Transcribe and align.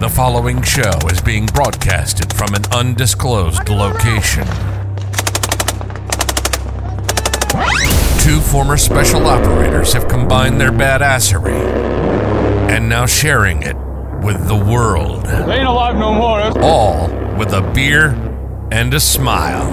The 0.00 0.08
following 0.08 0.62
show 0.62 0.98
is 1.10 1.20
being 1.20 1.44
broadcasted 1.44 2.32
from 2.32 2.54
an 2.54 2.62
undisclosed 2.72 3.68
location. 3.68 4.46
Two 8.18 8.40
former 8.40 8.78
special 8.78 9.26
operators 9.26 9.92
have 9.92 10.08
combined 10.08 10.58
their 10.58 10.72
badassery 10.72 11.60
and 12.70 12.88
now 12.88 13.04
sharing 13.04 13.62
it 13.62 13.76
with 14.24 14.48
the 14.48 14.56
world. 14.56 15.26
They 15.26 15.58
ain't 15.58 15.68
alive 15.68 15.96
no 15.96 16.14
more. 16.14 16.64
All 16.64 17.08
with 17.36 17.52
a 17.52 17.60
beer 17.74 18.12
and 18.72 18.94
a 18.94 19.00
smile. 19.00 19.70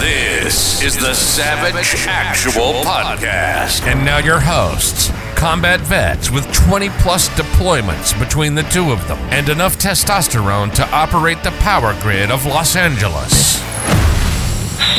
This 0.00 0.82
is 0.82 0.96
the 0.96 1.12
Savage 1.12 2.06
Actual 2.06 2.72
Podcast. 2.82 3.86
And 3.86 4.06
now 4.06 4.16
your 4.16 4.40
hosts, 4.40 5.10
combat 5.44 5.78
vets 5.82 6.30
with 6.30 6.50
20 6.54 6.88
plus 7.00 7.28
deployments 7.28 8.18
between 8.18 8.54
the 8.54 8.62
two 8.62 8.90
of 8.90 9.06
them 9.06 9.18
and 9.30 9.50
enough 9.50 9.76
testosterone 9.76 10.72
to 10.72 10.82
operate 10.88 11.42
the 11.42 11.50
power 11.60 11.94
grid 12.00 12.30
of 12.30 12.46
Los 12.46 12.76
Angeles. 12.76 13.58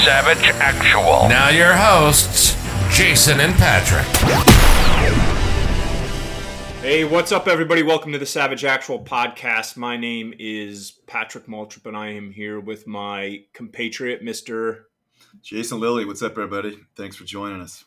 Savage 0.05 0.47
Actual. 0.59 1.27
Now 1.27 1.49
your 1.49 1.73
hosts, 1.73 2.55
Jason 2.95 3.39
and 3.39 3.55
Patrick. 3.55 4.05
Hey, 6.84 7.05
what's 7.05 7.31
up, 7.31 7.48
everybody? 7.48 7.81
Welcome 7.81 8.12
to 8.12 8.20
the 8.20 8.27
Savage 8.27 8.63
Actual 8.63 9.03
Podcast. 9.03 9.77
My 9.77 9.98
name 9.98 10.35
is 10.37 10.91
Patrick 11.07 11.48
Maltrip, 11.48 11.87
and 11.87 11.98
I 11.98 12.09
am 12.09 12.29
here 12.29 12.59
with 12.59 12.85
my 12.85 13.45
compatriot, 13.53 14.23
Mr. 14.23 14.84
Jason 15.41 15.79
Lilly, 15.79 16.05
what's 16.05 16.21
up, 16.21 16.34
everybody? 16.34 16.77
Thanks 16.95 17.15
for 17.15 17.23
joining 17.23 17.62
us. 17.62 17.84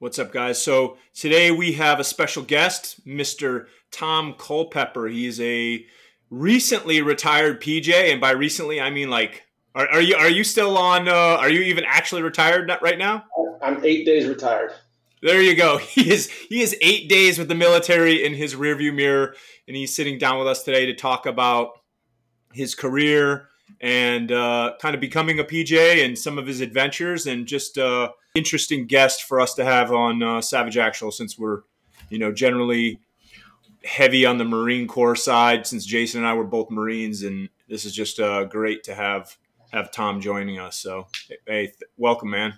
What's 0.00 0.20
up, 0.20 0.32
guys? 0.32 0.62
So 0.62 0.96
today 1.12 1.50
we 1.50 1.72
have 1.72 1.98
a 1.98 2.04
special 2.04 2.44
guest, 2.44 3.04
Mr. 3.04 3.66
Tom 3.90 4.34
Culpepper. 4.38 5.08
He's 5.08 5.40
a 5.40 5.84
recently 6.30 7.02
retired 7.02 7.60
PJ, 7.60 7.92
and 7.92 8.20
by 8.20 8.30
recently 8.30 8.80
I 8.80 8.90
mean 8.90 9.10
like, 9.10 9.42
are, 9.74 9.88
are 9.88 10.00
you 10.00 10.14
are 10.14 10.28
you 10.28 10.44
still 10.44 10.78
on? 10.78 11.08
Uh, 11.08 11.12
are 11.40 11.50
you 11.50 11.62
even 11.62 11.82
actually 11.84 12.22
retired 12.22 12.70
right 12.80 12.96
now? 12.96 13.24
I'm 13.60 13.84
eight 13.84 14.06
days 14.06 14.28
retired. 14.28 14.70
There 15.20 15.42
you 15.42 15.56
go. 15.56 15.78
He 15.88 16.12
is 16.12 16.30
he 16.30 16.60
is 16.60 16.76
eight 16.80 17.08
days 17.08 17.36
with 17.36 17.48
the 17.48 17.56
military 17.56 18.24
in 18.24 18.34
his 18.34 18.54
rearview 18.54 18.94
mirror, 18.94 19.34
and 19.66 19.76
he's 19.76 19.92
sitting 19.92 20.16
down 20.16 20.38
with 20.38 20.46
us 20.46 20.62
today 20.62 20.86
to 20.86 20.94
talk 20.94 21.26
about 21.26 21.72
his 22.52 22.76
career 22.76 23.48
and 23.80 24.30
uh, 24.30 24.74
kind 24.80 24.94
of 24.94 25.00
becoming 25.00 25.40
a 25.40 25.44
PJ 25.44 26.04
and 26.04 26.16
some 26.16 26.38
of 26.38 26.46
his 26.46 26.60
adventures, 26.60 27.26
and 27.26 27.48
just 27.48 27.78
uh, 27.78 28.10
interesting 28.38 28.86
guest 28.86 29.24
for 29.24 29.40
us 29.40 29.54
to 29.54 29.64
have 29.64 29.92
on 29.92 30.22
uh, 30.22 30.40
Savage 30.40 30.76
Actual 30.78 31.10
since 31.10 31.38
we're 31.38 31.62
you 32.08 32.18
know 32.18 32.32
generally 32.32 33.00
heavy 33.84 34.24
on 34.24 34.38
the 34.38 34.44
Marine 34.44 34.86
Corps 34.86 35.16
side 35.16 35.66
since 35.66 35.84
Jason 35.84 36.20
and 36.20 36.26
I 36.26 36.34
were 36.34 36.44
both 36.44 36.70
Marines, 36.70 37.22
and 37.22 37.48
this 37.68 37.84
is 37.84 37.92
just 37.92 38.20
uh, 38.20 38.44
great 38.44 38.84
to 38.84 38.94
have 38.94 39.36
have 39.70 39.90
Tom 39.90 40.20
joining 40.20 40.58
us. 40.58 40.76
So 40.76 41.08
hey, 41.46 41.66
th- 41.66 41.76
welcome, 41.96 42.30
man. 42.30 42.54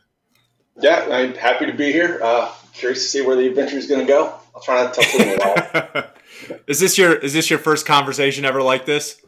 Yeah, 0.81 1.09
I'm 1.11 1.35
happy 1.35 1.67
to 1.67 1.75
be 1.75 1.93
here. 1.93 2.21
Uh, 2.23 2.53
curious 2.73 3.03
to 3.03 3.09
see 3.09 3.21
where 3.23 3.37
the 3.37 3.49
adventure 3.49 3.77
is 3.77 3.87
going 3.87 4.01
to 4.01 4.07
go. 4.07 4.35
I'll 4.55 4.63
try 4.63 4.85
not 4.85 4.95
to 4.95 5.01
tell 5.01 5.19
too 5.19 5.37
much 5.37 6.07
is 6.67 6.81
this 6.81 6.99
your 6.99 7.15
is 7.15 7.33
this 7.33 7.51
your 7.51 7.59
first 7.59 7.87
conversation 7.87 8.45
ever 8.45 8.63
like 8.63 8.87
this? 8.87 9.21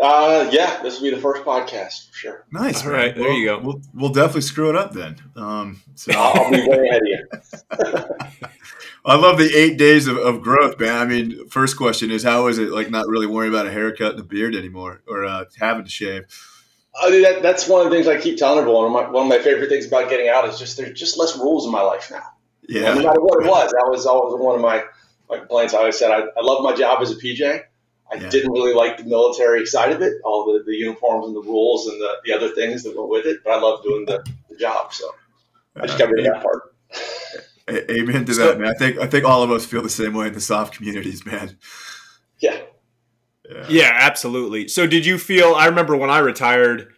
Uh, 0.00 0.48
yeah, 0.52 0.82
this 0.82 0.96
will 0.96 1.10
be 1.10 1.14
the 1.14 1.20
first 1.20 1.42
podcast 1.42 2.10
for 2.10 2.16
sure. 2.16 2.46
Nice. 2.52 2.84
All 2.84 2.92
man. 2.92 3.00
right, 3.00 3.14
there 3.14 3.24
Well, 3.24 3.32
you 3.32 3.46
go. 3.46 3.58
We'll, 3.58 3.80
we'll 3.94 4.12
definitely 4.12 4.42
screw 4.42 4.68
it 4.68 4.76
up 4.76 4.92
then. 4.92 5.16
Um, 5.34 5.82
so 5.94 6.12
I'll, 6.14 6.44
I'll 6.44 6.50
be 6.50 6.68
way 6.68 6.88
ahead 6.88 7.02
of 7.02 7.08
you. 7.08 8.48
I 9.06 9.16
love 9.16 9.38
the 9.38 9.50
eight 9.56 9.78
days 9.78 10.06
of, 10.06 10.16
of 10.18 10.42
growth, 10.42 10.78
man. 10.78 10.96
I 10.96 11.04
mean, 11.06 11.48
first 11.48 11.76
question 11.76 12.10
is 12.10 12.24
how 12.24 12.48
is 12.48 12.58
it 12.58 12.72
like 12.72 12.90
not 12.90 13.06
really 13.06 13.26
worrying 13.26 13.52
about 13.52 13.66
a 13.66 13.70
haircut 13.70 14.12
and 14.12 14.20
a 14.20 14.24
beard 14.24 14.54
anymore, 14.54 15.00
or 15.06 15.24
uh, 15.24 15.44
having 15.58 15.84
to 15.84 15.90
shave? 15.90 16.24
I 17.00 17.10
mean, 17.10 17.22
that, 17.22 17.42
that's 17.42 17.68
one 17.68 17.84
of 17.84 17.90
the 17.90 17.96
things 17.96 18.08
I 18.08 18.20
keep 18.20 18.38
telling 18.38 18.58
everyone. 18.58 18.92
One 18.92 19.04
of, 19.04 19.08
my, 19.08 19.12
one 19.12 19.22
of 19.24 19.28
my 19.28 19.38
favorite 19.38 19.68
things 19.68 19.86
about 19.86 20.08
getting 20.10 20.28
out 20.28 20.48
is 20.48 20.58
just 20.58 20.76
there's 20.76 20.98
just 20.98 21.18
less 21.18 21.36
rules 21.36 21.66
in 21.66 21.72
my 21.72 21.82
life 21.82 22.10
now. 22.10 22.24
Yeah, 22.68 22.94
No 22.94 23.02
matter 23.02 23.20
what 23.20 23.44
it 23.44 23.48
was, 23.48 23.70
that 23.70 23.86
was 23.88 24.06
always 24.06 24.40
one 24.40 24.56
of 24.56 24.60
my, 24.60 24.82
my 25.28 25.38
complaints. 25.38 25.72
I 25.74 25.78
always 25.78 25.98
said 25.98 26.10
I, 26.10 26.20
I 26.20 26.42
love 26.42 26.64
my 26.64 26.74
job 26.74 27.00
as 27.00 27.10
a 27.12 27.16
PJ. 27.16 27.62
I 28.10 28.16
Yeah. 28.16 28.28
didn't 28.30 28.52
really 28.52 28.74
like 28.74 28.98
the 28.98 29.04
military 29.04 29.66
side 29.66 29.92
of 29.92 30.00
it, 30.02 30.14
all 30.24 30.52
the, 30.52 30.62
the 30.64 30.74
uniforms 30.74 31.26
and 31.26 31.36
the 31.36 31.42
rules 31.42 31.88
and 31.88 32.00
the, 32.00 32.16
the 32.24 32.32
other 32.32 32.48
things 32.50 32.82
that 32.84 32.96
went 32.96 33.08
with 33.08 33.26
it, 33.26 33.38
but 33.44 33.54
I 33.54 33.60
love 33.60 33.82
doing 33.82 34.04
the, 34.06 34.24
the 34.48 34.56
job. 34.56 34.92
So 34.92 35.10
I 35.74 35.86
just 35.86 35.98
got 35.98 36.10
rid 36.10 36.26
of 36.26 36.32
that 36.32 36.42
part. 36.42 36.74
Amen 37.68 38.24
to 38.26 38.34
that, 38.34 38.60
man. 38.60 38.68
I 38.68 38.74
think 38.74 38.98
I 38.98 39.08
think 39.08 39.24
all 39.24 39.42
of 39.42 39.50
us 39.50 39.66
feel 39.66 39.82
the 39.82 39.88
same 39.88 40.14
way 40.14 40.28
in 40.28 40.32
the 40.32 40.40
soft 40.40 40.74
communities, 40.76 41.26
man. 41.26 41.58
Yeah. 42.38 42.60
Yeah. 43.50 43.66
Yeah, 43.68 43.90
absolutely. 43.92 44.68
So 44.68 44.86
did 44.86 45.04
you 45.04 45.18
feel 45.18 45.54
I 45.54 45.66
remember 45.66 45.96
when 45.96 46.10
I 46.10 46.18
retired 46.18 46.92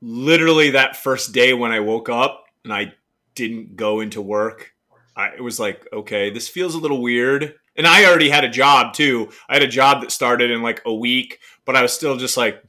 literally 0.00 0.70
that 0.70 0.96
first 0.96 1.32
day 1.32 1.52
when 1.52 1.72
I 1.72 1.80
woke 1.80 2.08
up 2.08 2.44
and 2.64 2.72
I 2.72 2.94
didn't 3.34 3.76
go 3.76 4.00
into 4.00 4.22
work, 4.22 4.72
I 5.16 5.30
it 5.30 5.42
was 5.42 5.58
like, 5.58 5.86
okay, 5.92 6.30
this 6.30 6.48
feels 6.48 6.74
a 6.74 6.78
little 6.78 7.02
weird. 7.02 7.54
And 7.76 7.86
I 7.86 8.04
already 8.04 8.28
had 8.28 8.44
a 8.44 8.50
job 8.50 8.92
too. 8.92 9.30
I 9.48 9.54
had 9.54 9.62
a 9.62 9.68
job 9.68 10.02
that 10.02 10.10
started 10.10 10.50
in 10.50 10.62
like 10.62 10.82
a 10.84 10.94
week, 10.94 11.38
but 11.64 11.76
I 11.76 11.82
was 11.82 11.92
still 11.92 12.16
just 12.16 12.36
like 12.36 12.62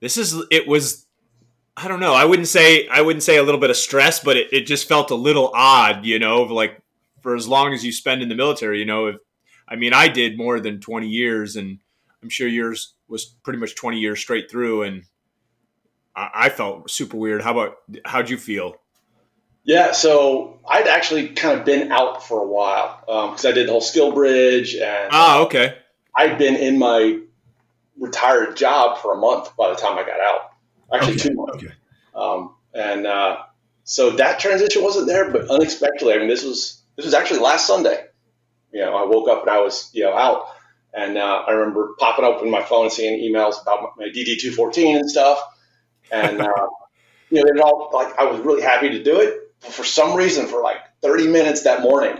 this 0.00 0.16
is 0.16 0.36
it 0.50 0.66
was 0.66 1.06
I 1.76 1.88
don't 1.88 2.00
know. 2.00 2.14
I 2.14 2.24
wouldn't 2.24 2.48
say 2.48 2.86
I 2.88 3.00
wouldn't 3.00 3.22
say 3.22 3.36
a 3.36 3.42
little 3.42 3.60
bit 3.60 3.70
of 3.70 3.76
stress, 3.76 4.20
but 4.20 4.36
it, 4.36 4.52
it 4.52 4.66
just 4.66 4.88
felt 4.88 5.10
a 5.10 5.16
little 5.16 5.50
odd, 5.54 6.04
you 6.04 6.18
know, 6.18 6.42
like 6.42 6.80
for 7.22 7.34
as 7.34 7.48
long 7.48 7.72
as 7.72 7.84
you 7.84 7.90
spend 7.92 8.22
in 8.22 8.28
the 8.28 8.34
military, 8.34 8.78
you 8.78 8.84
know, 8.84 9.06
if 9.06 9.16
I 9.66 9.76
mean 9.76 9.92
I 9.94 10.08
did 10.08 10.36
more 10.36 10.60
than 10.60 10.80
20 10.80 11.08
years 11.08 11.56
and 11.56 11.78
I'm 12.24 12.30
sure 12.30 12.48
yours 12.48 12.94
was 13.06 13.26
pretty 13.42 13.58
much 13.58 13.76
20 13.76 13.98
years 13.98 14.18
straight 14.18 14.50
through, 14.50 14.84
and 14.84 15.04
I, 16.16 16.30
I 16.34 16.48
felt 16.48 16.90
super 16.90 17.18
weird. 17.18 17.42
How 17.42 17.52
about 17.52 17.76
how'd 18.06 18.30
you 18.30 18.38
feel? 18.38 18.76
Yeah, 19.64 19.92
so 19.92 20.60
I'd 20.68 20.86
actually 20.86 21.28
kind 21.30 21.58
of 21.58 21.64
been 21.64 21.90
out 21.90 22.26
for 22.26 22.40
a 22.42 22.46
while 22.46 23.00
because 23.30 23.44
I 23.46 23.52
did 23.52 23.66
the 23.68 23.72
whole 23.72 23.80
skill 23.80 24.12
bridge 24.12 24.74
and 24.74 25.08
Ah, 25.10 25.42
okay. 25.44 25.76
I'd 26.14 26.38
been 26.38 26.56
in 26.56 26.78
my 26.78 27.18
retired 27.98 28.56
job 28.56 28.98
for 28.98 29.14
a 29.14 29.16
month 29.16 29.56
by 29.56 29.70
the 29.70 29.76
time 29.76 29.98
I 29.98 30.02
got 30.02 30.20
out. 30.20 30.50
Actually, 30.92 31.14
Okay, 31.14 31.28
two 31.28 31.34
months. 31.34 31.64
okay. 31.64 31.72
Um, 32.14 32.54
and 32.74 33.06
uh, 33.06 33.38
so 33.84 34.10
that 34.10 34.38
transition 34.38 34.82
wasn't 34.82 35.06
there, 35.06 35.30
but 35.30 35.48
unexpectedly, 35.50 36.12
I 36.14 36.18
mean, 36.18 36.28
this 36.28 36.44
was 36.44 36.82
this 36.96 37.04
was 37.04 37.14
actually 37.14 37.40
last 37.40 37.66
Sunday. 37.66 38.04
You 38.72 38.80
know, 38.80 38.94
I 38.96 39.04
woke 39.04 39.28
up 39.28 39.42
and 39.42 39.50
I 39.50 39.60
was 39.60 39.90
you 39.94 40.04
know 40.04 40.14
out, 40.14 40.46
and 40.92 41.16
uh, 41.16 41.44
I 41.46 41.52
remember 41.52 41.94
popping 41.98 42.24
open 42.24 42.50
my 42.50 42.62
phone 42.62 42.84
and 42.84 42.92
seeing 42.92 43.18
emails 43.20 43.60
about 43.62 43.96
my 43.96 44.06
DD 44.06 44.38
two 44.40 44.52
fourteen 44.52 44.96
and 44.96 45.08
stuff, 45.10 45.40
and 46.12 46.40
uh, 46.40 46.66
you 47.30 47.42
know, 47.42 47.50
it 47.50 47.60
all 47.60 47.90
like 47.92 48.16
I 48.18 48.24
was 48.24 48.40
really 48.40 48.62
happy 48.62 48.90
to 48.90 49.02
do 49.02 49.20
it. 49.20 49.40
But 49.64 49.72
for 49.72 49.84
some 49.84 50.14
reason, 50.16 50.46
for 50.46 50.62
like 50.62 50.78
thirty 51.02 51.26
minutes 51.26 51.62
that 51.64 51.80
morning, 51.82 52.18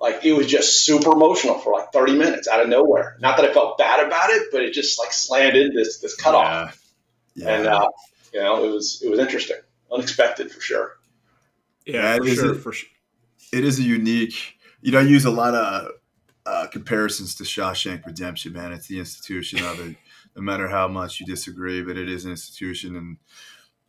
like 0.00 0.24
it 0.24 0.32
was 0.32 0.46
just 0.46 0.84
super 0.84 1.12
emotional 1.12 1.58
for 1.58 1.72
like 1.72 1.92
thirty 1.92 2.16
minutes 2.16 2.48
out 2.48 2.60
of 2.62 2.68
nowhere. 2.68 3.16
Not 3.20 3.36
that 3.36 3.50
I 3.50 3.52
felt 3.52 3.76
bad 3.78 4.06
about 4.06 4.30
it, 4.30 4.48
but 4.52 4.62
it 4.62 4.72
just 4.72 4.98
like 4.98 5.12
slammed 5.12 5.56
in 5.56 5.74
this 5.74 5.98
this 6.00 6.14
cutoff 6.16 6.80
Yeah. 7.34 7.44
Yeah. 7.48 7.56
and 7.58 7.66
uh, 7.66 7.88
you 8.32 8.40
know 8.40 8.64
it 8.64 8.70
was 8.70 9.02
it 9.04 9.10
was 9.10 9.18
interesting, 9.18 9.56
unexpected 9.92 10.50
for 10.52 10.60
sure. 10.60 10.92
Yeah, 11.84 12.14
Yeah, 12.14 12.16
for 12.18 12.26
sure. 12.28 12.54
it- 12.54 12.58
For 12.60 12.72
sure. 12.72 12.88
it 13.52 13.64
is 13.64 13.78
a 13.78 13.82
unique. 13.82 14.54
You 14.82 14.92
know, 14.92 14.98
I 15.00 15.02
use 15.02 15.24
a 15.24 15.30
lot 15.30 15.54
of 15.54 15.90
uh, 16.44 16.66
comparisons 16.70 17.34
to 17.36 17.44
Shawshank 17.44 18.06
Redemption, 18.06 18.52
man. 18.52 18.72
It's 18.72 18.86
the 18.86 18.98
institution 19.00 19.64
of 19.64 19.80
it. 19.80 19.96
No 20.36 20.42
matter 20.42 20.68
how 20.68 20.86
much 20.86 21.18
you 21.18 21.26
disagree, 21.26 21.82
but 21.82 21.96
it 21.96 22.08
is 22.08 22.24
an 22.24 22.30
institution, 22.30 22.94
and 22.94 23.16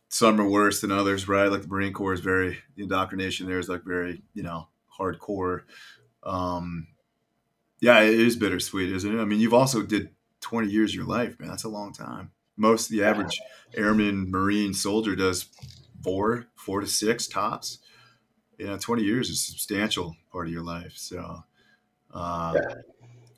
some 0.08 0.40
are 0.40 0.48
worse 0.48 0.80
than 0.80 0.92
others, 0.92 1.28
right? 1.28 1.50
Like 1.50 1.62
the 1.62 1.68
Marine 1.68 1.92
Corps 1.92 2.14
is 2.14 2.20
very 2.20 2.58
the 2.76 2.84
indoctrination 2.84 3.46
there 3.46 3.58
is 3.58 3.68
like 3.68 3.84
very 3.84 4.22
you 4.34 4.42
know 4.42 4.68
hardcore. 4.98 5.62
Um, 6.22 6.88
yeah, 7.80 8.00
it 8.00 8.18
is 8.18 8.36
bittersweet, 8.36 8.92
isn't 8.92 9.18
it? 9.18 9.20
I 9.20 9.24
mean, 9.24 9.40
you've 9.40 9.54
also 9.54 9.82
did 9.82 10.10
twenty 10.40 10.68
years 10.68 10.90
of 10.90 10.96
your 10.96 11.06
life, 11.06 11.38
man. 11.38 11.48
That's 11.48 11.64
a 11.64 11.68
long 11.68 11.92
time. 11.92 12.32
Most 12.56 12.88
the 12.88 13.04
average 13.04 13.40
airman, 13.74 14.30
Marine, 14.30 14.74
soldier 14.74 15.14
does 15.14 15.46
four, 16.02 16.46
four 16.56 16.80
to 16.80 16.86
six 16.86 17.28
tops 17.28 17.78
you 18.58 18.66
know, 18.66 18.76
20 18.76 19.02
years 19.02 19.30
is 19.30 19.36
a 19.36 19.52
substantial 19.52 20.16
part 20.32 20.48
of 20.48 20.52
your 20.52 20.64
life. 20.64 20.92
So, 20.96 21.44
uh, 22.12 22.54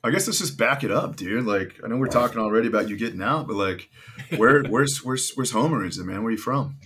I 0.03 0.09
guess 0.09 0.25
let's 0.27 0.39
just 0.39 0.57
back 0.57 0.83
it 0.83 0.91
up, 0.91 1.15
dude. 1.15 1.45
Like, 1.45 1.79
I 1.83 1.87
know 1.87 1.97
we're 1.97 2.07
talking 2.07 2.39
already 2.39 2.67
about 2.67 2.89
you 2.89 2.97
getting 2.97 3.21
out, 3.21 3.47
but 3.47 3.55
like, 3.55 3.89
where, 4.35 4.63
where's, 4.69 5.03
where's, 5.03 5.31
where's 5.35 5.51
Homer? 5.51 5.85
Is 5.85 5.97
it, 5.99 6.05
man? 6.05 6.23
Where 6.23 6.29
are 6.29 6.31
you 6.31 6.37
from? 6.37 6.77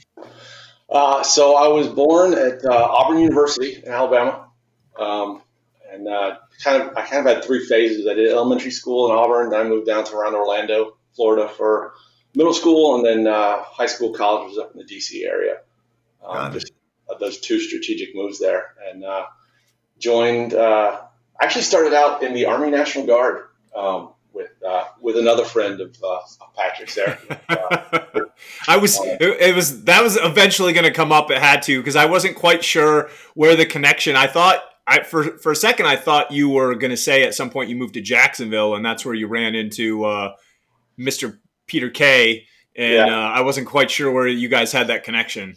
Uh, 0.90 1.24
so 1.24 1.56
I 1.56 1.68
was 1.70 1.88
born 1.88 2.34
at 2.34 2.64
uh, 2.66 2.72
Auburn 2.74 3.20
University 3.20 3.82
in 3.84 3.92
Alabama, 3.92 4.48
um, 5.00 5.42
and 5.92 6.08
uh, 6.08 6.38
kind 6.64 6.82
of 6.84 6.96
I 6.96 7.02
kind 7.02 7.28
of 7.28 7.34
had 7.36 7.44
three 7.44 7.66
phases. 7.66 8.06
I 8.08 8.14
did 8.14 8.30
elementary 8.32 8.72
school 8.72 9.10
in 9.10 9.18
Auburn, 9.18 9.50
then 9.50 9.62
I 9.62 9.64
moved 9.64 9.88
down 9.88 10.04
to 10.06 10.16
around 10.16 10.36
Orlando, 10.36 10.98
Florida 11.16 11.50
for 11.50 11.94
middle 12.36 12.54
school, 12.54 12.96
and 12.98 13.06
then 13.06 13.28
uh, 13.34 13.64
high 13.64 13.88
school, 13.88 14.14
college 14.14 14.50
was 14.50 14.58
up 14.60 14.74
in 14.74 14.78
the 14.78 14.86
DC 14.86 15.26
area. 15.26 15.58
Got 16.22 16.38
Um, 16.38 16.52
it. 16.52 16.60
just 16.60 16.72
uh, 17.10 17.18
those 17.18 17.40
two 17.40 17.60
strategic 17.60 18.14
moves 18.14 18.40
there, 18.40 18.76
and 18.92 19.04
uh, 19.04 19.26
joined. 19.98 20.54
Uh, 20.54 21.02
actually 21.42 21.64
started 21.64 21.94
out 21.94 22.24
in 22.24 22.34
the 22.34 22.46
Army 22.46 22.70
National 22.72 23.06
Guard 23.06 23.46
um, 23.76 24.10
with 24.34 24.50
uh, 24.68 24.86
with 25.02 25.18
another 25.18 25.46
friend 25.46 25.80
of, 25.82 25.96
uh, 26.04 26.16
of 26.16 26.54
Patrick's 26.56 26.96
there. 26.96 27.20
Uh, 27.48 28.22
I 28.68 28.78
was 28.78 29.00
it, 29.02 29.22
it 29.22 29.56
was 29.56 29.84
that 29.86 30.04
was 30.04 30.18
eventually 30.18 30.74
going 30.74 30.84
to 30.86 30.92
come 30.92 31.12
up. 31.12 31.32
It 31.32 31.38
had 31.38 31.62
to 31.64 31.80
because 31.80 31.96
I 31.96 32.06
wasn't 32.06 32.36
quite 32.36 32.64
sure 32.64 33.10
where 33.34 33.56
the 33.56 33.66
connection. 33.66 34.16
I 34.16 34.28
thought 34.28 34.62
I 34.86 35.04
for 35.04 35.38
for 35.38 35.52
a 35.52 35.56
second 35.56 35.86
I 35.86 35.96
thought 35.96 36.32
you 36.32 36.50
were 36.50 36.76
going 36.76 36.92
to 36.92 36.98
say 36.98 37.24
at 37.24 37.34
some 37.34 37.50
point 37.50 37.70
you 37.70 37.76
moved 37.78 37.94
to 37.94 38.02
Jacksonville 38.02 38.76
and 38.76 38.86
that's 38.86 39.06
where 39.06 39.16
you 39.16 39.28
ran 39.28 39.56
into 39.56 40.04
uh, 40.04 40.34
Mr. 41.00 41.38
Peter 41.68 41.90
K. 41.90 42.46
And 42.76 42.94
Yeah. 42.94 43.06
uh, 43.06 43.30
I 43.30 43.42
wasn't 43.42 43.68
quite 43.68 43.90
sure 43.90 44.12
where 44.12 44.28
you 44.28 44.50
guys 44.50 44.72
had 44.74 44.88
that 44.88 45.04
connection. 45.06 45.56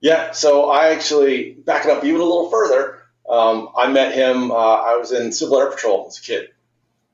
Yeah, 0.00 0.30
so 0.30 0.70
I 0.70 0.88
actually 0.90 1.52
back 1.54 1.86
it 1.86 1.90
up 1.90 2.04
even 2.04 2.20
a 2.20 2.24
little 2.24 2.50
further. 2.50 3.02
Um, 3.28 3.70
I 3.76 3.88
met 3.88 4.14
him. 4.14 4.50
Uh, 4.50 4.54
I 4.54 4.96
was 4.96 5.12
in 5.12 5.32
Civil 5.32 5.58
Air 5.58 5.70
Patrol 5.70 6.06
as 6.08 6.18
a 6.18 6.22
kid, 6.22 6.48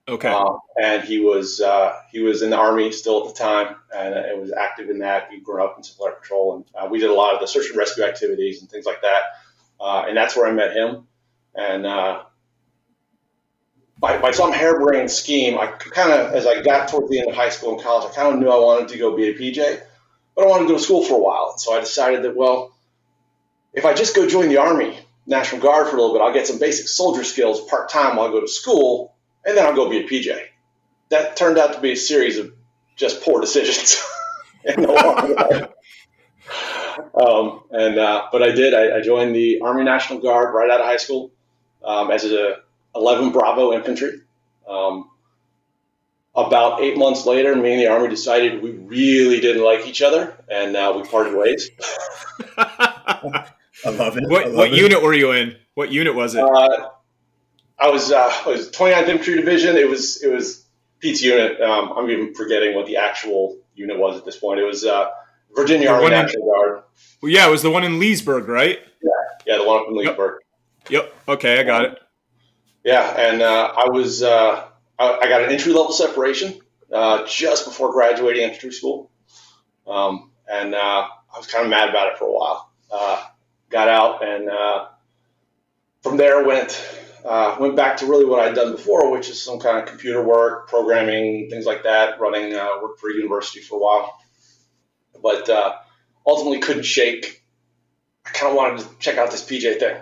Okay. 0.09 0.29
uh, 0.29 0.57
and 0.81 1.03
he 1.03 1.21
was 1.21 1.61
uh, 1.61 1.95
he 2.11 2.21
was 2.21 2.43
in 2.43 2.51
the 2.51 2.57
Army 2.57 2.93
still 2.93 3.23
at 3.27 3.35
the 3.35 3.39
time, 3.39 3.77
and 3.95 4.15
uh, 4.15 4.23
was 4.39 4.53
active 4.53 4.91
in 4.91 4.99
that. 4.99 5.31
He 5.31 5.41
grew 5.41 5.65
up 5.65 5.79
in 5.79 5.85
Civil 5.85 6.07
Air 6.09 6.13
Patrol, 6.13 6.57
and 6.57 6.65
uh, 6.75 6.89
we 6.91 6.99
did 6.99 7.09
a 7.09 7.15
lot 7.15 7.35
of 7.35 7.41
the 7.41 7.47
search 7.47 7.69
and 7.69 7.79
rescue 7.79 8.05
activities 8.05 8.61
and 8.61 8.71
things 8.71 8.85
like 8.85 9.01
that. 9.03 9.23
Uh, 9.81 10.05
and 10.07 10.17
that's 10.17 10.37
where 10.37 10.47
I 10.47 10.53
met 10.53 10.75
him. 10.77 11.07
And 11.55 11.87
uh, 11.87 12.23
by, 13.99 14.19
by 14.19 14.31
some 14.33 14.53
harebrained 14.53 15.11
scheme, 15.11 15.59
I 15.59 15.67
kind 15.67 16.13
of, 16.13 16.35
as 16.35 16.47
I 16.47 16.63
got 16.63 16.89
towards 16.89 17.09
the 17.11 17.21
end 17.21 17.29
of 17.31 17.35
high 17.35 17.49
school 17.51 17.75
and 17.75 17.83
college, 17.83 18.11
I 18.11 18.15
kind 18.15 18.35
of 18.35 18.41
knew 18.41 18.49
I 18.49 18.59
wanted 18.59 18.89
to 18.89 18.99
go 18.99 19.17
be 19.17 19.29
a 19.29 19.35
PJ, 19.35 19.81
but 20.35 20.45
I 20.45 20.49
wanted 20.49 20.65
to 20.65 20.73
go 20.73 20.79
to 20.79 20.83
school 20.83 21.05
for 21.05 21.15
a 21.15 21.19
while. 21.19 21.51
And 21.53 21.61
so 21.61 21.73
I 21.75 21.81
decided 21.81 22.23
that, 22.23 22.37
well, 22.37 22.75
if 23.73 23.85
I 23.85 23.95
just 23.95 24.15
go 24.15 24.29
join 24.29 24.49
the 24.49 24.59
Army, 24.59 24.99
National 25.27 25.61
Guard 25.61 25.89
for 25.89 25.97
a 25.97 26.01
little 26.01 26.15
bit, 26.15 26.23
I'll 26.23 26.33
get 26.33 26.47
some 26.47 26.59
basic 26.59 26.89
soldier 26.89 27.25
skills 27.25 27.61
part 27.63 27.89
time 27.89 28.17
while 28.17 28.29
I 28.29 28.31
go 28.31 28.41
to 28.41 28.49
school, 28.49 29.15
and 29.45 29.57
then 29.57 29.65
I'll 29.65 29.75
go 29.75 29.89
be 29.89 29.99
a 29.99 30.09
PJ. 30.09 30.39
That 31.11 31.37
turned 31.37 31.59
out 31.59 31.75
to 31.75 31.81
be 31.81 31.93
a 31.93 31.97
series 31.97 32.39
of 32.39 32.53
just 32.97 33.23
poor 33.23 33.41
decisions. 33.41 34.03
in 34.65 34.83
the 34.83 34.89
long 34.89 35.69
um, 37.15 37.63
and 37.71 37.99
uh, 37.99 38.29
but 38.31 38.43
I 38.43 38.53
did. 38.53 38.75
I, 38.75 38.99
I 38.99 39.01
joined 39.03 39.35
the 39.35 39.61
Army 39.61 39.85
National 39.85 40.21
Guard 40.21 40.55
right 40.55 40.71
out 40.71 40.81
of 40.81 40.87
high 40.87 40.97
school 40.97 41.31
um, 41.85 42.11
as 42.11 42.25
a 42.25 42.57
11 42.95 43.33
Bravo 43.33 43.73
infantry. 43.73 44.21
Um, 44.69 45.11
about 46.35 46.81
eight 46.81 46.97
months 46.97 47.27
later, 47.27 47.55
me 47.55 47.73
and 47.73 47.81
the 47.81 47.89
Army 47.89 48.09
decided 48.09 48.63
we 48.63 48.71
really 48.71 49.41
didn't 49.41 49.63
like 49.63 49.87
each 49.87 50.01
other, 50.01 50.37
and 50.51 50.77
uh, 50.77 50.93
we 50.97 51.03
parted 51.09 51.35
ways. 51.35 51.71
I 53.85 53.91
love 53.91 54.17
it. 54.17 54.25
What 54.29 54.47
love 54.47 54.55
what 54.55 54.73
it. 54.73 54.79
unit 54.79 55.03
were 55.03 55.15
you 55.15 55.33
in? 55.33 55.57
What 55.75 55.91
unit 55.91 56.15
was 56.15 56.35
it? 56.35 56.43
Uh, 56.45 56.89
I 57.79 57.89
was 57.91 58.13
uh, 58.13 58.33
I 58.47 58.49
was 58.49 58.71
29th 58.71 59.09
Infantry 59.09 59.37
Division. 59.37 59.77
It 59.77 59.89
was 59.89 60.23
it 60.23 60.33
was 60.33 60.65
Pete's 61.01 61.23
unit. 61.23 61.61
Um, 61.61 61.93
I'm 61.97 62.11
even 62.11 62.35
forgetting 62.35 62.75
what 62.75 62.87
the 62.87 62.97
actual 62.99 63.59
unit 63.75 63.99
was 63.99 64.17
at 64.19 64.25
this 64.25 64.37
point. 64.37 64.61
It 64.61 64.65
was 64.65 64.85
uh, 64.85 65.09
Virginia 65.55 65.89
The 65.89 65.93
Army 65.95 66.03
one 66.05 66.13
in- 66.13 66.19
National 66.21 66.47
Guard. 66.51 66.83
Well, 67.21 67.31
yeah, 67.33 67.47
it 67.47 67.51
was 67.51 67.63
the 67.63 67.71
one 67.71 67.85
in 67.85 67.99
Leesburg, 67.99 68.49
right? 68.49 68.79
Yeah, 69.03 69.11
yeah, 69.47 69.57
the 69.59 69.65
one 69.65 69.79
up 69.81 69.89
in 69.89 69.95
Yep. 69.97 70.07
Leesburg. 70.07 70.41
Yep. 70.91 71.15
Okay, 71.29 71.61
I 71.61 71.63
got 71.63 71.85
it. 71.85 71.99
Yeah, 72.85 73.09
and 73.17 73.43
uh, 73.43 73.73
I 73.77 73.91
was 73.91 74.23
uh, 74.23 74.65
I, 74.99 75.19
I 75.23 75.29
got 75.29 75.43
an 75.43 75.51
entry 75.51 75.73
level 75.73 75.93
separation 75.93 76.61
uh, 76.93 77.25
just 77.27 77.65
before 77.65 77.93
graduating 77.93 78.43
infantry 78.43 78.73
school, 78.73 79.11
um, 79.87 80.31
and 80.51 80.75
uh, 80.75 80.79
I 81.35 81.39
was 81.39 81.47
kind 81.47 81.65
of 81.65 81.71
mad 81.71 81.89
about 81.91 82.09
it 82.13 82.19
for 82.19 82.27
a 82.27 82.33
while. 82.33 82.71
And 84.23 84.49
uh, 84.49 84.87
from 86.03 86.17
there 86.17 86.45
went 86.47 86.81
uh, 87.25 87.57
went 87.61 87.77
back 87.77 87.99
to 87.99 88.07
really 88.07 88.25
what 88.25 88.41
I'd 88.41 88.55
done 88.55 88.73
before, 88.73 89.11
which 89.11 89.29
is 89.29 89.43
some 89.43 89.59
kind 89.59 89.79
of 89.79 89.87
computer 89.87 90.23
work, 90.23 90.69
programming, 90.69 91.49
things 91.51 91.67
like 91.67 91.83
that. 91.85 92.21
Running 92.21 92.55
uh, 92.55 92.69
worked 92.83 93.01
for 93.01 93.11
a 93.11 93.15
university 93.15 93.61
for 93.61 93.77
a 93.77 93.79
while, 93.79 94.19
but 95.23 95.49
uh, 95.49 95.75
ultimately 96.27 96.61
couldn't 96.61 96.85
shake. 96.85 97.43
I 98.25 98.31
kind 98.31 98.51
of 98.51 98.57
wanted 98.57 98.79
to 98.81 98.89
check 99.01 99.19
out 99.19 99.31
this 99.33 99.45
PJ 99.45 99.81
thing, 99.81 99.97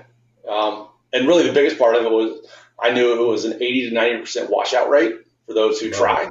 um, 0.48 0.88
and 1.12 1.26
really 1.26 1.46
the 1.46 1.52
biggest 1.54 1.78
part 1.78 1.96
of 1.96 2.04
it 2.04 2.10
was 2.10 2.46
I 2.78 2.90
knew 2.90 3.14
it 3.14 3.26
was 3.26 3.44
an 3.46 3.54
80 3.54 3.88
to 3.88 3.94
90 3.94 4.20
percent 4.20 4.50
washout 4.50 4.90
rate 4.90 5.14
for 5.46 5.54
those 5.54 5.80
who 5.80 5.86
Right. 5.86 5.94
try, 5.96 6.28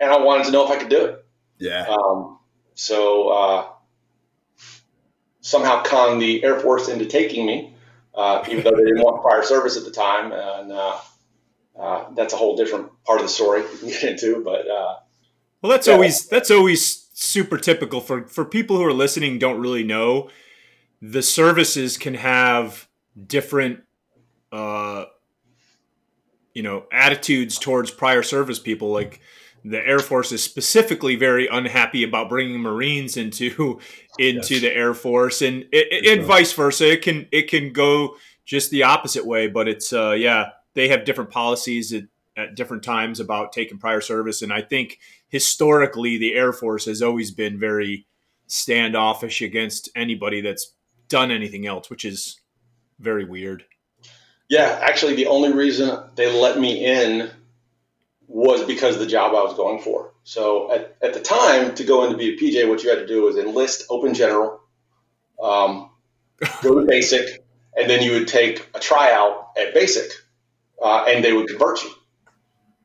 and 0.00 0.10
I 0.10 0.18
wanted 0.18 0.46
to 0.46 0.50
know 0.52 0.64
if 0.64 0.70
I 0.70 0.76
could 0.76 0.90
do 0.90 1.04
it. 1.06 1.24
Yeah. 1.58 1.86
Um, 1.86 2.38
so 2.74 3.28
uh, 3.28 3.66
somehow 5.40 5.82
conned 5.82 6.20
the 6.20 6.42
Air 6.44 6.60
Force 6.60 6.88
into 6.88 7.06
taking 7.06 7.46
me, 7.46 7.74
uh, 8.14 8.44
even 8.48 8.64
though 8.64 8.76
they 8.76 8.84
didn't 8.84 9.02
want 9.02 9.22
prior 9.22 9.42
service 9.42 9.76
at 9.76 9.84
the 9.84 9.90
time, 9.90 10.32
and 10.32 10.72
uh, 10.72 10.98
uh, 11.78 12.04
that's 12.14 12.32
a 12.32 12.36
whole 12.36 12.56
different 12.56 12.90
part 13.04 13.20
of 13.20 13.26
the 13.26 13.32
story 13.32 13.62
we 13.62 13.78
can 13.78 13.88
get 13.88 14.02
into. 14.04 14.42
But 14.44 14.68
uh, 14.68 14.96
Well, 15.62 15.70
that's 15.70 15.86
Yeah. 15.86 15.94
always 15.94 16.26
that's 16.26 16.50
always 16.50 17.08
super 17.14 17.58
typical 17.58 18.00
for 18.00 18.26
for 18.26 18.44
people 18.44 18.76
who 18.76 18.84
are 18.84 18.92
listening 18.92 19.38
don't 19.38 19.60
really 19.60 19.84
know. 19.84 20.30
The 21.02 21.22
services 21.22 21.96
can 21.96 22.14
have 22.14 22.88
different 23.26 23.80
uh 24.52 25.04
you 26.54 26.62
know, 26.62 26.84
attitudes 26.92 27.58
towards 27.58 27.90
prior 27.90 28.22
service 28.22 28.58
people 28.58 28.90
like 28.90 29.20
the 29.64 29.78
Air 29.86 29.98
Force 29.98 30.32
is 30.32 30.42
specifically 30.42 31.16
very 31.16 31.46
unhappy 31.46 32.02
about 32.02 32.28
bringing 32.28 32.60
Marines 32.60 33.16
into 33.16 33.80
into 34.18 34.54
Yes. 34.54 34.62
the 34.62 34.74
Air 34.74 34.94
Force, 34.94 35.42
and 35.42 35.62
it, 35.72 35.88
it- 35.92 36.06
and 36.06 36.20
Sure. 36.20 36.26
vice 36.26 36.52
versa. 36.52 36.90
It 36.92 37.02
can 37.02 37.26
it 37.32 37.48
can 37.48 37.72
go 37.72 38.16
just 38.44 38.70
the 38.70 38.82
opposite 38.84 39.24
way, 39.26 39.46
but 39.48 39.68
it's 39.68 39.92
uh, 39.92 40.12
yeah, 40.12 40.50
they 40.74 40.88
have 40.88 41.04
different 41.04 41.30
policies 41.30 41.92
at, 41.92 42.04
at 42.36 42.54
different 42.56 42.82
times 42.82 43.20
about 43.20 43.52
taking 43.52 43.78
prior 43.78 44.00
service, 44.00 44.42
and 44.42 44.52
I 44.52 44.62
think 44.62 44.98
historically 45.28 46.16
the 46.18 46.34
Air 46.34 46.52
Force 46.52 46.86
has 46.86 47.02
always 47.02 47.30
been 47.30 47.58
very 47.60 48.06
standoffish 48.46 49.42
against 49.42 49.88
anybody 49.94 50.40
that's 50.40 50.72
done 51.08 51.30
anything 51.30 51.66
else, 51.66 51.88
which 51.88 52.04
is 52.04 52.40
very 52.98 53.24
weird. 53.24 53.64
yeah, 54.48 54.78
actually, 54.82 55.14
the 55.14 55.26
only 55.26 55.52
reason 55.52 55.98
they 56.16 56.30
let 56.40 56.58
me 56.58 56.84
in 56.84 57.30
was 58.30 58.64
because 58.64 58.94
of 58.94 59.00
the 59.00 59.06
job 59.08 59.32
I 59.34 59.42
was 59.42 59.54
going 59.54 59.80
for. 59.82 60.12
So 60.24 60.72
at, 60.72 60.96
at 61.02 61.14
the 61.14 61.20
time, 61.20 61.74
to 61.74 61.84
go 61.84 62.04
into 62.04 62.16
be 62.16 62.34
a 62.34 62.38
PJ, 62.38 62.68
what 62.68 62.82
you 62.84 62.90
had 62.90 63.00
to 63.00 63.06
do 63.06 63.22
was 63.22 63.36
enlist 63.36 63.84
open 63.90 64.14
general, 64.14 64.60
um, 65.42 65.90
go 66.62 66.80
to 66.80 66.86
basic, 66.86 67.44
and 67.76 67.90
then 67.90 68.02
you 68.02 68.12
would 68.12 68.28
take 68.28 68.68
a 68.74 68.80
tryout 68.80 69.48
at 69.58 69.74
basic, 69.74 70.10
uh, 70.82 71.06
and 71.08 71.24
they 71.24 71.32
would 71.32 71.48
convert 71.48 71.82
you, 71.82 71.90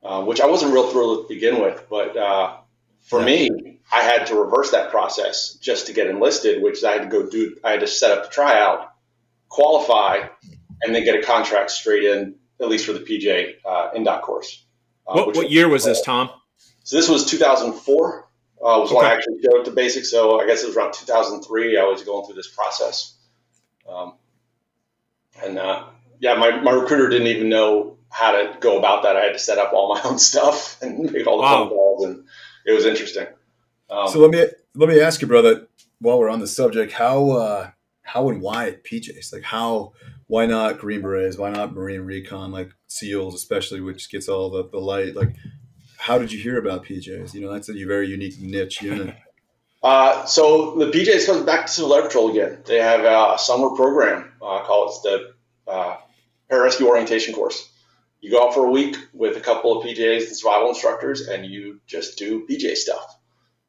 uh, 0.04 0.24
which 0.26 0.42
I 0.42 0.48
wasn't 0.48 0.74
real 0.74 0.90
thrilled 0.92 1.28
to 1.30 1.34
begin 1.34 1.62
with. 1.62 1.86
But 1.90 2.18
uh, 2.18 2.58
for 3.02 3.22
Yeah. 3.22 3.26
me, 3.26 3.80
I 3.92 4.02
had 4.02 4.28
to 4.28 4.36
reverse 4.36 4.72
that 4.72 4.92
process 4.92 5.56
just 5.62 5.88
to 5.88 5.94
get 5.94 6.08
enlisted, 6.08 6.64
which 6.64 6.84
I 6.84 6.94
had 6.94 7.04
to 7.04 7.10
go 7.10 7.30
do. 7.30 7.58
I 7.64 7.72
had 7.72 7.82
to 7.82 7.88
set 7.88 8.18
up 8.18 8.26
the 8.26 8.32
tryout, 8.32 8.92
qualify, 9.50 10.28
and 10.84 10.96
then 10.96 11.04
get 11.06 11.20
a 11.20 11.24
contract 11.24 11.72
straight 11.72 12.04
in, 12.06 12.36
at 12.62 12.70
least 12.70 12.86
for 12.88 12.94
the 12.94 13.00
PJ 13.02 13.56
uh, 13.66 13.92
Indoc 13.96 14.22
course. 14.24 14.65
Uh, 15.08 15.14
What 15.14 15.28
what 15.28 15.36
was- 15.38 15.52
year 15.52 15.68
was 15.68 15.84
this, 15.86 16.02
Tom? 16.02 16.30
so 16.84 16.96
this 16.98 17.10
was 17.10 17.26
2004. 17.26 18.22
Uh, 18.62 18.80
was 18.80 18.92
when 18.92 19.06
I 19.06 19.14
actually 19.14 19.40
showed 19.44 19.60
up 19.60 19.66
to 19.66 19.72
basic. 19.72 20.06
So 20.06 20.40
I 20.40 20.48
guess 20.48 20.64
it 20.64 20.68
was 20.68 20.76
around 20.78 20.94
2003. 20.94 21.78
I 21.78 21.84
was 21.84 22.02
going 22.04 22.26
through 22.26 22.36
this 22.36 22.48
process, 22.48 23.14
um, 23.88 24.14
and 25.44 25.60
uh, 25.60 25.84
yeah, 26.20 26.36
my, 26.36 26.60
my 26.62 26.72
recruiter 26.72 27.10
didn't 27.10 27.28
even 27.28 27.50
know 27.50 27.98
how 28.10 28.32
to 28.32 28.58
go 28.60 28.80
about 28.80 29.04
that. 29.04 29.18
I 29.18 29.22
had 29.26 29.34
to 29.34 29.40
set 29.40 29.58
up 29.60 29.74
all 29.74 29.94
my 29.94 30.02
own 30.04 30.18
stuff 30.18 30.78
and 30.82 31.12
make 31.12 31.28
all 31.28 31.38
the 31.38 31.44
Wow. 31.44 31.58
phone 31.66 31.70
calls, 31.70 32.06
and 32.06 32.26
it 32.66 32.72
was 32.72 32.86
interesting. 32.86 33.28
Um, 33.90 34.08
So 34.08 34.20
let 34.20 34.32
me 34.32 34.46
let 34.74 34.90
me 34.90 35.00
ask 35.00 35.22
you, 35.22 35.28
brother, 35.28 35.68
while 36.00 36.18
we're 36.18 36.30
on 36.30 36.40
the 36.40 36.48
subject, 36.48 36.94
how 36.94 37.32
uh, 37.32 37.70
how 38.02 38.30
and 38.30 38.42
why 38.42 38.68
at 38.70 38.84
PJs? 38.84 39.32
Like 39.34 39.44
how 39.44 39.94
why 40.28 40.46
not 40.46 40.80
Green 40.80 41.02
Berets? 41.02 41.38
Why 41.38 41.52
not 41.52 41.74
Marine 41.74 42.02
Recon? 42.02 42.52
Like 42.52 42.72
SEALs, 42.88 43.36
especially, 43.36 43.82
which 43.82 44.10
gets 44.10 44.28
all 44.28 44.50
the, 44.50 44.68
the 44.68 44.80
light. 44.80 45.16
Like 45.16 45.36
how 46.06 46.20
did 46.20 46.32
you 46.32 46.40
hear 46.40 46.60
about 46.60 46.86
PJs? 46.86 47.34
You 47.34 47.42
know, 47.42 47.52
that's 47.52 47.68
a 47.68 47.74
very 47.74 48.08
unique 48.08 48.40
niche 48.40 48.82
unit. 48.82 49.16
Uh, 49.84 50.26
so 50.26 50.80
the 50.80 50.88
PJs 50.88 51.28
comes 51.28 51.46
back 51.46 51.68
to 51.68 51.94
Air 51.94 52.02
Patrol 52.02 52.32
again. 52.32 52.58
They 52.66 52.80
have 52.80 53.02
a 53.02 53.38
summer 53.38 53.70
program 53.76 54.32
uh, 54.42 54.64
called 54.64 54.92
the 55.04 55.36
uh, 55.68 55.98
Pararescue 56.50 56.88
Orientation 56.88 57.36
Course. 57.36 57.70
You 58.20 58.32
go 58.32 58.48
out 58.48 58.56
for 58.56 58.66
a 58.66 58.72
week 58.72 58.98
with 59.14 59.38
a 59.38 59.42
couple 59.42 59.78
of 59.78 59.86
PJs 59.86 60.26
and 60.26 60.36
survival 60.36 60.70
instructors, 60.70 61.28
and 61.28 61.46
you 61.46 61.82
just 61.86 62.18
do 62.18 62.48
PJ 62.48 62.78
stuff. 62.78 63.16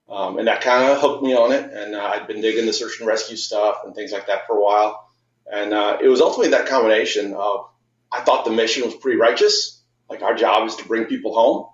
Um, 0.09 0.39
and 0.39 0.49
that 0.49 0.63
kind 0.63 0.91
of 0.91 1.03
hooked 1.03 1.23
me 1.23 1.35
on 1.35 1.53
it. 1.53 1.71
And 1.71 1.95
uh, 1.95 2.11
I'd 2.15 2.27
been 2.27 2.41
digging 2.41 2.65
the 2.65 2.73
search 2.73 2.99
and 2.99 3.07
rescue 3.07 3.37
stuff 3.37 3.83
and 3.85 3.95
things 3.95 4.11
like 4.11 4.29
that 4.29 4.47
for 4.47 4.57
a 4.57 4.63
while. 4.63 5.06
And 5.53 5.73
uh, 5.73 5.99
it 6.01 6.09
was 6.09 6.21
ultimately 6.21 6.51
that 6.51 6.67
combination 6.67 7.35
of 7.35 7.69
I 8.11 8.21
thought 8.21 8.45
the 8.45 8.51
mission 8.51 8.85
was 8.85 8.95
pretty 8.95 9.19
righteous. 9.19 9.83
Like 10.09 10.23
our 10.23 10.35
job 10.35 10.67
is 10.69 10.77
to 10.77 10.85
bring 10.87 11.07
people 11.07 11.35
home, 11.35 11.67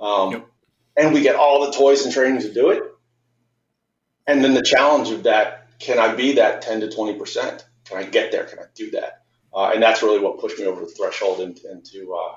um, 0.00 0.32
Yep. 0.32 0.46
and 0.96 1.14
we 1.14 1.22
get 1.22 1.36
all 1.36 1.66
the 1.66 1.72
toys 1.72 2.04
and 2.04 2.14
training 2.14 2.42
to 2.42 2.52
do 2.52 2.70
it. 2.70 2.82
And 4.26 4.42
then 4.42 4.54
the 4.54 4.62
challenge 4.62 5.10
of 5.10 5.24
that, 5.24 5.68
can 5.80 5.98
I 5.98 6.14
be 6.14 6.34
that 6.34 6.62
10 6.62 6.80
to 6.80 6.86
20%? 6.88 7.64
Can 7.84 7.98
I 7.98 8.04
get 8.04 8.32
there? 8.32 8.44
Can 8.44 8.60
I 8.60 8.64
do 8.74 8.92
that? 8.92 9.22
Uh, 9.52 9.70
and 9.74 9.82
that's 9.82 10.02
really 10.02 10.20
what 10.20 10.38
pushed 10.40 10.58
me 10.58 10.66
over 10.66 10.80
the 10.80 10.86
threshold 10.86 11.40
into, 11.40 11.70
into 11.70 12.14
uh, 12.14 12.34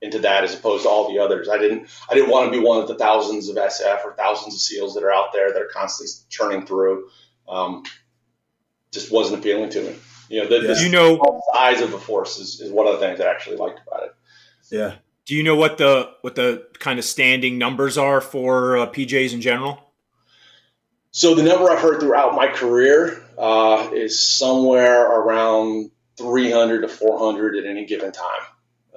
into 0.00 0.18
that 0.20 0.42
as 0.44 0.52
opposed 0.54 0.82
to 0.82 0.88
all 0.88 1.12
the 1.12 1.20
others. 1.20 1.48
I 1.48 1.58
didn't 1.58 1.88
I 2.10 2.14
didn't 2.14 2.30
want 2.30 2.52
to 2.52 2.58
be 2.58 2.64
one 2.64 2.80
of 2.82 2.88
the 2.88 2.96
thousands 2.96 3.48
of 3.48 3.56
SF 3.56 4.04
or 4.04 4.14
thousands 4.16 4.54
of 4.54 4.60
SEALs 4.60 4.94
that 4.94 5.04
are 5.04 5.12
out 5.12 5.32
there 5.32 5.52
that 5.52 5.62
are 5.62 5.70
constantly 5.72 6.12
churning 6.28 6.66
through. 6.66 7.08
Um, 7.48 7.84
just 8.92 9.10
wasn't 9.12 9.40
appealing 9.40 9.70
to 9.70 9.82
me. 9.82 9.96
You 10.32 10.42
know, 10.42 10.48
the, 10.48 10.68
the 10.68 10.80
you 10.80 10.88
know 10.88 11.42
size 11.52 11.82
of 11.82 11.90
the 11.90 11.98
force 11.98 12.38
is, 12.38 12.58
is 12.58 12.72
one 12.72 12.86
of 12.86 12.94
the 12.94 13.00
things 13.00 13.20
I 13.20 13.30
actually 13.30 13.56
liked 13.56 13.80
about 13.86 14.04
it. 14.04 14.14
Yeah. 14.70 14.94
Do 15.26 15.34
you 15.34 15.42
know 15.42 15.56
what 15.56 15.76
the 15.76 16.08
what 16.22 16.36
the 16.36 16.66
kind 16.78 16.98
of 16.98 17.04
standing 17.04 17.58
numbers 17.58 17.98
are 17.98 18.22
for 18.22 18.78
uh, 18.78 18.86
PJs 18.86 19.34
in 19.34 19.42
general? 19.42 19.92
So 21.10 21.34
the 21.34 21.42
number 21.42 21.70
I've 21.70 21.80
heard 21.80 22.00
throughout 22.00 22.34
my 22.34 22.46
career 22.46 23.22
uh, 23.36 23.90
is 23.92 24.18
somewhere 24.18 25.04
around 25.04 25.90
300 26.16 26.80
to 26.80 26.88
400 26.88 27.56
at 27.56 27.66
any 27.66 27.84
given 27.84 28.10
time 28.10 28.40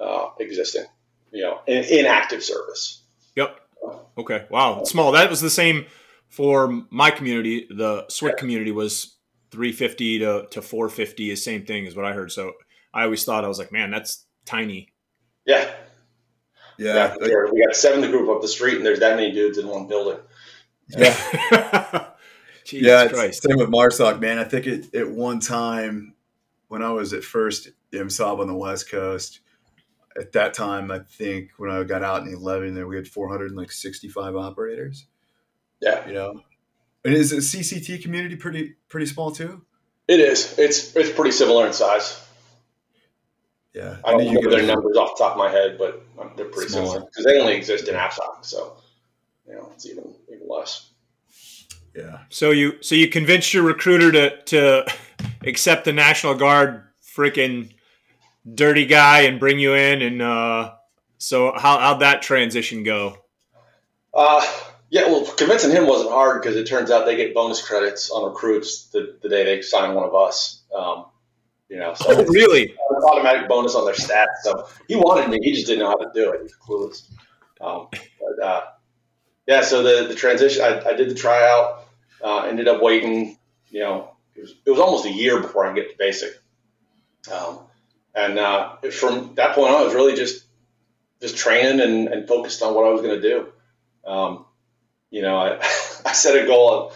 uh, 0.00 0.28
existing, 0.40 0.86
you 1.32 1.42
know, 1.42 1.60
in, 1.66 1.84
in, 1.84 2.06
active 2.06 2.42
service. 2.42 3.02
Yep. 3.34 3.60
Okay. 4.16 4.46
Wow. 4.48 4.84
Small. 4.84 5.12
That 5.12 5.28
was 5.28 5.42
the 5.42 5.50
same 5.50 5.84
for 6.30 6.82
my 6.88 7.10
community. 7.10 7.66
The 7.68 8.04
SWCC 8.04 8.22
yeah. 8.22 8.34
community 8.36 8.72
was 8.72 9.15
350 9.50 10.18
to, 10.20 10.46
to 10.50 10.62
450 10.62 11.30
is 11.30 11.42
same 11.42 11.64
thing 11.64 11.86
as 11.86 11.94
what 11.94 12.04
I 12.04 12.12
heard. 12.12 12.32
So 12.32 12.52
I 12.92 13.04
always 13.04 13.24
thought 13.24 13.44
I 13.44 13.48
was 13.48 13.58
like, 13.58 13.72
man, 13.72 13.90
that's 13.90 14.26
tiny. 14.44 14.92
Yeah. 15.44 15.70
Yeah. 16.78 17.14
yeah. 17.20 17.44
We 17.52 17.64
got 17.64 17.76
seven 17.76 18.02
to 18.02 18.08
group 18.08 18.28
up 18.28 18.42
the 18.42 18.48
street 18.48 18.76
and 18.76 18.86
there's 18.86 19.00
that 19.00 19.16
many 19.16 19.32
dudes 19.32 19.58
in 19.58 19.66
one 19.66 19.86
building. 19.86 20.18
Yeah. 20.88 21.16
yeah, 22.72 23.08
same 23.32 23.56
with 23.56 23.70
MARSOC, 23.70 24.20
man. 24.20 24.38
I 24.38 24.44
think 24.44 24.66
it, 24.66 24.94
at 24.94 25.10
one 25.10 25.40
time 25.40 26.14
when 26.68 26.82
I 26.82 26.90
was 26.90 27.12
at 27.12 27.24
first 27.24 27.68
MSOB 27.92 28.40
on 28.40 28.46
the 28.46 28.54
West 28.54 28.90
Coast, 28.90 29.40
at 30.18 30.32
that 30.32 30.54
time, 30.54 30.90
I 30.90 31.00
think 31.00 31.50
when 31.58 31.70
I 31.70 31.82
got 31.84 32.02
out 32.02 32.22
in 32.22 32.32
11 32.32 32.74
there, 32.74 32.86
we 32.86 32.96
had 32.96 33.08
465 33.08 34.36
operators. 34.36 35.06
Yeah. 35.80 36.06
You 36.06 36.14
know, 36.14 36.42
and 37.06 37.14
is 37.14 37.30
the 37.30 37.36
CCT 37.36 38.02
community 38.02 38.36
pretty, 38.36 38.74
pretty 38.88 39.06
small 39.06 39.30
too? 39.30 39.62
It 40.08 40.20
is. 40.20 40.58
It's, 40.58 40.94
it's 40.94 41.10
pretty 41.10 41.32
similar 41.32 41.66
in 41.66 41.72
size. 41.72 42.22
Yeah. 43.74 43.96
I 44.04 44.12
don't 44.12 44.32
know 44.32 44.50
their 44.50 44.62
numbers 44.62 44.96
off 44.96 45.18
the 45.18 45.24
top 45.24 45.32
of 45.32 45.38
my 45.38 45.50
head, 45.50 45.76
but 45.78 46.02
they're 46.36 46.46
pretty 46.46 46.70
similar 46.70 47.00
because 47.00 47.24
they 47.24 47.38
only 47.38 47.56
exist 47.56 47.88
in 47.88 47.94
AFSOC. 47.94 48.42
So, 48.44 48.76
you 49.46 49.54
know, 49.54 49.70
it's 49.74 49.84
even, 49.84 50.14
even 50.28 50.48
less. 50.48 50.90
Yeah. 51.96 52.20
So 52.28 52.50
you 52.50 52.82
so 52.82 52.94
you 52.94 53.08
convinced 53.08 53.54
your 53.54 53.62
recruiter 53.62 54.12
to 54.12 54.42
to 54.42 54.86
accept 55.46 55.86
the 55.86 55.94
National 55.94 56.34
Guard 56.34 56.84
freaking 57.16 57.70
dirty 58.54 58.84
guy 58.84 59.20
and 59.22 59.40
bring 59.40 59.58
you 59.58 59.74
in 59.74 60.02
and 60.02 60.20
uh 60.20 60.74
so 61.18 61.52
how 61.56 61.78
how'd 61.78 62.00
that 62.00 62.20
transition 62.20 62.82
go? 62.82 63.16
Uh 64.12 64.46
yeah, 64.90 65.06
well, 65.06 65.24
convincing 65.24 65.70
him 65.70 65.86
wasn't 65.86 66.10
hard 66.10 66.40
because 66.40 66.56
it 66.56 66.66
turns 66.66 66.90
out 66.90 67.06
they 67.06 67.16
get 67.16 67.34
bonus 67.34 67.66
credits 67.66 68.10
on 68.10 68.24
recruits 68.24 68.86
the, 68.88 69.16
the 69.22 69.28
day 69.28 69.44
they 69.44 69.62
sign 69.62 69.94
one 69.94 70.04
of 70.04 70.14
us. 70.14 70.62
Um, 70.76 71.06
you 71.68 71.78
know, 71.78 71.94
so 71.94 72.06
oh, 72.08 72.24
really 72.28 72.74
automatic 73.12 73.48
bonus 73.48 73.74
on 73.74 73.84
their 73.84 73.94
stats. 73.94 74.42
So 74.42 74.68
he 74.86 74.94
wanted 74.96 75.28
me, 75.28 75.38
he 75.42 75.52
just 75.52 75.66
didn't 75.66 75.80
know 75.80 75.88
how 75.88 75.96
to 75.96 76.10
do 76.14 76.32
it. 76.32 76.38
He 76.38 76.42
was 76.42 76.54
clueless. 76.56 77.10
Um, 77.60 77.88
but 77.90 78.44
uh, 78.44 78.64
yeah, 79.46 79.62
so 79.62 79.82
the 79.82 80.08
the 80.08 80.14
transition, 80.14 80.62
I, 80.62 80.90
I 80.90 80.92
did 80.94 81.10
the 81.10 81.14
tryout. 81.14 81.84
Uh, 82.22 82.42
ended 82.42 82.66
up 82.66 82.82
waiting, 82.82 83.36
you 83.68 83.80
know, 83.80 84.16
it 84.34 84.40
was, 84.40 84.54
it 84.64 84.70
was 84.70 84.80
almost 84.80 85.04
a 85.04 85.12
year 85.12 85.40
before 85.40 85.66
I 85.66 85.74
get 85.74 85.90
to 85.90 85.96
basic. 85.98 86.30
Um, 87.32 87.58
and 88.14 88.38
uh, 88.38 88.76
from 88.90 89.34
that 89.34 89.54
point 89.54 89.72
on, 89.72 89.80
I 89.80 89.84
was 89.84 89.94
really 89.94 90.16
just 90.16 90.44
just 91.20 91.36
training 91.36 91.80
and, 91.80 92.08
and 92.08 92.28
focused 92.28 92.62
on 92.62 92.74
what 92.74 92.86
I 92.86 92.90
was 92.90 93.02
going 93.02 93.20
to 93.20 93.28
do. 93.28 93.46
Um, 94.06 94.46
you 95.10 95.22
know, 95.22 95.36
I, 95.36 95.58
I 96.06 96.12
set 96.12 96.42
a 96.42 96.46
goal 96.46 96.72
of 96.72 96.94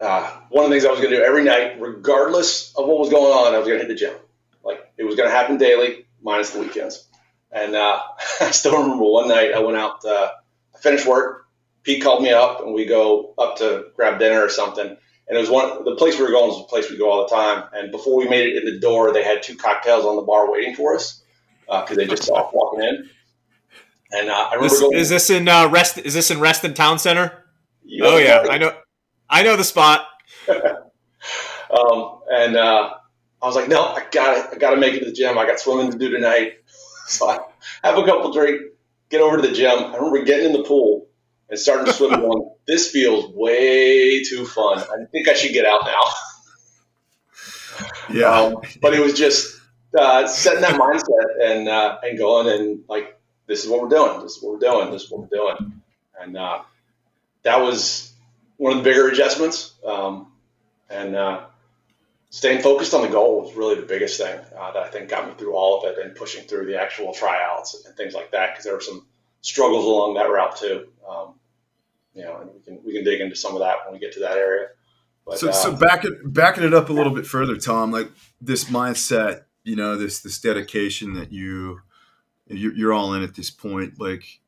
uh, 0.00 0.40
one 0.50 0.64
of 0.64 0.70
the 0.70 0.74
things 0.74 0.84
I 0.84 0.90
was 0.90 1.00
going 1.00 1.10
to 1.10 1.16
do 1.18 1.22
every 1.24 1.44
night, 1.44 1.80
regardless 1.80 2.74
of 2.76 2.86
what 2.86 2.98
was 2.98 3.10
going 3.10 3.32
on, 3.32 3.54
I 3.54 3.58
was 3.58 3.66
going 3.66 3.80
to 3.80 3.86
hit 3.86 3.88
the 3.88 3.98
gym. 3.98 4.14
Like 4.64 4.80
it 4.98 5.04
was 5.04 5.16
going 5.16 5.28
to 5.28 5.34
happen 5.34 5.58
daily, 5.58 6.06
minus 6.22 6.50
the 6.50 6.60
weekends. 6.60 7.08
And 7.52 7.74
uh, 7.74 8.00
I 8.40 8.50
still 8.50 8.80
remember 8.82 9.04
one 9.04 9.28
night 9.28 9.52
I 9.54 9.60
went 9.60 9.78
out, 9.78 10.04
uh, 10.04 10.30
I 10.74 10.78
finished 10.78 11.06
work, 11.06 11.46
Pete 11.84 12.02
called 12.02 12.22
me 12.22 12.32
up 12.32 12.60
and 12.60 12.74
we 12.74 12.86
go 12.86 13.34
up 13.38 13.58
to 13.58 13.86
grab 13.94 14.18
dinner 14.18 14.42
or 14.42 14.48
something. 14.48 14.86
And 15.26 15.38
it 15.38 15.40
was 15.40 15.50
one 15.50 15.84
the 15.84 15.96
place 15.96 16.18
we 16.18 16.24
were 16.24 16.30
going 16.30 16.48
was 16.50 16.60
a 16.60 16.64
place 16.68 16.90
we 16.90 16.98
go 16.98 17.10
all 17.10 17.26
the 17.28 17.34
time. 17.34 17.64
And 17.72 17.90
before 17.90 18.16
we 18.16 18.28
made 18.28 18.48
it 18.48 18.56
in 18.62 18.64
the 18.72 18.80
door, 18.80 19.12
they 19.12 19.22
had 19.24 19.42
two 19.42 19.56
cocktails 19.56 20.04
on 20.04 20.16
the 20.16 20.22
bar 20.22 20.50
waiting 20.50 20.74
for 20.74 20.94
us 20.96 21.22
because 21.66 21.92
uh, 21.92 21.94
they 21.94 22.06
just 22.06 22.24
saw 22.24 22.46
us 22.46 22.50
walking 22.54 22.82
in. 22.82 23.10
And 24.12 24.28
uh, 24.28 24.32
I 24.32 24.54
remember 24.54 24.68
this, 24.68 24.80
going, 24.80 24.98
is 24.98 25.08
this 25.08 25.30
in 25.30 25.48
uh, 25.48 25.68
Rest? 25.68 25.98
Is 25.98 26.14
this 26.14 26.30
in 26.30 26.40
Reston 26.40 26.74
Town 26.74 26.98
Center? 26.98 27.44
oh 28.02 28.18
yeah, 28.18 28.44
I 28.50 28.58
know. 28.58 28.76
I 29.28 29.42
know 29.42 29.56
the 29.56 29.64
spot. 29.64 30.06
um, 30.48 32.20
and 32.30 32.56
uh, 32.56 32.94
I 33.42 33.46
was 33.46 33.56
like, 33.56 33.68
no, 33.68 33.82
I 33.82 34.06
got 34.10 34.38
it. 34.38 34.46
I 34.52 34.58
got 34.58 34.70
to 34.70 34.76
make 34.76 34.94
it 34.94 35.00
to 35.00 35.06
the 35.06 35.12
gym. 35.12 35.38
I 35.38 35.46
got 35.46 35.58
swimming 35.58 35.90
to 35.90 35.98
do 35.98 36.10
tonight. 36.10 36.54
So 37.06 37.28
I 37.28 37.38
have 37.82 37.98
a 37.98 38.06
couple 38.06 38.32
drink, 38.32 38.62
get 39.10 39.20
over 39.20 39.36
to 39.36 39.42
the 39.42 39.52
gym. 39.52 39.78
I 39.78 39.96
remember 39.96 40.24
getting 40.24 40.46
in 40.46 40.52
the 40.54 40.62
pool 40.62 41.06
and 41.50 41.58
starting 41.58 41.84
to 41.84 41.92
swim 41.92 42.10
going, 42.20 42.50
this 42.66 42.90
feels 42.90 43.30
way 43.34 44.24
too 44.24 44.46
fun. 44.46 44.78
I 44.78 45.04
think 45.12 45.28
I 45.28 45.34
should 45.34 45.52
get 45.52 45.66
out 45.66 45.82
now. 45.84 46.02
Yeah. 48.10 48.30
Um, 48.30 48.56
but 48.80 48.94
it 48.94 49.00
was 49.00 49.12
just 49.12 49.60
uh, 49.98 50.26
setting 50.26 50.62
that 50.62 50.80
mindset 50.80 51.42
and 51.42 51.68
uh, 51.68 51.98
and 52.02 52.16
going 52.16 52.48
and 52.48 52.84
like, 52.88 53.20
this 53.46 53.64
is 53.64 53.70
what 53.70 53.82
we're 53.82 53.88
doing. 53.88 54.22
This 54.22 54.36
is 54.36 54.42
what 54.42 54.54
we're 54.54 54.70
doing. 54.70 54.90
This 54.90 55.04
is 55.04 55.10
what 55.10 55.22
we're 55.22 55.36
doing. 55.36 55.82
And 56.20 56.36
uh, 56.36 56.62
that 57.42 57.60
was 57.60 58.12
one 58.56 58.72
of 58.72 58.78
the 58.78 58.84
bigger 58.84 59.08
adjustments. 59.08 59.74
Um, 59.84 60.32
and 60.88 61.16
uh, 61.16 61.44
staying 62.30 62.62
focused 62.62 62.94
on 62.94 63.02
the 63.02 63.08
goal 63.08 63.42
was 63.42 63.54
really 63.54 63.76
the 63.76 63.86
biggest 63.86 64.20
thing 64.20 64.38
uh, 64.58 64.72
that 64.72 64.82
I 64.82 64.88
think 64.88 65.08
got 65.08 65.28
me 65.28 65.34
through 65.34 65.54
all 65.54 65.80
of 65.80 65.90
it 65.90 66.04
and 66.04 66.14
pushing 66.14 66.44
through 66.44 66.66
the 66.66 66.80
actual 66.80 67.12
tryouts 67.12 67.84
and 67.84 67.96
things 67.96 68.14
like 68.14 68.32
that 68.32 68.52
because 68.52 68.64
there 68.64 68.74
were 68.74 68.80
some 68.80 69.06
struggles 69.40 69.84
along 69.84 70.14
that 70.14 70.24
route 70.24 70.56
too. 70.56 70.88
Um, 71.08 71.34
you 72.14 72.22
know, 72.22 72.38
and 72.40 72.50
we 72.54 72.60
can 72.60 72.80
we 72.84 72.92
can 72.92 73.04
dig 73.04 73.20
into 73.20 73.36
some 73.36 73.54
of 73.54 73.60
that 73.60 73.78
when 73.84 73.94
we 73.94 73.98
get 73.98 74.12
to 74.14 74.20
that 74.20 74.36
area. 74.36 74.68
But, 75.26 75.38
so, 75.38 75.48
uh, 75.48 75.52
so 75.52 75.74
back 75.74 76.04
it, 76.04 76.12
backing 76.24 76.64
it 76.64 76.74
up 76.74 76.90
a 76.90 76.92
little 76.92 77.12
bit 77.12 77.26
further, 77.26 77.56
Tom, 77.56 77.90
like 77.90 78.10
this 78.40 78.64
mindset, 78.64 79.44
you 79.64 79.74
know, 79.74 79.96
this 79.96 80.20
this 80.20 80.38
dedication 80.38 81.14
that 81.14 81.32
you 81.32 81.80
you're 82.48 82.92
all 82.92 83.14
in 83.14 83.22
at 83.22 83.34
this 83.34 83.50
point. 83.50 84.00
Like 84.00 84.40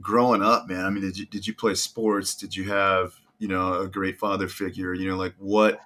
growing 0.00 0.42
up, 0.42 0.68
man. 0.68 0.84
I 0.84 0.90
mean, 0.90 1.02
did 1.02 1.18
you 1.18 1.26
did 1.26 1.46
you 1.46 1.54
play 1.54 1.74
sports? 1.74 2.34
Did 2.34 2.56
you 2.56 2.64
have 2.70 3.14
you 3.38 3.48
know 3.48 3.80
a 3.80 3.88
great 3.88 4.18
father 4.18 4.48
figure? 4.48 4.94
You 4.94 5.08
know, 5.08 5.16
like 5.16 5.34
what 5.38 5.80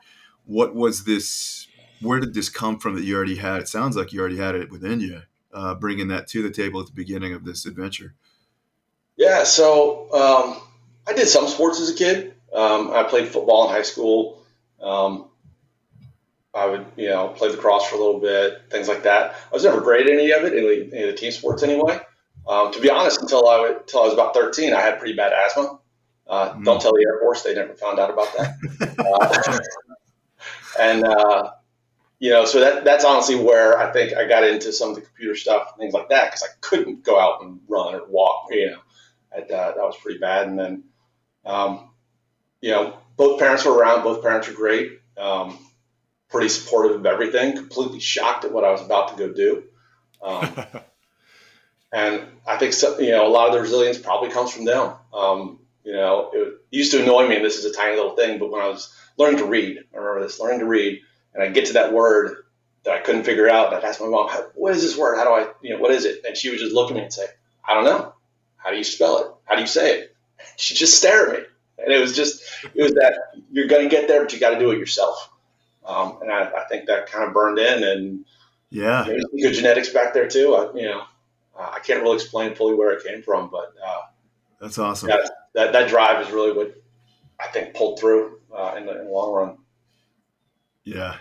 what 0.45 0.75
was 0.75 1.05
this? 1.05 1.67
Where 2.01 2.21
did 2.21 2.35
this 2.35 2.49
come 2.49 2.79
from 2.79 2.95
that 2.97 3.05
you 3.05 3.17
already 3.17 3.37
had? 3.37 3.61
It 3.61 3.69
sounds 3.69 3.97
like 3.97 4.13
you 4.13 4.21
already 4.21 4.37
had 4.37 4.55
it 4.55 4.71
within 4.71 5.01
you, 5.01 5.23
uh, 5.53 5.75
bringing 5.75 6.09
that 6.09 6.27
to 6.29 6.43
the 6.43 6.51
table 6.51 6.81
at 6.81 6.87
the 6.87 6.93
beginning 6.93 7.33
of 7.33 7.45
this 7.45 7.65
adventure. 7.65 8.15
Yeah, 9.17 9.45
so 9.45 10.13
um, 10.13 10.61
I 11.09 11.15
did 11.15 11.27
some 11.27 11.49
sports 11.49 11.81
as 11.81 11.91
a 11.91 11.95
kid. 11.95 12.35
Um, 12.53 12.91
I 12.93 13.03
played 13.05 13.29
football 13.29 13.69
in 13.69 13.75
high 13.75 13.83
school. 13.83 14.43
Um, 14.81 15.29
I 16.57 16.67
would, 16.67 16.87
you 16.97 17.09
know, 17.09 17.29
play 17.29 17.51
lacrosse 17.51 17.87
for 17.87 17.97
a 17.97 17.99
little 17.99 18.21
bit, 18.21 18.63
things 18.71 18.89
like 18.89 19.03
that. 19.03 19.35
I 19.51 19.55
was 19.55 19.65
never 19.65 19.81
great 19.81 20.07
at 20.07 20.13
any 20.13 20.31
of 20.31 20.45
it, 20.45 20.53
any, 20.55 20.91
any 20.93 21.09
of 21.09 21.15
the 21.15 21.17
team 21.17 21.31
sports 21.31 21.63
anyway. 21.63 22.01
Um, 22.49 22.73
to 22.73 22.81
be 22.81 22.91
honest, 22.91 23.21
until 23.21 23.49
I, 23.49 23.75
until 23.79 24.01
I 24.01 24.05
was 24.05 24.15
about 24.15 24.35
13, 24.35 24.73
I 24.73 24.81
had 24.81 24.99
pretty 24.99 25.15
bad 25.15 25.33
asthma. 25.33 25.79
Uh, 26.27 26.55
mm. 26.55 26.65
Don't 26.65 26.81
tell 26.81 26.93
the 26.93 27.05
Air 27.07 27.21
Force; 27.21 27.43
they 27.43 27.55
never 27.55 27.75
found 27.75 27.99
out 27.99 28.11
about 28.11 28.29
that. 28.37 28.97
uh, 28.99 29.59
and 30.81 31.05
uh, 31.05 31.51
you 32.19 32.31
know, 32.31 32.45
so 32.45 32.61
that 32.61 32.85
that's 32.85 33.05
honestly 33.05 33.37
where 33.37 33.79
I 33.79 33.93
think 33.93 34.17
I 34.17 34.27
got 34.27 34.45
into 34.45 34.73
some 34.73 34.91
of 34.91 34.97
the 34.97 35.03
computer 35.03 35.37
stuff, 35.37 35.77
things 35.79 35.93
like 35.93 36.09
that, 36.09 36.27
because 36.27 36.43
I 36.43 36.49
couldn't 36.61 37.05
go 37.05 37.21
out 37.21 37.43
and 37.43 37.61
run 37.69 37.95
or 37.95 38.07
walk. 38.09 38.49
You 38.51 38.71
know, 38.71 38.79
and, 39.33 39.51
uh, 39.51 39.73
that 39.73 39.77
was 39.77 39.97
pretty 39.99 40.19
bad. 40.19 40.49
And 40.49 40.59
then, 40.59 40.85
um, 41.45 41.91
you 42.61 42.71
know, 42.71 42.99
both 43.17 43.39
parents 43.39 43.65
were 43.65 43.77
around. 43.77 44.03
Both 44.03 44.23
parents 44.23 44.49
were 44.49 44.55
great. 44.55 45.01
Um, 45.17 45.59
pretty 46.29 46.49
supportive 46.49 46.97
of 46.97 47.07
everything. 47.07 47.57
Completely 47.57 48.01
shocked 48.01 48.45
at 48.45 48.53
what 48.53 48.65
I 48.65 48.71
was 48.71 48.83
about 48.83 49.09
to 49.09 49.17
go 49.17 49.33
do. 49.33 49.65
Um, 50.23 50.49
and 51.93 52.23
I 52.47 52.57
think 52.59 52.73
so, 52.73 52.99
you 52.99 53.11
know 53.11 53.27
a 53.27 53.31
lot 53.31 53.49
of 53.49 53.55
the 53.55 53.61
resilience 53.61 53.99
probably 53.99 54.31
comes 54.31 54.53
from 54.53 54.65
them. 54.65 54.95
Um, 55.15 55.61
you 55.85 55.93
know, 55.93 56.31
it 56.33 56.55
used 56.71 56.93
to 56.93 57.03
annoy 57.03 57.29
me, 57.29 57.37
and 57.37 57.45
this 57.45 57.59
is 57.59 57.65
a 57.65 57.73
tiny 57.73 57.97
little 57.97 58.17
thing, 58.17 58.39
but 58.39 58.51
when 58.51 58.61
I 58.61 58.69
was 58.69 58.93
learning 59.17 59.39
to 59.39 59.47
read, 59.47 59.79
I 59.95 59.97
remember 59.97 60.23
this, 60.23 60.41
learning 60.41 60.61
to 60.61 60.67
read, 60.67 61.01
and 61.33 61.43
I 61.43 61.49
get 61.49 61.67
to 61.67 61.75
that 61.75 61.93
word 61.93 62.45
that 62.85 62.95
I 62.95 63.01
couldn't 63.01 63.25
figure 63.25 63.49
out, 63.49 63.69
and 63.69 63.77
I'd 63.77 63.85
ask 63.85 64.01
my 64.01 64.09
mom, 64.09 64.29
"What 64.55 64.75
is 64.75 64.83
this 64.83 64.97
word? 64.97 65.17
How 65.17 65.25
do 65.25 65.31
I, 65.31 65.53
you 65.63 65.75
know, 65.75 65.81
what 65.81 65.93
is 65.93 66.05
it?" 66.05 66.25
And 66.27 66.37
she 66.37 66.51
would 66.51 66.59
just 66.59 66.75
look 66.75 66.91
at 66.91 66.97
me 66.97 67.03
and 67.03 67.13
say, 67.13 67.27
"I 67.65 67.75
don't 67.75 67.85
know." 67.85 68.13
How 68.67 68.73
do 68.73 68.79
you 68.79 68.85
spell 68.85 69.19
it? 69.19 69.27
How 69.45 69.55
do 69.55 69.61
you 69.61 69.67
say 69.69 70.01
it? 70.01 70.17
She 70.57 70.75
just 70.75 70.97
stared 70.97 71.29
at 71.29 71.41
me. 71.41 71.47
And 71.79 71.93
it 71.93 72.01
was 72.01 72.17
just, 72.17 72.43
it 72.75 72.83
was 72.83 72.95
that 72.95 73.15
you're 73.53 73.69
going 73.69 73.85
to 73.85 73.89
get 73.89 74.09
there, 74.09 74.23
but 74.23 74.33
you 74.33 74.41
got 74.41 74.51
to 74.51 74.59
do 74.59 74.71
it 74.71 74.79
yourself. 74.79 75.31
Um, 75.87 76.19
and 76.23 76.33
I, 76.33 76.51
I, 76.51 76.65
think 76.69 76.87
that 76.87 77.11
kind 77.11 77.25
of 77.25 77.33
burned 77.33 77.59
in 77.59 77.85
and 77.85 78.25
yeah, 78.71 79.07
good 79.41 79.53
genetics 79.53 79.91
back 79.91 80.13
there 80.13 80.27
too. 80.27 80.55
I, 80.55 80.77
you 80.77 80.87
know, 80.87 81.05
I 81.57 81.79
can't 81.79 82.03
really 82.03 82.17
explain 82.17 82.55
fully 82.55 82.75
where 82.75 82.93
it 82.93 83.05
came 83.05 83.23
from, 83.23 83.51
but 83.51 83.73
uh, 83.85 84.01
that's 84.61 84.79
awesome. 84.79 85.11
Yeah, 85.11 85.27
that 85.55 85.73
that 85.73 85.89
drive 85.89 86.27
is 86.27 86.33
really 86.33 86.53
what 86.53 86.75
I 87.41 87.47
think 87.49 87.75
pulled 87.75 88.01
through 88.01 88.41
uh, 88.55 88.75
in, 88.77 88.87
the, 88.87 89.01
in 89.01 89.07
the 89.07 89.13
long 89.13 89.33
run. 89.33 89.59
Yeah. 90.83 91.17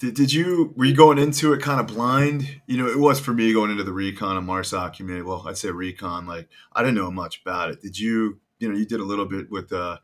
Did, 0.00 0.14
did 0.14 0.32
you 0.32 0.72
were 0.76 0.84
you 0.84 0.94
going 0.94 1.18
into 1.18 1.52
it 1.52 1.62
kind 1.62 1.80
of 1.80 1.86
blind? 1.86 2.60
You 2.66 2.78
know, 2.78 2.86
it 2.86 2.98
was 2.98 3.20
for 3.20 3.32
me 3.32 3.52
going 3.52 3.70
into 3.70 3.84
the 3.84 3.92
recon 3.92 4.36
and 4.36 4.46
MARSOC 4.48 4.94
community. 4.94 5.24
Well, 5.24 5.44
I'd 5.46 5.58
say 5.58 5.70
recon. 5.70 6.26
Like 6.26 6.48
I 6.72 6.82
didn't 6.82 6.96
know 6.96 7.10
much 7.10 7.40
about 7.42 7.70
it. 7.70 7.82
Did 7.82 7.98
you? 7.98 8.40
You 8.60 8.68
know, 8.68 8.76
you 8.76 8.86
did 8.86 8.98
a 8.98 9.04
little 9.04 9.24
bit 9.24 9.50
with 9.52 9.72
uh, 9.72 9.98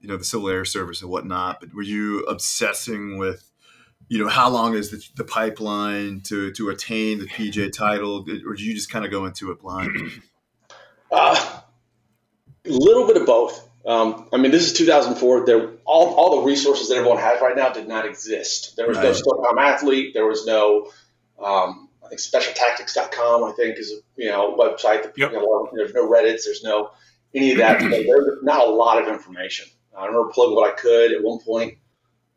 you 0.00 0.08
know, 0.08 0.16
the 0.16 0.24
Civil 0.24 0.48
Air 0.48 0.64
Service 0.64 1.02
and 1.02 1.10
whatnot. 1.10 1.60
But 1.60 1.74
were 1.74 1.82
you 1.82 2.20
obsessing 2.24 3.18
with, 3.18 3.45
you 4.08 4.18
know, 4.22 4.28
how 4.28 4.48
long 4.48 4.74
is 4.74 4.90
the, 4.90 5.04
the 5.16 5.24
pipeline 5.24 6.20
to 6.22 6.52
to 6.52 6.70
attain 6.70 7.18
the 7.18 7.26
PJ 7.26 7.72
title, 7.72 8.24
or 8.46 8.54
do 8.54 8.62
you 8.62 8.74
just 8.74 8.90
kind 8.90 9.04
of 9.04 9.10
go 9.10 9.26
into 9.26 9.50
it 9.50 9.60
blind? 9.60 9.96
Uh, 11.10 11.60
a 12.64 12.70
little 12.70 13.06
bit 13.06 13.16
of 13.16 13.26
both. 13.26 13.66
Um, 13.86 14.28
I 14.32 14.38
mean, 14.38 14.50
this 14.50 14.66
is 14.66 14.72
2004. 14.72 15.46
There, 15.46 15.70
all, 15.84 16.14
all 16.14 16.40
the 16.40 16.46
resources 16.46 16.88
that 16.88 16.96
everyone 16.96 17.18
has 17.18 17.40
right 17.40 17.56
now 17.56 17.70
did 17.70 17.86
not 17.86 18.04
exist. 18.04 18.74
There 18.76 18.88
was 18.88 18.96
right. 18.96 19.04
no 19.04 19.12
SOCOM 19.12 19.60
athlete. 19.60 20.12
There 20.12 20.26
was 20.26 20.44
no, 20.44 20.90
um, 21.38 21.88
I 22.04 22.08
think 22.08 22.20
specialtactics.com, 22.20 23.44
I 23.44 23.52
think 23.52 23.78
is, 23.78 23.92
a 23.92 23.96
you 24.16 24.28
know, 24.28 24.56
website. 24.56 25.04
That, 25.04 25.12
yep. 25.16 25.30
you 25.30 25.38
know, 25.38 25.70
there's 25.72 25.94
no 25.94 26.08
Reddits. 26.08 26.44
There's 26.44 26.64
no 26.64 26.90
any 27.32 27.52
of 27.52 27.58
that. 27.58 27.78
there's 27.90 28.42
not 28.42 28.66
a 28.66 28.70
lot 28.70 29.00
of 29.00 29.08
information. 29.08 29.68
I 29.96 30.06
remember 30.06 30.30
plugging 30.32 30.56
what 30.56 30.72
I 30.72 30.74
could 30.74 31.12
at 31.12 31.22
one 31.22 31.38
point. 31.38 31.78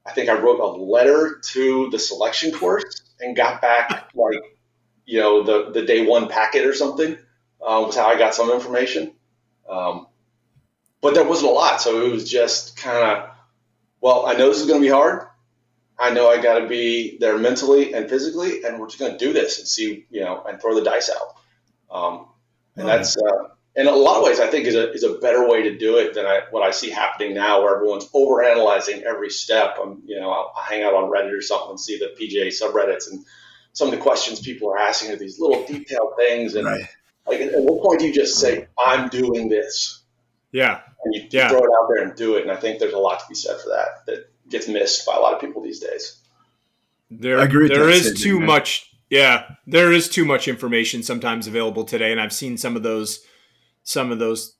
I 0.05 0.11
think 0.11 0.29
I 0.29 0.39
wrote 0.39 0.59
a 0.59 0.67
letter 0.67 1.39
to 1.51 1.89
the 1.91 1.99
selection 1.99 2.51
course 2.51 3.01
and 3.19 3.35
got 3.35 3.61
back 3.61 4.09
like, 4.15 4.39
you 5.05 5.19
know, 5.19 5.43
the, 5.43 5.71
the 5.71 5.85
day 5.85 6.05
one 6.05 6.29
packet 6.29 6.65
or 6.65 6.73
something 6.73 7.17
uh, 7.61 7.83
was 7.85 7.95
how 7.95 8.07
I 8.07 8.17
got 8.17 8.33
some 8.33 8.51
information. 8.51 9.13
Um, 9.69 10.07
but 11.01 11.13
there 11.13 11.27
wasn't 11.27 11.51
a 11.51 11.53
lot. 11.53 11.81
So 11.81 12.05
it 12.05 12.11
was 12.11 12.29
just 12.29 12.77
kind 12.77 12.97
of, 12.97 13.29
well, 14.01 14.25
I 14.25 14.33
know 14.33 14.49
this 14.49 14.61
is 14.61 14.67
going 14.67 14.81
to 14.81 14.85
be 14.85 14.91
hard. 14.91 15.27
I 15.97 16.11
know 16.11 16.29
I 16.29 16.41
got 16.41 16.59
to 16.59 16.67
be 16.67 17.17
there 17.19 17.37
mentally 17.37 17.93
and 17.93 18.09
physically, 18.09 18.63
and 18.63 18.79
we're 18.79 18.87
just 18.87 18.99
going 18.99 19.11
to 19.11 19.17
do 19.17 19.33
this 19.33 19.59
and 19.59 19.67
see, 19.67 20.05
you 20.09 20.21
know, 20.21 20.43
and 20.47 20.61
throw 20.61 20.73
the 20.73 20.83
dice 20.83 21.09
out. 21.09 21.35
Um, 21.93 22.25
and 22.77 22.87
that's, 22.87 23.17
uh, 23.17 23.49
in 23.79 23.87
a 23.87 23.95
lot 23.95 24.17
of 24.17 24.23
ways, 24.23 24.39
I 24.39 24.47
think 24.47 24.65
is 24.65 24.75
a, 24.75 24.91
is 24.91 25.03
a 25.03 25.13
better 25.15 25.47
way 25.47 25.63
to 25.63 25.77
do 25.77 25.97
it 25.97 26.13
than 26.13 26.25
I, 26.25 26.41
what 26.51 26.63
I 26.63 26.71
see 26.71 26.89
happening 26.89 27.33
now, 27.33 27.61
where 27.61 27.75
everyone's 27.75 28.09
overanalyzing 28.09 29.03
every 29.03 29.29
step. 29.29 29.77
I'm, 29.81 30.01
you 30.05 30.19
know, 30.19 30.29
I'll, 30.29 30.53
I'll 30.55 30.63
hang 30.63 30.83
out 30.83 30.93
on 30.93 31.09
Reddit 31.09 31.37
or 31.37 31.41
something 31.41 31.71
and 31.71 31.79
see 31.79 31.97
the 31.97 32.13
PJ 32.19 32.47
subreddits 32.47 33.09
and 33.09 33.25
some 33.73 33.87
of 33.87 33.93
the 33.93 34.01
questions 34.01 34.41
people 34.41 34.69
are 34.69 34.77
asking 34.77 35.11
are 35.11 35.15
these 35.15 35.39
little 35.39 35.65
detailed 35.65 36.13
things. 36.17 36.55
And 36.55 36.65
right. 36.65 36.83
like, 37.25 37.39
at 37.39 37.53
what 37.55 37.83
point 37.83 37.99
do 37.99 38.07
you 38.07 38.13
just 38.13 38.37
say, 38.39 38.67
"I'm 38.77 39.09
doing 39.09 39.49
this"? 39.49 40.03
Yeah. 40.51 40.81
And 41.03 41.15
you, 41.15 41.27
yeah. 41.31 41.49
throw 41.49 41.59
it 41.59 41.69
out 41.69 41.87
there 41.93 42.03
and 42.03 42.15
do 42.15 42.35
it. 42.35 42.41
And 42.41 42.51
I 42.51 42.57
think 42.57 42.79
there's 42.79 42.93
a 42.93 42.99
lot 42.99 43.19
to 43.19 43.25
be 43.29 43.35
said 43.35 43.59
for 43.61 43.69
that 43.69 44.05
that 44.07 44.31
gets 44.49 44.67
missed 44.67 45.05
by 45.05 45.15
a 45.15 45.19
lot 45.19 45.33
of 45.33 45.39
people 45.39 45.61
these 45.61 45.79
days. 45.79 46.17
There, 47.11 47.39
I 47.39 47.45
agree. 47.45 47.69
there 47.69 47.89
is 47.89 48.21
too 48.21 48.39
much. 48.39 48.91
Yeah, 49.09 49.55
there 49.65 49.91
is 49.91 50.09
too 50.09 50.25
much 50.25 50.47
information 50.47 51.01
sometimes 51.01 51.47
available 51.47 51.83
today, 51.83 52.11
and 52.11 52.21
I've 52.21 52.33
seen 52.33 52.57
some 52.57 52.75
of 52.75 52.83
those, 52.83 53.21
some 53.83 54.11
of 54.11 54.19
those 54.19 54.55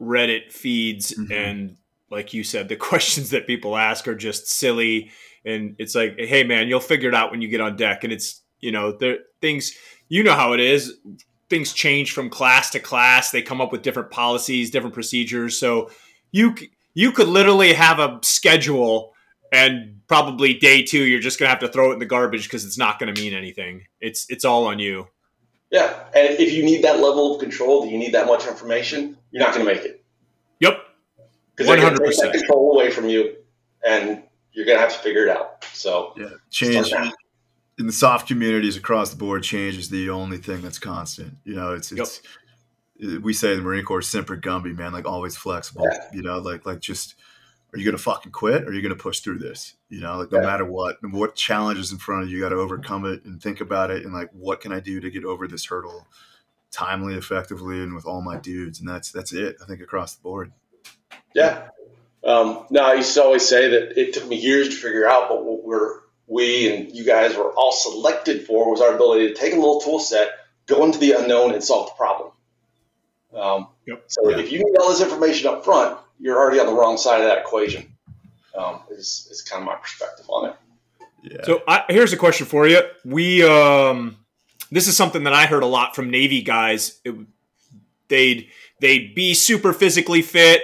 Reddit 0.00 0.52
feeds, 0.52 1.12
mm-hmm. 1.12 1.32
and 1.32 1.76
like 2.10 2.34
you 2.34 2.44
said, 2.44 2.68
the 2.68 2.76
questions 2.90 3.30
that 3.30 3.46
people 3.46 3.76
ask 3.76 4.08
are 4.08 4.16
just 4.16 4.48
silly, 4.48 5.10
and 5.44 5.76
it's 5.78 5.94
like, 5.94 6.16
hey 6.18 6.44
man, 6.44 6.68
you'll 6.68 6.80
figure 6.80 7.08
it 7.08 7.14
out 7.14 7.30
when 7.30 7.42
you 7.42 7.48
get 7.48 7.60
on 7.60 7.76
deck, 7.76 8.04
and 8.04 8.12
it's 8.12 8.42
you 8.60 8.72
know, 8.72 8.92
there 8.92 9.18
things 9.40 9.72
you 10.08 10.22
know 10.22 10.34
how 10.34 10.52
it 10.52 10.60
is 10.60 10.98
things 11.52 11.74
change 11.74 12.12
from 12.12 12.30
class 12.30 12.70
to 12.70 12.80
class. 12.80 13.30
They 13.30 13.42
come 13.42 13.60
up 13.60 13.72
with 13.72 13.82
different 13.82 14.10
policies, 14.10 14.70
different 14.70 14.94
procedures. 14.94 15.58
So 15.58 15.90
you 16.30 16.56
you 16.94 17.12
could 17.12 17.28
literally 17.28 17.74
have 17.74 17.98
a 17.98 18.18
schedule 18.22 19.12
and 19.52 20.00
probably 20.08 20.54
day 20.54 20.82
two 20.82 21.04
you're 21.04 21.20
just 21.20 21.38
to 21.50 21.52
have 21.52 21.60
to 21.60 21.68
throw 21.68 21.90
it 21.90 21.94
in 21.94 21.98
the 21.98 22.06
garbage 22.06 22.44
because 22.44 22.64
it's 22.64 22.78
not 22.78 22.98
to 23.14 23.20
mean 23.20 23.34
anything. 23.34 23.82
It's 24.00 24.24
it's 24.30 24.46
all 24.46 24.66
on 24.66 24.78
you. 24.78 25.08
Yeah, 25.72 26.04
and 26.14 26.38
if 26.38 26.52
you 26.52 26.62
need 26.62 26.84
that 26.84 27.00
level 27.00 27.34
of 27.34 27.40
control, 27.40 27.82
do 27.82 27.88
you 27.88 27.98
need 27.98 28.12
that 28.12 28.26
much 28.26 28.46
information? 28.46 29.16
You're 29.30 29.42
not 29.42 29.54
going 29.54 29.66
to 29.66 29.74
make 29.74 29.82
it. 29.82 30.04
Yep. 30.60 30.78
Because 31.56 31.66
they're 31.66 31.80
going 31.80 31.96
to 31.96 32.04
take 32.04 32.16
that 32.18 32.32
control 32.34 32.72
away 32.74 32.90
from 32.90 33.08
you, 33.08 33.36
and 33.84 34.22
you're 34.52 34.66
going 34.66 34.76
to 34.76 34.82
have 34.82 34.92
to 34.92 34.98
figure 34.98 35.24
it 35.24 35.30
out. 35.30 35.64
So 35.72 36.12
yeah, 36.18 36.28
change 36.50 36.92
in 37.78 37.86
the 37.86 37.92
soft 37.92 38.28
communities 38.28 38.76
across 38.76 39.10
the 39.10 39.16
board, 39.16 39.42
change 39.42 39.78
is 39.78 39.88
the 39.88 40.10
only 40.10 40.36
thing 40.36 40.60
that's 40.60 40.78
constant. 40.78 41.32
You 41.44 41.54
know, 41.54 41.72
it's 41.72 41.90
it's 41.90 42.20
yep. 42.98 43.22
we 43.22 43.32
say 43.32 43.52
in 43.52 43.58
the 43.58 43.64
Marine 43.64 43.84
Corps, 43.84 44.02
semper 44.02 44.36
gumby, 44.36 44.76
man, 44.76 44.92
like 44.92 45.06
always 45.06 45.36
flexible. 45.36 45.86
Yeah. 45.90 46.04
You 46.12 46.22
know, 46.22 46.38
like 46.38 46.66
like 46.66 46.80
just 46.80 47.14
are 47.72 47.78
you 47.78 47.84
gonna 47.84 47.98
fucking 47.98 48.32
quit 48.32 48.64
or 48.64 48.68
are 48.68 48.72
you 48.72 48.82
gonna 48.82 48.94
push 48.94 49.20
through 49.20 49.38
this? 49.38 49.74
You 49.88 50.00
know, 50.00 50.18
like 50.18 50.32
no 50.32 50.40
yeah. 50.40 50.46
matter 50.46 50.64
what, 50.64 50.96
what 51.02 51.34
challenge 51.34 51.78
is 51.78 51.92
in 51.92 51.98
front 51.98 52.24
of 52.24 52.28
you, 52.28 52.36
you 52.36 52.42
got 52.42 52.50
to 52.50 52.56
overcome 52.56 53.04
it 53.06 53.24
and 53.24 53.42
think 53.42 53.60
about 53.60 53.90
it 53.90 54.04
and 54.04 54.12
like 54.12 54.30
what 54.32 54.60
can 54.60 54.72
I 54.72 54.80
do 54.80 55.00
to 55.00 55.10
get 55.10 55.24
over 55.24 55.46
this 55.46 55.66
hurdle 55.66 56.06
timely, 56.72 57.14
effectively, 57.14 57.82
and 57.82 57.94
with 57.94 58.06
all 58.06 58.22
my 58.22 58.38
dudes, 58.38 58.80
and 58.80 58.88
that's 58.88 59.12
that's 59.12 59.32
it. 59.32 59.56
I 59.62 59.66
think 59.66 59.80
across 59.80 60.16
the 60.16 60.22
board. 60.22 60.52
Yeah. 61.34 61.68
Um, 62.24 62.66
no, 62.70 62.82
I 62.82 62.94
used 62.94 63.14
to 63.14 63.22
always 63.22 63.46
say 63.46 63.68
that 63.68 64.00
it 64.00 64.14
took 64.14 64.26
me 64.26 64.36
years 64.36 64.68
to 64.68 64.74
figure 64.74 65.08
out, 65.08 65.28
but 65.28 65.44
what 65.44 65.64
we're 65.64 66.00
we 66.26 66.72
and 66.72 66.94
you 66.94 67.04
guys 67.04 67.36
were 67.36 67.52
all 67.52 67.72
selected 67.72 68.46
for 68.46 68.70
was 68.70 68.80
our 68.80 68.94
ability 68.94 69.28
to 69.28 69.34
take 69.34 69.52
a 69.52 69.56
little 69.56 69.80
tool 69.80 69.98
set, 69.98 70.30
go 70.66 70.84
into 70.84 70.98
the 70.98 71.12
unknown, 71.12 71.52
and 71.52 71.62
solve 71.62 71.88
the 71.88 71.94
problem. 71.94 72.30
Um, 73.34 73.68
yep. 73.86 74.04
So 74.06 74.30
yeah. 74.30 74.38
if 74.38 74.52
you 74.52 74.58
need 74.58 74.76
all 74.78 74.90
this 74.90 75.02
information 75.02 75.48
up 75.48 75.64
front, 75.64 75.98
you're 76.22 76.38
already 76.38 76.60
on 76.60 76.66
the 76.66 76.72
wrong 76.72 76.96
side 76.96 77.20
of 77.20 77.26
that 77.26 77.38
equation. 77.38 77.92
Um, 78.56 78.80
is 78.90 79.28
is 79.30 79.42
kind 79.42 79.62
of 79.62 79.66
my 79.66 79.74
perspective 79.74 80.26
on 80.28 80.50
it. 80.50 80.56
Yeah. 81.22 81.42
So 81.44 81.62
I, 81.66 81.84
here's 81.88 82.12
a 82.12 82.16
question 82.16 82.46
for 82.46 82.66
you. 82.66 82.80
We 83.04 83.42
um, 83.42 84.16
this 84.70 84.88
is 84.88 84.96
something 84.96 85.24
that 85.24 85.32
I 85.32 85.46
heard 85.46 85.62
a 85.62 85.66
lot 85.66 85.96
from 85.96 86.10
Navy 86.10 86.42
guys. 86.42 87.00
It, 87.04 87.14
they'd 88.08 88.48
they'd 88.80 89.14
be 89.14 89.34
super 89.34 89.72
physically 89.72 90.22
fit. 90.22 90.62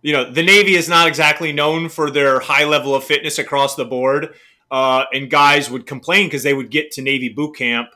You 0.00 0.12
know, 0.12 0.30
the 0.30 0.42
Navy 0.42 0.74
is 0.74 0.88
not 0.88 1.08
exactly 1.08 1.52
known 1.52 1.88
for 1.88 2.10
their 2.10 2.40
high 2.40 2.64
level 2.64 2.94
of 2.94 3.04
fitness 3.04 3.38
across 3.38 3.74
the 3.74 3.84
board 3.84 4.34
uh, 4.70 5.04
and 5.12 5.30
guys 5.30 5.70
would 5.70 5.86
complain 5.86 6.26
because 6.26 6.42
they 6.42 6.54
would 6.54 6.70
get 6.70 6.92
to 6.92 7.02
Navy 7.02 7.28
boot 7.30 7.56
camp 7.56 7.88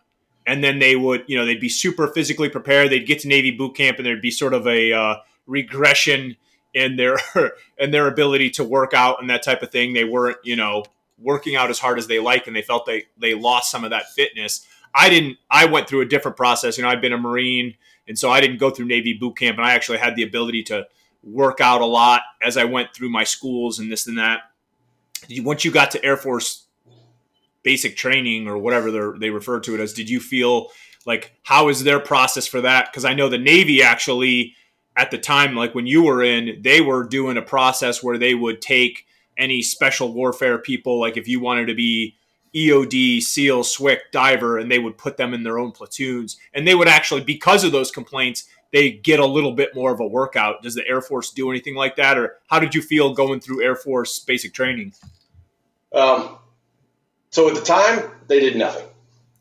and 0.47 0.64
then 0.64 0.79
they 0.79 0.97
would, 0.97 1.25
you 1.27 1.37
know, 1.37 1.44
they'd 1.44 1.61
be 1.61 1.68
super 1.68 2.09
physically 2.09 2.49
prepared. 2.49 2.90
They'd 2.90 3.07
get 3.07 3.21
to 3.21 3.29
Navy 3.29 3.51
boot 3.51 3.77
camp 3.77 3.99
and 3.99 4.07
there'd 4.07 4.23
be 4.23 4.31
sort 4.31 4.55
of 4.55 4.66
a 4.66 4.92
uh, 4.92 5.16
regression 5.47 6.37
in 6.74 6.96
their 6.96 7.18
in 7.78 7.90
their 7.90 8.07
ability 8.07 8.50
to 8.50 8.64
work 8.64 8.94
out 8.94 9.20
and 9.20 9.31
that 9.31 9.42
type 9.42 9.62
of 9.62 9.70
thing. 9.70 9.92
They 9.92 10.04
weren't, 10.04 10.38
you 10.44 10.57
know, 10.57 10.85
working 11.18 11.57
out 11.57 11.70
as 11.70 11.78
hard 11.78 11.98
as 11.98 12.07
they 12.07 12.18
like, 12.18 12.46
and 12.46 12.54
they 12.54 12.62
felt 12.62 12.87
they 12.87 13.04
they 13.18 13.35
lost 13.35 13.70
some 13.70 13.85
of 13.85 13.90
that 13.90 14.11
fitness. 14.11 14.66
I 14.94 15.11
didn't. 15.11 15.38
I 15.50 15.66
went 15.66 15.88
through 15.88 16.00
a 16.00 16.07
different 16.07 16.37
process. 16.37 16.78
You 16.78 16.85
know, 16.85 16.90
I've 16.90 17.00
been 17.00 17.12
a 17.12 17.18
Marine, 17.18 17.74
and 18.07 18.18
so 18.18 18.31
I 18.31 18.40
didn't 18.40 18.59
go 18.59 18.70
through 18.70 18.87
Navy 18.87 19.14
boot 19.14 19.37
camp, 19.37 19.59
and 19.59 19.66
I 19.66 19.74
actually 19.74 19.98
had 19.98 20.16
the 20.16 20.22
ability 20.22 20.62
to 20.64 20.87
work 21.22 21.61
out 21.61 21.81
a 21.81 21.87
lot 21.87 22.22
as 22.42 22.57
I 22.57 22.64
went 22.64 22.94
through 22.94 23.11
my 23.11 23.24
schools 23.24 23.78
and 23.78 23.90
this 23.90 24.07
and 24.07 24.18
that. 24.18 24.40
Once 25.38 25.64
you 25.64 25.70
got 25.70 25.90
to 25.92 26.04
Air 26.04 26.16
Force 26.16 26.68
basic 27.62 27.96
training 27.96 28.48
or 28.48 28.57
whatever 28.57 29.18
they 29.18 29.31
refer 29.31 29.61
to 29.61 29.74
it 29.74 29.81
as 29.81 29.92
did 29.92 30.09
you 30.09 30.20
feel 30.20 30.70
like 31.04 31.35
how 31.42 31.68
is 31.68 31.85
their 31.85 32.00
process 32.00 32.46
for 32.46 32.61
that 32.61 32.87
because 32.90 33.04
i 33.04 33.12
know 33.12 33.28
the 33.28 33.37
navy 33.37 33.83
actually 33.83 34.54
at 34.98 35.11
the 35.11 35.18
time 35.18 35.54
like 35.54 35.74
when 35.74 35.87
you 35.87 36.02
were 36.02 36.22
in 36.22 36.61
they 36.62 36.80
were 36.80 37.04
doing 37.04 37.37
a 37.37 37.42
process 37.42 38.02
where 38.02 38.18
they 38.18 38.34
would 38.34 38.61
take 38.61 39.06
any 39.37 39.62
special 39.62 40.12
warfare 40.12 40.58
people 40.58 41.00
like 41.00 41.16
if 41.16 41.28
you 41.28 41.40
wanted 41.40 41.66
to 41.66 41.74
be 41.74 42.14
eod 42.54 43.22
seal 43.22 43.62
SWCC 43.62 43.98
diver 44.12 44.58
and 44.58 44.70
they 44.70 44.78
would 44.78 44.98
put 44.98 45.16
them 45.16 45.32
in 45.32 45.42
their 45.42 45.58
own 45.58 45.70
platoons 45.70 46.37
and 46.52 46.66
they 46.66 46.74
would 46.74 46.88
actually 46.88 47.22
because 47.22 47.64
of 47.64 47.72
those 47.72 47.90
complaints 47.90 48.44
they 48.70 48.90
get 48.90 49.20
a 49.20 49.26
little 49.26 49.52
bit 49.52 49.74
more 49.74 49.92
of 49.92 50.00
a 50.00 50.06
workout 50.06 50.62
does 50.62 50.74
the 50.74 50.87
air 50.87 51.00
force 51.00 51.30
do 51.30 51.50
anything 51.50 51.74
like 51.74 51.96
that 51.96 52.18
or 52.18 52.37
how 52.48 52.58
did 52.58 52.74
you 52.74 52.82
feel 52.82 53.14
going 53.14 53.40
through 53.40 53.62
air 53.62 53.76
force 53.76 54.18
basic 54.18 54.52
training 54.52 54.92
um, 55.94 56.38
so 57.30 57.48
at 57.48 57.54
the 57.54 57.61
time, 57.61 58.11
they 58.26 58.40
did 58.40 58.56
nothing. 58.56 58.87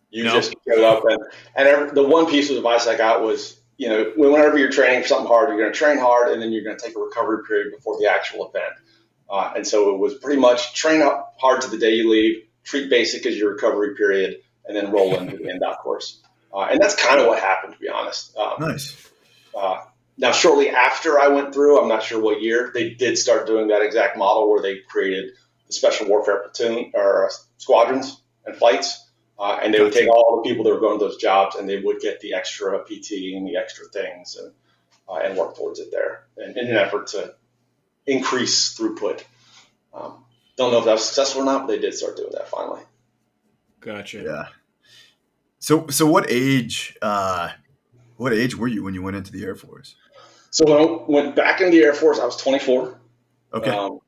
You 0.09 0.23
no. 0.23 0.33
just 0.33 0.53
showed 0.67 0.83
up, 0.83 1.03
and 1.05 1.19
and 1.55 1.67
every, 1.67 1.91
the 1.91 2.07
one 2.07 2.27
piece 2.27 2.49
of 2.49 2.57
advice 2.57 2.87
I 2.87 2.97
got 2.97 3.21
was, 3.21 3.56
you 3.77 3.89
know, 3.89 4.11
whenever 4.15 4.57
you're 4.57 4.71
training 4.71 5.03
for 5.03 5.07
something 5.07 5.27
hard, 5.27 5.49
you're 5.49 5.59
going 5.59 5.71
to 5.71 5.77
train 5.77 5.97
hard, 5.97 6.31
and 6.31 6.41
then 6.41 6.51
you're 6.51 6.63
going 6.63 6.77
to 6.77 6.83
take 6.83 6.95
a 6.95 6.99
recovery 6.99 7.43
period 7.47 7.73
before 7.75 7.97
the 7.99 8.07
actual 8.07 8.49
event. 8.49 8.73
Uh, 9.29 9.53
and 9.55 9.67
so 9.67 9.93
it 9.93 9.99
was 9.99 10.15
pretty 10.15 10.39
much 10.39 10.73
train 10.73 11.01
up 11.01 11.35
hard 11.39 11.61
to 11.61 11.69
the 11.69 11.77
day 11.77 11.91
you 11.91 12.09
leave, 12.09 12.43
treat 12.63 12.89
basic 12.89 13.25
as 13.25 13.37
your 13.37 13.53
recovery 13.53 13.95
period, 13.95 14.37
and 14.65 14.75
then 14.75 14.91
roll 14.91 15.15
into 15.15 15.37
the 15.37 15.43
Indoc 15.43 15.77
course. 15.79 16.21
Uh, 16.53 16.67
and 16.71 16.81
that's 16.81 16.95
kind 16.95 17.19
of 17.19 17.27
what 17.27 17.39
happened, 17.39 17.73
to 17.73 17.79
be 17.79 17.89
honest. 17.89 18.35
Um, 18.35 18.55
nice. 18.59 19.09
Uh, 19.55 19.81
now, 20.17 20.31
shortly 20.31 20.69
after 20.69 21.19
I 21.19 21.27
went 21.27 21.53
through, 21.53 21.79
I'm 21.79 21.87
not 21.87 22.03
sure 22.03 22.19
what 22.19 22.41
year, 22.41 22.71
they 22.73 22.91
did 22.91 23.17
start 23.17 23.45
doing 23.45 23.67
that 23.67 23.83
exact 23.83 24.17
model 24.17 24.49
where 24.49 24.61
they 24.61 24.77
created 24.77 25.33
the 25.67 25.73
special 25.73 26.07
warfare 26.07 26.39
platoon 26.39 26.91
or 26.95 27.27
uh, 27.27 27.33
squadrons 27.57 28.19
and 28.45 28.55
flights. 28.55 29.06
Uh, 29.39 29.60
and 29.62 29.73
they 29.73 29.80
would 29.80 29.93
take 29.93 30.10
all 30.10 30.41
the 30.41 30.50
people 30.50 30.63
that 30.63 30.71
were 30.71 30.80
going 30.80 30.97
to 30.97 31.06
those 31.06 31.17
jobs 31.17 31.56
and 31.56 31.69
they 31.69 31.80
would 31.80 32.00
get 32.00 32.19
the 32.21 32.34
extra 32.34 32.80
PT 32.84 33.36
and 33.36 33.47
the 33.47 33.56
extra 33.56 33.86
things 33.88 34.36
and, 34.36 34.52
uh, 35.08 35.17
and 35.17 35.38
work 35.38 35.56
towards 35.56 35.80
it 35.80 35.91
there 35.91 36.26
in, 36.38 36.58
in, 36.58 36.67
an 36.67 36.76
effort 36.76 37.08
to 37.08 37.36
increase 38.08 38.76
throughput. 38.76 39.23
Um, 39.93 40.26
don't 40.56 40.71
know 40.71 40.80
if 40.80 40.86
that 40.86 40.93
was 40.93 41.06
successful 41.06 41.43
or 41.43 41.45
not, 41.45 41.62
but 41.62 41.67
they 41.67 41.80
did 41.80 41.93
start 41.93 42.17
doing 42.17 42.32
that 42.32 42.50
finally. 42.50 42.82
Gotcha. 43.80 44.23
Yeah. 44.23 44.45
So, 45.60 45.86
so 45.88 46.08
what 46.08 46.26
age, 46.30 46.97
uh, 47.04 47.50
what 48.15 48.34
age 48.34 48.58
were 48.58 48.67
you 48.67 48.84
when 48.84 48.95
you 48.95 49.04
went 49.04 49.17
into 49.17 49.32
the 49.32 49.43
Air 49.43 49.56
Force? 49.56 49.95
So 50.50 50.65
when 50.65 50.78
I 50.78 51.04
went 51.08 51.36
back 51.36 51.62
into 51.62 51.78
the 51.78 51.84
Air 51.84 51.93
Force, 51.93 52.19
I 52.19 52.26
was 52.26 52.38
24. 52.38 53.00
Okay. 53.54 53.69
Um, 53.69 54.00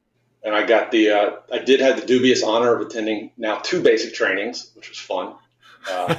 and 0.43 0.55
I 0.55 0.65
got 0.65 0.91
the, 0.91 1.09
uh, 1.09 1.31
I 1.51 1.59
did 1.59 1.79
have 1.79 1.99
the 1.99 2.05
dubious 2.05 2.43
honor 2.43 2.75
of 2.75 2.81
attending 2.81 3.31
now 3.37 3.59
two 3.59 3.81
basic 3.81 4.13
trainings, 4.13 4.71
which 4.75 4.89
was 4.89 4.99
fun. 4.99 5.35
Uh, 5.89 6.13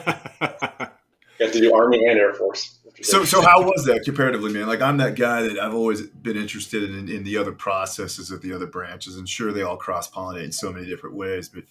got 1.38 1.52
to 1.52 1.60
do 1.60 1.74
Army 1.74 2.06
and 2.06 2.18
Air 2.18 2.32
Force. 2.32 2.78
So, 3.02 3.24
so 3.24 3.40
how 3.40 3.62
was 3.62 3.84
that 3.86 4.04
comparatively, 4.04 4.52
man? 4.52 4.66
Like, 4.66 4.82
I'm 4.82 4.98
that 4.98 5.16
guy 5.16 5.42
that 5.42 5.58
I've 5.58 5.74
always 5.74 6.02
been 6.02 6.36
interested 6.36 6.82
in, 6.82 7.08
in 7.08 7.24
the 7.24 7.36
other 7.38 7.52
processes 7.52 8.30
of 8.30 8.42
the 8.42 8.52
other 8.52 8.66
branches, 8.66 9.16
and 9.16 9.28
sure, 9.28 9.52
they 9.52 9.62
all 9.62 9.76
cross 9.76 10.10
pollinate 10.10 10.44
in 10.44 10.52
so 10.52 10.70
many 10.70 10.86
different 10.86 11.16
ways. 11.16 11.48
But 11.48 11.64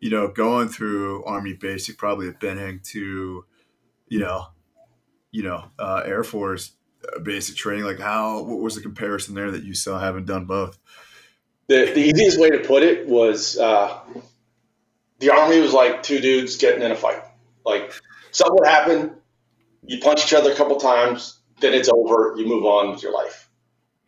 you 0.00 0.10
know, 0.10 0.28
going 0.28 0.68
through 0.68 1.24
Army 1.24 1.52
Basic, 1.52 1.98
probably 1.98 2.28
at 2.28 2.40
Benning, 2.40 2.80
to 2.84 3.44
you 4.08 4.18
know, 4.18 4.46
you 5.30 5.42
know, 5.42 5.64
uh, 5.78 6.02
Air 6.04 6.24
Force 6.24 6.72
uh, 7.04 7.20
basic 7.20 7.56
training, 7.56 7.84
like 7.84 8.00
how 8.00 8.42
what 8.42 8.60
was 8.60 8.74
the 8.74 8.82
comparison 8.82 9.34
there 9.34 9.50
that 9.50 9.64
you 9.64 9.74
saw 9.74 9.98
having 9.98 10.24
done 10.24 10.46
both? 10.46 10.78
The 11.72 11.90
the 11.94 12.00
easiest 12.00 12.38
way 12.38 12.50
to 12.50 12.58
put 12.58 12.82
it 12.82 13.08
was 13.08 13.56
uh, 13.56 13.98
the 15.20 15.30
Army 15.30 15.58
was 15.58 15.72
like 15.72 16.02
two 16.02 16.20
dudes 16.20 16.58
getting 16.58 16.82
in 16.82 16.90
a 16.90 16.94
fight. 16.94 17.22
Like 17.64 17.94
something 18.30 18.56
would 18.58 18.68
happen, 18.68 19.16
you 19.86 19.98
punch 19.98 20.22
each 20.26 20.34
other 20.34 20.52
a 20.52 20.54
couple 20.54 20.76
times, 20.76 21.40
then 21.60 21.72
it's 21.72 21.88
over. 21.88 22.34
You 22.36 22.46
move 22.46 22.66
on 22.66 22.90
with 22.90 23.02
your 23.02 23.14
life. 23.14 23.48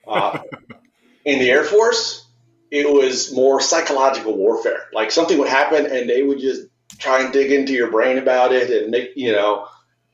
Uh, 0.07 0.41
in 1.25 1.39
the 1.39 1.49
Air 1.49 1.65
Force, 1.65 2.27
it 2.71 2.87
was 2.87 3.33
more 3.35 3.63
psychological 3.63 4.37
warfare. 4.37 4.89
Like 4.93 5.11
something 5.11 5.39
would 5.39 5.49
happen, 5.49 5.87
and 5.87 6.07
they 6.07 6.23
would 6.23 6.41
just 6.41 6.67
try 6.99 7.23
and 7.23 7.33
dig 7.33 7.51
into 7.51 7.73
your 7.73 7.91
brain 7.91 8.19
about 8.19 8.53
it 8.53 8.69
and 8.69 8.91
make 8.91 9.13
you 9.17 9.33
know 9.33 9.69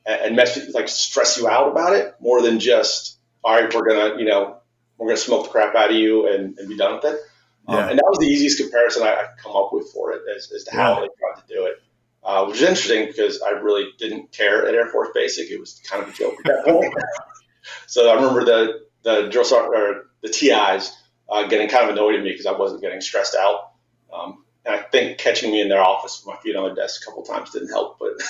and 0.05 0.37
mess 0.37 0.57
like 0.73 0.87
stress 0.87 1.37
you 1.37 1.49
out 1.49 1.69
about 1.69 1.97
it 1.97 2.15
more 2.21 2.41
than 2.41 2.61
just 2.61 3.17
all 3.43 3.61
right, 3.61 3.75
we're 3.75 3.89
gonna 3.89 4.17
you 4.17 4.23
know 4.23 4.55
we're 4.97 5.07
gonna 5.07 5.17
smoke 5.17 5.43
the 5.43 5.49
crap 5.49 5.75
out 5.75 5.89
of 5.89 5.97
you 5.97 6.31
and, 6.33 6.57
and 6.57 6.69
be 6.69 6.77
done 6.77 6.95
with 6.95 7.03
it. 7.13 7.19
Um, 7.67 7.75
yeah. 7.75 7.83
Um, 7.83 7.89
and 7.89 7.99
that 7.99 8.05
was 8.09 8.19
the 8.19 8.27
easiest 8.27 8.59
comparison 8.59 9.03
I, 9.03 9.13
I 9.13 9.25
come 9.41 9.55
up 9.55 9.71
with 9.71 9.91
for 9.91 10.13
it 10.13 10.21
as, 10.35 10.51
as 10.51 10.63
to 10.65 10.75
how 10.75 10.95
yeah. 10.95 11.01
they 11.01 11.07
tried 11.19 11.41
to 11.41 11.53
do 11.53 11.65
it 11.65 11.77
uh, 12.23 12.45
which 12.45 12.57
is 12.57 12.61
interesting 12.61 13.07
because 13.07 13.41
I 13.41 13.51
really 13.51 13.89
didn't 13.97 14.31
care 14.31 14.67
at 14.67 14.75
Air 14.75 14.87
Force 14.87 15.09
Basic. 15.13 15.49
It 15.49 15.59
was 15.59 15.81
kind 15.89 16.03
of 16.03 16.09
a 16.09 16.13
joke 16.13 16.35
at 16.45 16.65
that 16.65 16.65
point. 16.65 16.93
so 17.87 18.09
I 18.09 18.15
remember 18.15 18.45
the 18.45 18.81
the 19.03 19.29
drill 19.29 19.45
sergeant 19.45 19.75
or 19.75 20.05
the 20.21 20.29
TIs 20.29 20.95
uh, 21.29 21.47
getting 21.47 21.67
kind 21.69 21.85
of 21.85 21.95
annoyed 21.95 22.15
at 22.15 22.23
me 22.23 22.29
because 22.29 22.45
I 22.45 22.51
wasn't 22.51 22.81
getting 22.81 23.01
stressed 23.01 23.35
out. 23.35 23.71
Um, 24.13 24.45
and 24.63 24.75
I 24.75 24.83
think 24.83 25.17
catching 25.17 25.51
me 25.51 25.61
in 25.61 25.69
their 25.69 25.81
office 25.81 26.21
with 26.23 26.35
my 26.35 26.41
feet 26.41 26.55
on 26.55 26.69
the 26.69 26.75
desk 26.75 27.01
a 27.01 27.05
couple 27.05 27.23
times 27.23 27.51
didn't 27.51 27.69
help, 27.69 27.99
but. 27.99 28.11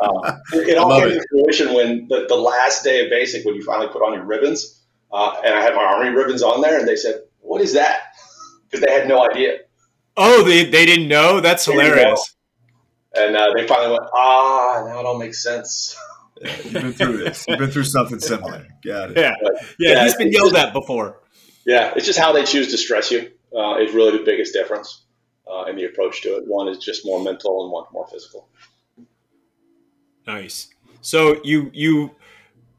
Um, 0.00 0.22
it, 0.52 0.68
it 0.68 0.78
all 0.78 1.00
came 1.00 1.10
to 1.10 1.26
fruition 1.28 1.74
when 1.74 2.06
the, 2.08 2.26
the 2.28 2.36
last 2.36 2.84
day 2.84 3.04
of 3.04 3.10
basic, 3.10 3.44
when 3.44 3.56
you 3.56 3.64
finally 3.64 3.88
put 3.88 4.00
on 4.00 4.14
your 4.14 4.24
ribbons, 4.24 4.80
uh, 5.12 5.40
and 5.44 5.54
I 5.54 5.60
had 5.60 5.74
my 5.74 5.82
army 5.82 6.10
ribbons 6.10 6.42
on 6.42 6.60
there, 6.60 6.78
and 6.78 6.86
they 6.86 6.94
said, 6.94 7.22
"What 7.40 7.60
is 7.60 7.74
that?" 7.74 8.00
Because 8.70 8.84
they 8.84 8.92
had 8.92 9.08
no 9.08 9.26
idea. 9.26 9.60
Oh, 10.14 10.42
they, 10.42 10.64
they 10.64 10.84
didn't 10.84 11.08
know? 11.08 11.40
That's 11.40 11.64
hilarious. 11.64 12.36
And 13.14 13.36
uh, 13.36 13.52
they 13.56 13.66
finally 13.66 13.92
went, 13.92 14.02
ah, 14.12 14.84
now 14.86 15.00
it 15.00 15.06
all 15.06 15.16
makes 15.16 15.42
sense. 15.42 15.96
Yeah, 16.42 16.56
you've 16.64 16.72
been 16.72 16.92
through 16.92 17.16
this. 17.18 17.46
You've 17.48 17.58
been 17.58 17.70
through 17.70 17.84
something 17.84 18.18
similar. 18.18 18.66
Got 18.84 19.12
it. 19.12 19.16
Yeah, 19.16 19.34
but, 19.42 19.52
yeah, 19.78 19.92
yeah, 19.92 20.04
he's 20.04 20.16
been 20.16 20.32
yelled 20.32 20.54
at 20.54 20.72
before. 20.72 21.22
Yeah, 21.64 21.92
it's 21.96 22.04
just 22.04 22.18
how 22.18 22.32
they 22.32 22.44
choose 22.44 22.70
to 22.72 22.78
stress 22.78 23.10
you 23.10 23.30
uh, 23.56 23.78
is 23.78 23.94
really 23.94 24.18
the 24.18 24.24
biggest 24.24 24.52
difference 24.52 25.04
uh, 25.50 25.64
in 25.64 25.76
the 25.76 25.84
approach 25.84 26.22
to 26.22 26.36
it. 26.36 26.44
One 26.46 26.68
is 26.68 26.78
just 26.78 27.06
more 27.06 27.22
mental, 27.22 27.62
and 27.62 27.72
one 27.72 27.84
more 27.92 28.06
physical. 28.08 28.48
Nice. 30.26 30.68
So 31.00 31.40
you 31.44 31.70
you 31.72 32.10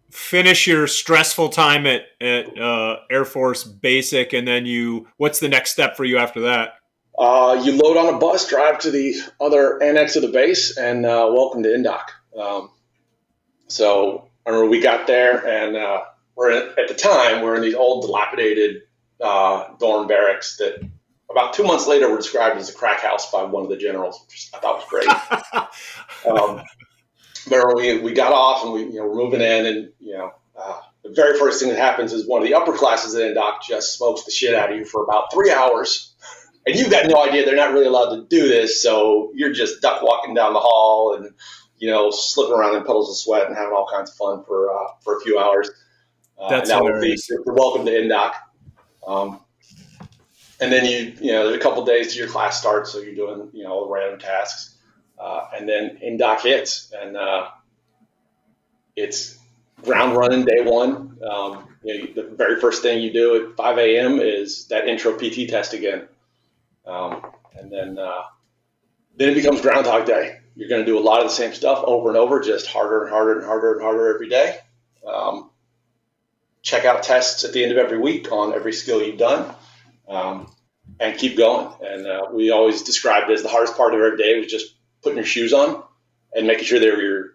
finish 0.09 0.67
your 0.67 0.87
stressful 0.87 1.49
time 1.49 1.85
at 1.85 2.03
at 2.21 2.57
uh, 2.59 2.97
Air 3.11 3.25
Force 3.25 3.63
Basic, 3.63 4.33
and 4.33 4.47
then 4.47 4.65
you 4.65 5.07
what's 5.17 5.39
the 5.39 5.49
next 5.49 5.71
step 5.71 5.95
for 5.95 6.05
you 6.05 6.17
after 6.17 6.41
that? 6.41 6.73
Uh, 7.17 7.61
you 7.63 7.73
load 7.73 7.97
on 7.97 8.13
a 8.13 8.17
bus, 8.17 8.47
drive 8.47 8.79
to 8.79 8.91
the 8.91 9.13
other 9.41 9.81
annex 9.83 10.15
of 10.15 10.21
the 10.21 10.29
base, 10.29 10.77
and 10.77 11.05
uh, 11.05 11.29
welcome 11.31 11.63
to 11.63 11.69
Indoc. 11.69 12.03
Um, 12.39 12.69
so 13.67 14.29
I 14.45 14.51
remember 14.51 14.69
we 14.69 14.79
got 14.79 15.05
there, 15.05 15.45
and 15.45 15.75
uh, 15.75 16.01
we're 16.35 16.51
in, 16.51 16.69
at 16.79 16.87
the 16.87 16.93
time 16.93 17.43
we're 17.43 17.55
in 17.55 17.61
these 17.61 17.75
old, 17.75 18.05
dilapidated 18.05 18.83
uh, 19.21 19.73
dorm 19.79 20.07
barracks 20.07 20.57
that 20.57 20.81
about 21.29 21.53
two 21.53 21.63
months 21.63 21.87
later 21.87 22.09
were 22.09 22.17
described 22.17 22.57
as 22.57 22.69
a 22.69 22.73
crack 22.73 23.01
house 23.01 23.29
by 23.31 23.43
one 23.43 23.63
of 23.63 23.69
the 23.69 23.77
generals, 23.77 24.23
which 24.27 24.49
I 24.53 24.59
thought 24.59 24.77
was 24.77 24.85
great. 24.89 25.07
um, 26.39 26.63
but 27.49 27.75
we, 27.75 27.99
we 27.99 28.13
got 28.13 28.31
off 28.31 28.63
and 28.63 28.73
we 28.73 28.83
you 28.83 28.95
know 28.99 29.07
we're 29.07 29.15
moving 29.15 29.41
in, 29.41 29.65
and 29.65 29.91
you 29.99 30.13
know 30.13 30.31
uh, 30.57 30.79
the 31.03 31.11
very 31.11 31.37
first 31.37 31.59
thing 31.59 31.69
that 31.69 31.77
happens 31.77 32.13
is 32.13 32.27
one 32.27 32.41
of 32.41 32.47
the 32.47 32.53
upper 32.53 32.73
classes 32.73 33.15
in 33.15 33.33
Indoc 33.33 33.61
just 33.67 33.97
smokes 33.97 34.23
the 34.25 34.31
shit 34.31 34.55
out 34.55 34.71
of 34.71 34.77
you 34.77 34.85
for 34.85 35.03
about 35.03 35.31
three 35.33 35.51
hours. 35.51 36.13
And 36.65 36.75
you've 36.75 36.91
got 36.91 37.07
no 37.07 37.23
idea. 37.23 37.45
They're 37.45 37.55
not 37.55 37.73
really 37.73 37.87
allowed 37.87 38.15
to 38.15 38.25
do 38.29 38.47
this, 38.47 38.83
so 38.83 39.31
you're 39.33 39.53
just 39.53 39.81
duck 39.81 40.01
walking 40.03 40.33
down 40.33 40.53
the 40.53 40.59
hall 40.59 41.15
and 41.15 41.33
you 41.77 41.89
know 41.89 42.11
slipping 42.11 42.53
around 42.53 42.75
in 42.75 42.83
puddles 42.83 43.09
of 43.09 43.17
sweat 43.17 43.47
and 43.47 43.55
having 43.55 43.73
all 43.73 43.87
kinds 43.91 44.11
of 44.11 44.17
fun 44.17 44.43
for 44.45 44.71
uh, 44.71 44.87
for 45.01 45.17
a 45.17 45.21
few 45.21 45.39
hours. 45.39 45.69
Uh, 46.37 46.49
That's 46.49 46.69
that 46.69 46.83
would 46.83 47.01
be 47.01 47.17
you're 47.29 47.53
welcome 47.53 47.85
to 47.85 47.91
Indoc. 47.91 48.33
Um, 49.05 49.39
and 50.59 50.71
then 50.71 50.85
you 50.85 51.13
you 51.21 51.31
know 51.31 51.45
there's 51.45 51.57
a 51.57 51.63
couple 51.63 51.83
days 51.85 52.13
to 52.13 52.19
your 52.19 52.27
class 52.27 52.59
starts, 52.59 52.91
so 52.91 52.99
you're 52.99 53.15
doing 53.15 53.49
you 53.53 53.63
know 53.63 53.71
all 53.71 53.85
the 53.85 53.91
random 53.91 54.19
tasks, 54.19 54.77
uh, 55.19 55.47
and 55.55 55.67
then 55.67 55.99
Indoc 56.03 56.41
hits, 56.41 56.91
and 56.91 57.17
uh, 57.17 57.49
it's 58.95 59.37
ground 59.83 60.15
running 60.15 60.45
day 60.45 60.61
one. 60.61 61.17
Um, 61.29 61.67
you 61.83 61.99
know, 61.99 62.13
the 62.13 62.35
very 62.35 62.59
first 62.59 62.81
thing 62.81 63.01
you 63.01 63.11
do 63.11 63.49
at 63.49 63.55
5 63.55 63.77
a.m. 63.77 64.19
is 64.19 64.67
that 64.67 64.87
intro 64.87 65.17
PT 65.17 65.49
test 65.49 65.73
again. 65.73 66.07
Um, 66.85 67.21
and 67.57 67.71
then 67.71 67.99
uh, 67.99 68.21
then 69.15 69.29
it 69.29 69.35
becomes 69.35 69.61
Groundhog 69.61 70.05
Day. 70.05 70.39
You're 70.55 70.69
going 70.69 70.81
to 70.81 70.85
do 70.85 70.97
a 70.97 71.01
lot 71.01 71.19
of 71.19 71.25
the 71.25 71.33
same 71.33 71.53
stuff 71.53 71.83
over 71.85 72.09
and 72.09 72.17
over, 72.17 72.39
just 72.41 72.67
harder 72.67 73.03
and 73.03 73.11
harder 73.11 73.37
and 73.37 73.45
harder 73.45 73.73
and 73.73 73.81
harder 73.81 74.13
every 74.13 74.29
day. 74.29 74.57
Um, 75.07 75.49
check 76.61 76.85
out 76.85 77.03
tests 77.03 77.43
at 77.43 77.53
the 77.53 77.63
end 77.63 77.71
of 77.71 77.77
every 77.77 77.97
week 77.97 78.31
on 78.31 78.53
every 78.53 78.73
skill 78.73 79.01
you've 79.01 79.17
done, 79.17 79.53
um, 80.07 80.51
and 80.99 81.17
keep 81.17 81.37
going. 81.37 81.73
And 81.81 82.07
uh, 82.07 82.27
we 82.33 82.51
always 82.51 82.83
described 82.83 83.29
it 83.29 83.33
as 83.33 83.43
the 83.43 83.49
hardest 83.49 83.77
part 83.77 83.93
of 83.93 84.01
every 84.01 84.17
day 84.17 84.37
was 84.37 84.47
just 84.47 84.73
putting 85.01 85.17
your 85.17 85.25
shoes 85.25 85.53
on 85.53 85.83
and 86.33 86.47
making 86.47 86.65
sure 86.65 86.79
they 86.79 86.89
were 86.89 87.01
your 87.01 87.25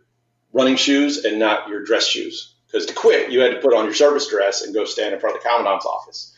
running 0.53 0.77
shoes 0.77 1.25
and 1.25 1.39
not 1.39 1.69
your 1.69 1.85
dress 1.85 2.07
shoes. 2.07 2.55
Because 2.67 2.87
to 2.87 2.95
quit, 2.95 3.31
you 3.31 3.41
had 3.41 3.53
to 3.53 3.61
put 3.61 3.75
on 3.75 3.85
your 3.85 3.95
service 3.95 4.29
dress 4.29 4.63
and 4.63 4.75
go 4.75 4.85
stand 4.85 5.15
in 5.15 5.21
front 5.21 5.37
of 5.37 5.43
the 5.43 5.49
commandant's 5.49 5.87
office. 5.87 6.35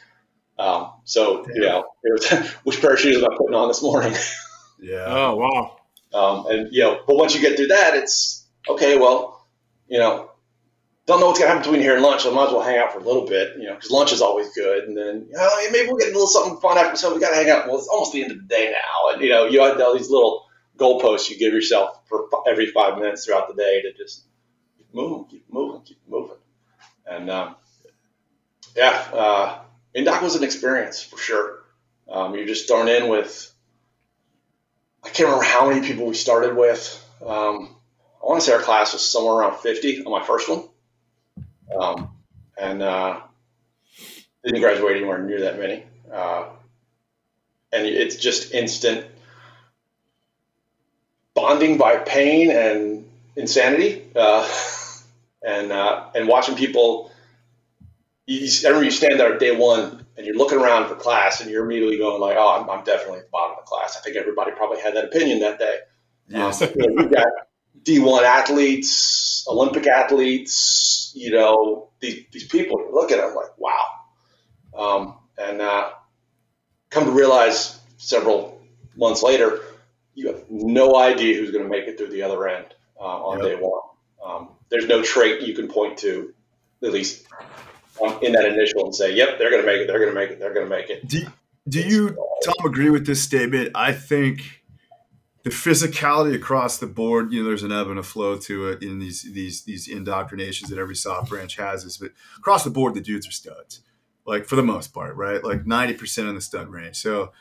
Um, 0.58 0.92
so 1.04 1.44
Damn. 1.44 1.54
you 1.54 1.60
know, 1.62 1.84
it 2.02 2.12
was 2.12 2.50
which 2.64 2.80
pair 2.80 2.94
of 2.94 3.00
shoes 3.00 3.16
am 3.16 3.24
I 3.24 3.36
putting 3.36 3.54
on 3.54 3.68
this 3.68 3.82
morning? 3.82 4.14
yeah. 4.80 5.04
Oh 5.06 5.36
wow. 5.36 5.76
Um, 6.14 6.46
and 6.46 6.68
you 6.72 6.82
know, 6.82 7.00
but 7.06 7.16
once 7.16 7.34
you 7.34 7.40
get 7.40 7.56
through 7.56 7.68
that, 7.68 7.94
it's 7.94 8.46
okay. 8.68 8.96
Well, 8.96 9.46
you 9.86 9.98
know, 9.98 10.30
don't 11.06 11.20
know 11.20 11.26
what's 11.26 11.38
gonna 11.38 11.50
happen 11.50 11.62
between 11.62 11.82
here 11.82 11.94
and 11.94 12.02
lunch. 12.02 12.22
So 12.22 12.32
I 12.32 12.34
might 12.34 12.46
as 12.46 12.52
well 12.52 12.62
hang 12.62 12.78
out 12.78 12.92
for 12.92 12.98
a 12.98 13.02
little 13.04 13.26
bit, 13.26 13.56
you 13.58 13.64
know, 13.64 13.74
because 13.74 13.90
lunch 13.90 14.12
is 14.12 14.22
always 14.22 14.52
good. 14.54 14.84
And 14.84 14.96
then, 14.96 15.26
you 15.28 15.36
know, 15.36 15.48
maybe 15.70 15.88
we'll 15.88 15.98
get 15.98 16.08
a 16.08 16.12
little 16.12 16.26
something 16.26 16.58
fun 16.58 16.78
after. 16.78 16.96
So 16.96 17.14
we 17.14 17.20
got 17.20 17.30
to 17.30 17.36
hang 17.36 17.50
out. 17.50 17.66
Well, 17.66 17.76
it's 17.76 17.88
almost 17.88 18.12
the 18.12 18.22
end 18.22 18.32
of 18.32 18.38
the 18.38 18.44
day 18.44 18.72
now, 18.72 19.12
and 19.12 19.22
you 19.22 19.28
know, 19.28 19.46
you 19.46 19.62
have 19.62 19.80
all 19.80 19.96
these 19.96 20.10
little 20.10 20.45
goalposts 20.76 21.30
you 21.30 21.38
give 21.38 21.52
yourself 21.52 22.00
for 22.08 22.28
every 22.46 22.66
five 22.66 22.98
minutes 22.98 23.24
throughout 23.24 23.48
the 23.48 23.54
day 23.54 23.82
to 23.82 23.92
just 23.92 24.24
keep 24.76 24.92
moving, 24.92 25.24
keep 25.26 25.44
moving, 25.50 25.80
keep 25.82 25.98
moving. 26.08 26.36
And 27.06 27.30
um, 27.30 27.56
yeah, 28.76 29.08
uh, 29.12 29.58
Indoc 29.96 30.22
was 30.22 30.36
an 30.36 30.44
experience 30.44 31.02
for 31.02 31.18
sure. 31.18 31.62
Um, 32.08 32.34
you're 32.34 32.46
just 32.46 32.68
thrown 32.68 32.88
in 32.88 33.08
with, 33.08 33.52
I 35.02 35.08
can't 35.08 35.28
remember 35.28 35.44
how 35.44 35.68
many 35.68 35.86
people 35.86 36.06
we 36.06 36.14
started 36.14 36.56
with. 36.56 37.02
Um, 37.24 37.76
I 38.22 38.26
want 38.26 38.40
to 38.40 38.46
say 38.46 38.52
our 38.52 38.60
class 38.60 38.92
was 38.92 39.08
somewhere 39.08 39.34
around 39.34 39.58
50 39.58 40.04
on 40.04 40.12
my 40.12 40.24
first 40.24 40.48
one. 40.48 40.64
Um, 41.80 42.10
and 42.58 42.82
uh, 42.82 43.20
didn't 44.44 44.60
graduate 44.60 44.96
anywhere 44.96 45.18
near 45.18 45.40
that 45.42 45.58
many. 45.58 45.84
Uh, 46.12 46.50
and 47.72 47.86
it's 47.86 48.16
just 48.16 48.52
instant 48.52 49.06
bonding 51.46 51.78
by 51.78 51.96
pain 51.96 52.50
and 52.50 53.08
insanity. 53.36 54.04
Uh, 54.16 54.48
and, 55.46 55.70
uh, 55.70 56.06
and 56.14 56.26
watching 56.26 56.56
people 56.56 57.12
you, 58.26 58.48
I 58.64 58.68
remember 58.68 58.84
you 58.84 58.90
stand 58.90 59.20
there 59.20 59.34
at 59.34 59.38
day 59.38 59.56
one 59.56 60.04
and 60.16 60.26
you're 60.26 60.36
looking 60.36 60.58
around 60.58 60.88
for 60.88 60.96
class 60.96 61.40
and 61.40 61.48
you're 61.48 61.64
immediately 61.64 61.98
going 61.98 62.20
like, 62.20 62.36
oh, 62.36 62.60
I'm, 62.60 62.68
I'm 62.68 62.84
definitely 62.84 63.20
at 63.20 63.26
the 63.26 63.30
bottom 63.30 63.56
of 63.56 63.64
the 63.64 63.68
class. 63.68 63.96
I 63.96 64.00
think 64.00 64.16
everybody 64.16 64.50
probably 64.50 64.80
had 64.80 64.96
that 64.96 65.04
opinion 65.04 65.40
that 65.40 65.60
day. 65.60 65.78
Yes. 66.28 66.60
Um, 66.60 66.70
you 66.74 66.88
know, 66.88 67.02
we've 67.02 67.12
got 67.12 67.28
D1 67.84 68.22
athletes, 68.24 69.46
Olympic 69.48 69.86
athletes, 69.86 71.12
you 71.14 71.30
know, 71.30 71.90
these, 72.00 72.24
these 72.32 72.48
people, 72.48 72.80
you 72.80 72.92
look 72.92 73.12
at 73.12 73.18
them 73.18 73.34
like, 73.36 73.56
wow. 73.58 73.86
Um, 74.76 75.18
and 75.38 75.60
uh, 75.60 75.90
come 76.90 77.04
to 77.04 77.12
realize 77.12 77.78
several 77.96 78.60
months 78.96 79.22
later, 79.22 79.60
you 80.16 80.28
have 80.28 80.42
no 80.50 80.96
idea 80.96 81.38
who's 81.38 81.52
going 81.52 81.62
to 81.62 81.70
make 81.70 81.86
it 81.86 81.96
through 81.96 82.08
the 82.08 82.22
other 82.22 82.48
end 82.48 82.66
uh, 82.98 83.02
on 83.02 83.38
Yep. 83.38 83.48
day 83.48 83.54
one. 83.60 83.82
Um, 84.24 84.48
there's 84.70 84.86
no 84.86 85.02
trait 85.02 85.42
you 85.42 85.54
can 85.54 85.68
point 85.68 85.98
to, 85.98 86.34
at 86.82 86.90
least 86.90 87.26
um, 88.02 88.18
in 88.22 88.32
that 88.32 88.46
initial, 88.46 88.86
and 88.86 88.94
say, 88.94 89.14
yep, 89.14 89.38
they're 89.38 89.50
going 89.50 89.62
to 89.62 89.66
make 89.66 89.82
it, 89.82 89.86
they're 89.86 90.00
going 90.00 90.10
to 90.10 90.14
make 90.14 90.30
it, 90.30 90.40
they're 90.40 90.54
going 90.54 90.66
to 90.66 90.70
make 90.70 90.90
it. 90.90 91.06
Do, 91.06 91.26
do 91.68 91.80
you, 91.80 92.16
Tom, 92.44 92.54
agree 92.64 92.90
with 92.90 93.06
this 93.06 93.22
statement? 93.22 93.72
I 93.74 93.92
think 93.92 94.62
the 95.44 95.50
physicality 95.50 96.34
across 96.34 96.78
the 96.78 96.86
board, 96.86 97.32
you 97.32 97.42
know, 97.42 97.48
there's 97.48 97.62
an 97.62 97.70
ebb 97.70 97.88
and 97.88 97.98
a 97.98 98.02
flow 98.02 98.36
to 98.36 98.68
it 98.68 98.82
in 98.82 98.98
these 98.98 99.22
these 99.22 99.62
these 99.62 99.86
indoctrinations 99.86 100.70
that 100.70 100.78
every 100.78 100.96
soft 100.96 101.28
branch 101.28 101.56
has. 101.56 101.84
Is 101.84 101.98
but 101.98 102.12
across 102.38 102.64
the 102.64 102.70
board, 102.70 102.94
the 102.94 103.00
dudes 103.00 103.28
are 103.28 103.32
studs, 103.32 103.80
like 104.24 104.46
for 104.46 104.56
the 104.56 104.62
most 104.62 104.94
part, 104.94 105.14
right? 105.14 105.44
Like 105.44 105.66
ninety 105.66 105.94
percent 105.94 106.26
in 106.28 106.34
the 106.34 106.40
stud 106.40 106.68
range. 106.68 106.96
So 106.96 107.32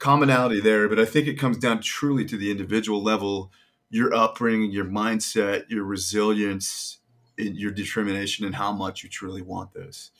commonality 0.00 0.60
there, 0.60 0.88
but 0.88 0.98
I 0.98 1.04
think 1.04 1.28
it 1.28 1.34
comes 1.34 1.58
down 1.58 1.80
truly 1.80 2.24
to 2.24 2.36
the 2.36 2.50
individual 2.50 3.02
level, 3.02 3.52
your 3.90 4.12
upbringing, 4.12 4.72
your 4.72 4.86
mindset, 4.86 5.70
your 5.70 5.84
resilience, 5.84 6.98
and 7.38 7.56
your 7.56 7.70
determination, 7.70 8.44
and 8.44 8.56
how 8.56 8.72
much 8.72 9.04
you 9.04 9.08
truly 9.08 9.42
want 9.42 9.72
this. 9.72 10.10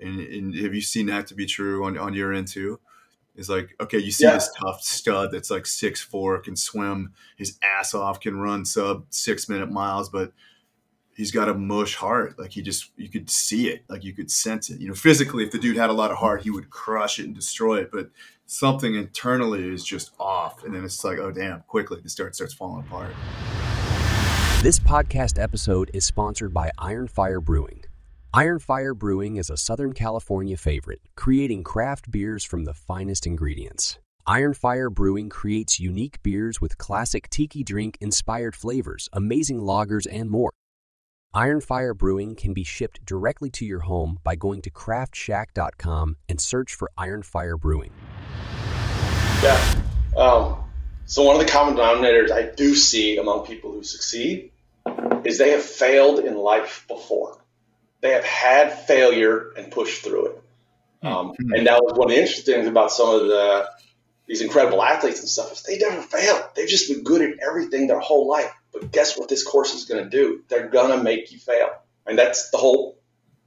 And, 0.00 0.18
and 0.20 0.54
have 0.56 0.74
you 0.74 0.80
seen 0.80 1.06
that 1.06 1.26
to 1.28 1.34
be 1.34 1.46
true 1.46 1.84
on, 1.84 1.96
on 1.96 2.14
your 2.14 2.32
end 2.32 2.48
too? 2.48 2.80
Is 3.36 3.48
like, 3.48 3.76
okay, 3.80 3.98
you 3.98 4.10
see 4.10 4.24
Yeah. 4.24 4.34
this 4.34 4.50
tough 4.58 4.82
stud 4.82 5.30
that's 5.30 5.50
like 5.50 5.66
six 5.66 6.00
four, 6.02 6.40
can 6.40 6.56
swim 6.56 7.12
his 7.36 7.56
ass 7.62 7.94
off, 7.94 8.18
can 8.18 8.38
run 8.38 8.64
sub 8.64 9.06
six 9.10 9.48
minute 9.48 9.70
miles, 9.70 10.08
but 10.08 10.32
he's 11.18 11.32
got 11.32 11.48
a 11.48 11.54
mush 11.54 11.96
heart. 11.96 12.38
Like 12.38 12.52
he 12.52 12.62
just, 12.62 12.92
you 12.96 13.10
could 13.10 13.28
see 13.28 13.68
it, 13.68 13.84
like 13.88 14.04
you 14.04 14.14
could 14.14 14.30
sense 14.30 14.70
it. 14.70 14.80
You 14.80 14.88
know, 14.88 14.94
physically, 14.94 15.44
if 15.44 15.50
the 15.50 15.58
dude 15.58 15.76
had 15.76 15.90
a 15.90 15.92
lot 15.92 16.10
of 16.10 16.16
heart, 16.16 16.44
he 16.44 16.50
would 16.50 16.70
crush 16.70 17.18
it 17.18 17.26
and 17.26 17.34
destroy 17.34 17.80
it. 17.80 17.90
But 17.92 18.10
something 18.46 18.94
internally 18.94 19.68
is 19.68 19.84
just 19.84 20.12
off, 20.18 20.64
and 20.64 20.74
then 20.74 20.84
it's 20.84 21.04
like, 21.04 21.18
oh 21.18 21.30
damn, 21.30 21.60
quickly 21.62 22.00
the 22.00 22.08
start 22.08 22.34
starts 22.34 22.54
falling 22.54 22.86
apart. 22.86 23.10
This 24.62 24.78
podcast 24.78 25.42
episode 25.42 25.90
is 25.92 26.04
sponsored 26.04 26.54
by 26.54 26.70
Iron 26.78 27.08
Fire 27.08 27.40
Brewing. 27.40 27.84
Iron 28.32 28.58
Fire 28.58 28.94
Brewing 28.94 29.36
is 29.36 29.50
a 29.50 29.56
Southern 29.56 29.92
California 29.92 30.56
favorite, 30.56 31.00
creating 31.16 31.64
craft 31.64 32.10
beers 32.10 32.44
from 32.44 32.64
the 32.64 32.74
finest 32.74 33.26
ingredients. 33.26 33.98
Iron 34.26 34.52
Fire 34.52 34.90
Brewing 34.90 35.30
creates 35.30 35.80
unique 35.80 36.22
beers 36.22 36.60
with 36.60 36.76
classic 36.76 37.30
tiki 37.30 37.64
drink 37.64 37.96
inspired 38.00 38.54
flavors, 38.54 39.08
amazing 39.12 39.60
lagers, 39.60 40.06
and 40.10 40.30
more. 40.30 40.50
Iron 41.34 41.60
Fire 41.60 41.92
Brewing 41.92 42.36
can 42.36 42.54
be 42.54 42.64
shipped 42.64 43.04
directly 43.04 43.50
to 43.50 43.66
your 43.66 43.80
home 43.80 44.18
by 44.24 44.34
going 44.34 44.62
to 44.62 44.70
craftshack.com 44.70 46.16
and 46.26 46.40
search 46.40 46.74
for 46.74 46.90
Iron 46.96 47.22
Fire 47.22 47.58
Brewing. 47.58 47.92
Yeah. 49.42 49.74
Um, 50.16 50.56
so 51.04 51.24
one 51.24 51.38
of 51.38 51.46
the 51.46 51.52
common 51.52 51.76
denominators 51.76 52.30
I 52.30 52.50
do 52.54 52.74
see 52.74 53.18
among 53.18 53.44
people 53.44 53.72
who 53.72 53.82
succeed 53.82 54.52
is 55.24 55.36
they 55.36 55.50
have 55.50 55.62
failed 55.62 56.20
in 56.20 56.34
life 56.34 56.86
before. 56.88 57.36
They 58.00 58.12
have 58.12 58.24
had 58.24 58.86
failure 58.86 59.52
and 59.54 59.70
pushed 59.70 60.02
through 60.02 60.28
it. 60.28 60.42
Um, 61.02 61.34
and 61.38 61.66
that 61.66 61.82
was 61.82 61.92
one 61.96 62.10
of 62.10 62.16
the 62.16 62.20
interesting 62.20 62.54
things 62.54 62.66
about 62.68 62.90
some 62.90 63.14
of 63.14 63.26
the 63.26 63.68
these 64.26 64.40
incredible 64.42 64.82
athletes 64.82 65.20
and 65.20 65.28
stuff 65.28 65.52
is 65.52 65.62
they 65.62 65.78
never 65.78 66.02
failed. 66.02 66.42
They've 66.54 66.68
just 66.68 66.88
been 66.92 67.02
good 67.02 67.22
at 67.22 67.38
everything 67.46 67.86
their 67.86 68.00
whole 68.00 68.28
life. 68.28 68.52
But 68.72 68.92
guess 68.92 69.18
what 69.18 69.28
this 69.28 69.42
course 69.42 69.74
is 69.74 69.86
going 69.86 70.04
to 70.04 70.10
do? 70.10 70.42
They're 70.48 70.68
going 70.68 70.96
to 70.96 71.02
make 71.02 71.32
you 71.32 71.38
fail. 71.38 71.70
And 72.06 72.18
that's 72.18 72.50
the 72.50 72.58
whole, 72.58 72.98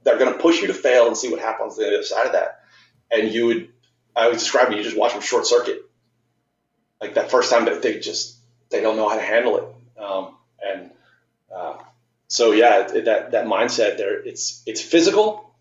they're 0.04 0.18
going 0.18 0.32
to 0.32 0.38
push 0.38 0.60
you 0.60 0.68
to 0.68 0.74
fail 0.74 1.06
and 1.06 1.16
see 1.16 1.30
what 1.30 1.40
happens 1.40 1.78
on 1.78 1.84
the 1.84 1.88
other 1.88 2.02
side 2.02 2.26
of 2.26 2.32
that. 2.32 2.60
And 3.10 3.32
you 3.32 3.46
would, 3.46 3.68
I 4.14 4.28
was 4.28 4.38
describing, 4.38 4.78
you 4.78 4.84
just 4.84 4.96
watch 4.96 5.12
them 5.12 5.22
short 5.22 5.46
circuit. 5.46 5.82
Like 7.00 7.14
that 7.14 7.30
first 7.30 7.50
time 7.50 7.64
that 7.66 7.82
they 7.82 7.98
just, 7.98 8.36
they 8.70 8.80
don't 8.80 8.96
know 8.96 9.08
how 9.08 9.16
to 9.16 9.22
handle 9.22 9.56
it. 9.58 10.00
Um, 10.02 10.36
and 10.64 10.90
uh, 11.54 11.78
so, 12.28 12.52
yeah, 12.52 12.82
that, 12.88 13.32
that 13.32 13.46
mindset 13.46 13.98
there, 13.98 14.20
it's, 14.20 14.62
it's 14.66 14.80
physical, 14.80 15.54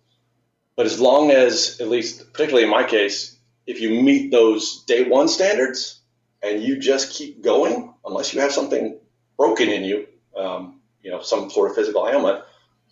but 0.75 0.85
as 0.85 0.99
long 0.99 1.31
as, 1.31 1.81
at 1.81 1.89
least, 1.89 2.31
particularly 2.31 2.63
in 2.63 2.69
my 2.69 2.83
case, 2.83 3.37
if 3.67 3.81
you 3.81 4.01
meet 4.01 4.31
those 4.31 4.83
day 4.83 5.03
one 5.03 5.27
standards 5.27 5.99
and 6.41 6.63
you 6.63 6.79
just 6.79 7.13
keep 7.13 7.43
going, 7.43 7.93
unless 8.05 8.33
you 8.33 8.41
have 8.41 8.51
something 8.51 8.97
broken 9.41 9.69
in 9.69 9.83
you, 9.83 10.05
um, 10.37 10.79
you 11.01 11.09
know, 11.09 11.19
some 11.19 11.49
sort 11.49 11.71
of 11.71 11.75
physical 11.75 12.07
ailment, 12.07 12.43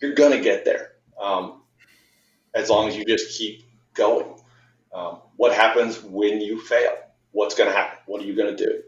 you're 0.02 0.14
going 0.14 0.32
to 0.32 0.40
get 0.40 0.64
there. 0.64 0.90
Um, 1.20 1.62
as 2.52 2.68
long 2.68 2.88
as 2.88 2.96
you 2.96 3.04
just 3.04 3.38
keep 3.38 3.62
going. 3.94 4.34
Um, 4.92 5.20
what 5.36 5.54
happens 5.54 6.02
when 6.02 6.40
you 6.40 6.60
fail? 6.60 6.92
What's 7.30 7.54
going 7.54 7.70
to 7.70 7.76
happen? 7.76 7.98
What 8.06 8.20
are 8.20 8.24
you 8.24 8.34
going 8.34 8.56
to 8.56 8.66
do? 8.66 8.82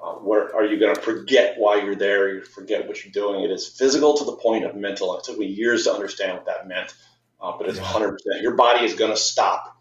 Uh, 0.00 0.12
where 0.12 0.54
are 0.54 0.64
you 0.64 0.78
going 0.78 0.94
to 0.94 1.00
forget 1.00 1.56
why 1.58 1.82
you're 1.82 1.96
there? 1.96 2.32
You 2.32 2.42
forget 2.44 2.86
what 2.86 3.04
you're 3.04 3.12
doing. 3.12 3.42
It 3.44 3.50
is 3.50 3.66
physical 3.66 4.16
to 4.18 4.24
the 4.24 4.36
point 4.36 4.64
of 4.64 4.76
mental. 4.76 5.18
It 5.18 5.24
took 5.24 5.36
me 5.36 5.46
years 5.46 5.84
to 5.84 5.92
understand 5.92 6.34
what 6.34 6.46
that 6.46 6.68
meant, 6.68 6.94
uh, 7.40 7.58
but 7.58 7.68
it's 7.68 7.80
100%. 7.80 8.16
Your 8.40 8.54
body 8.54 8.84
is 8.84 8.94
going 8.94 9.10
to 9.10 9.16
stop, 9.16 9.76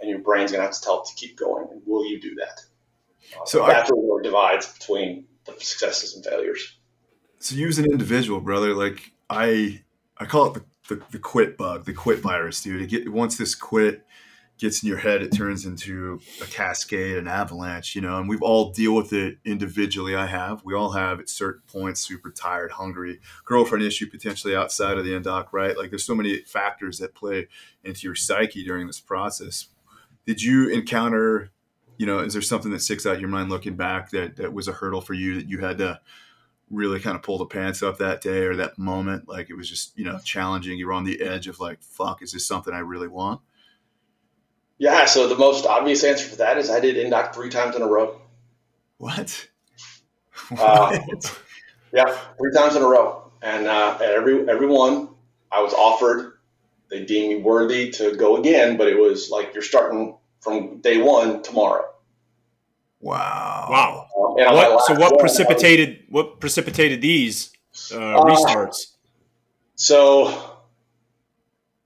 and 0.00 0.10
your 0.10 0.18
brain's 0.18 0.52
going 0.52 0.60
to 0.60 0.66
have 0.66 0.74
to 0.74 0.82
tell 0.82 1.00
it 1.00 1.08
to 1.08 1.14
keep 1.14 1.38
going. 1.38 1.66
And 1.70 1.80
will 1.86 2.04
you 2.06 2.20
do 2.20 2.34
that? 2.34 2.60
Uh, 3.40 3.46
So 3.46 3.64
I- 3.64 3.72
that's 3.72 3.90
where 3.90 4.20
it 4.20 4.24
divides 4.24 4.70
between 4.78 5.26
successes 5.58 6.14
and 6.14 6.24
failures. 6.24 6.78
So 7.38 7.56
you 7.56 7.68
as 7.68 7.78
an 7.78 7.86
individual, 7.86 8.40
brother, 8.40 8.74
like 8.74 9.12
I, 9.28 9.82
I 10.18 10.24
call 10.24 10.46
it 10.46 10.54
the, 10.88 10.94
the, 10.94 11.02
the 11.10 11.18
quit 11.18 11.56
bug, 11.56 11.84
the 11.84 11.92
quit 11.92 12.20
virus, 12.20 12.62
dude. 12.62 12.82
It 12.82 12.86
get, 12.88 13.12
once 13.12 13.36
this 13.36 13.54
quit 13.54 14.06
gets 14.58 14.82
in 14.82 14.88
your 14.88 14.98
head, 14.98 15.20
it 15.20 15.30
turns 15.30 15.66
into 15.66 16.20
a 16.40 16.46
cascade, 16.46 17.16
an 17.16 17.26
avalanche, 17.26 17.94
you 17.94 18.00
know. 18.00 18.18
And 18.18 18.28
we've 18.28 18.42
all 18.42 18.72
deal 18.72 18.94
with 18.94 19.12
it 19.12 19.38
individually. 19.44 20.14
I 20.14 20.26
have. 20.26 20.62
We 20.64 20.74
all 20.74 20.92
have 20.92 21.20
at 21.20 21.28
certain 21.28 21.62
points, 21.66 22.00
super 22.00 22.30
tired, 22.30 22.72
hungry, 22.72 23.20
girlfriend 23.44 23.84
issue 23.84 24.08
potentially 24.08 24.54
outside 24.54 24.96
of 24.96 25.04
the 25.04 25.12
Indoc, 25.12 25.48
right? 25.52 25.76
Like 25.76 25.90
there's 25.90 26.04
so 26.04 26.14
many 26.14 26.38
factors 26.42 26.98
that 26.98 27.14
play 27.14 27.48
into 27.82 28.06
your 28.06 28.14
psyche 28.14 28.64
during 28.64 28.86
this 28.86 29.00
process. 29.00 29.66
Did 30.26 30.40
you 30.42 30.68
encounter? 30.68 31.50
You 31.96 32.06
know, 32.06 32.18
is 32.20 32.32
there 32.32 32.42
something 32.42 32.72
that 32.72 32.80
sticks 32.82 33.06
out 33.06 33.14
in 33.14 33.20
your 33.20 33.28
mind 33.28 33.50
looking 33.50 33.76
back 33.76 34.10
that, 34.10 34.36
that 34.36 34.52
was 34.52 34.68
a 34.68 34.72
hurdle 34.72 35.00
for 35.00 35.14
you 35.14 35.36
that 35.36 35.48
you 35.48 35.58
had 35.58 35.78
to 35.78 36.00
really 36.70 36.98
kind 36.98 37.16
of 37.16 37.22
pull 37.22 37.38
the 37.38 37.46
pants 37.46 37.82
up 37.82 37.98
that 37.98 38.20
day 38.20 38.44
or 38.44 38.56
that 38.56 38.78
moment? 38.78 39.28
Like 39.28 39.50
it 39.50 39.54
was 39.54 39.68
just 39.68 39.96
you 39.96 40.04
know 40.04 40.18
challenging. 40.24 40.78
You 40.78 40.86
were 40.86 40.92
on 40.92 41.04
the 41.04 41.20
edge 41.20 41.46
of 41.46 41.60
like 41.60 41.82
fuck 41.82 42.22
is 42.22 42.32
this 42.32 42.46
something 42.46 42.74
i 42.74 42.80
really 42.80 43.08
want? 43.08 43.40
Yeah, 44.78 45.04
so 45.04 45.28
the 45.28 45.36
most 45.36 45.66
obvious 45.66 46.02
answer 46.02 46.28
for 46.28 46.36
that 46.36 46.58
is 46.58 46.68
I 46.68 46.80
did 46.80 46.96
Indoc 46.96 47.32
three 47.32 47.48
times 47.48 47.76
in 47.76 47.82
a 47.82 47.86
row. 47.86 48.20
what? 48.98 49.48
Uh, 50.58 50.98
Yeah, 51.94 52.06
three 52.36 52.52
times 52.52 52.74
in 52.74 52.82
a 52.82 52.88
row, 52.88 53.30
and 53.40 53.68
uh, 53.68 53.96
at 54.00 54.10
every 54.10 54.48
every 54.48 54.66
one, 54.66 55.10
I 55.52 55.62
was 55.62 55.72
offered. 55.72 56.38
They 56.90 57.04
deemed 57.04 57.36
me 57.36 57.42
worthy 57.42 57.90
to 57.92 58.16
go 58.16 58.36
again, 58.36 58.76
but 58.76 58.88
it 58.88 58.98
was 58.98 59.30
like 59.30 59.54
you're 59.54 59.62
starting 59.62 60.16
from 60.44 60.78
day 60.78 61.00
one 61.00 61.42
tomorrow. 61.42 61.86
wow 63.00 63.66
Wow. 63.70 64.06
Um, 64.16 64.38
and 64.38 64.48
on 64.48 64.54
my 64.54 64.68
What, 64.74 64.84
so 64.84 64.94
what 64.94 65.12
one, 65.12 65.20
precipitated 65.20 66.04
what 66.10 66.38
precipitated 66.38 67.00
these 67.00 67.52
uh, 67.92 67.96
Uh, 67.98 68.24
restarts? 68.24 68.92
So 69.74 70.58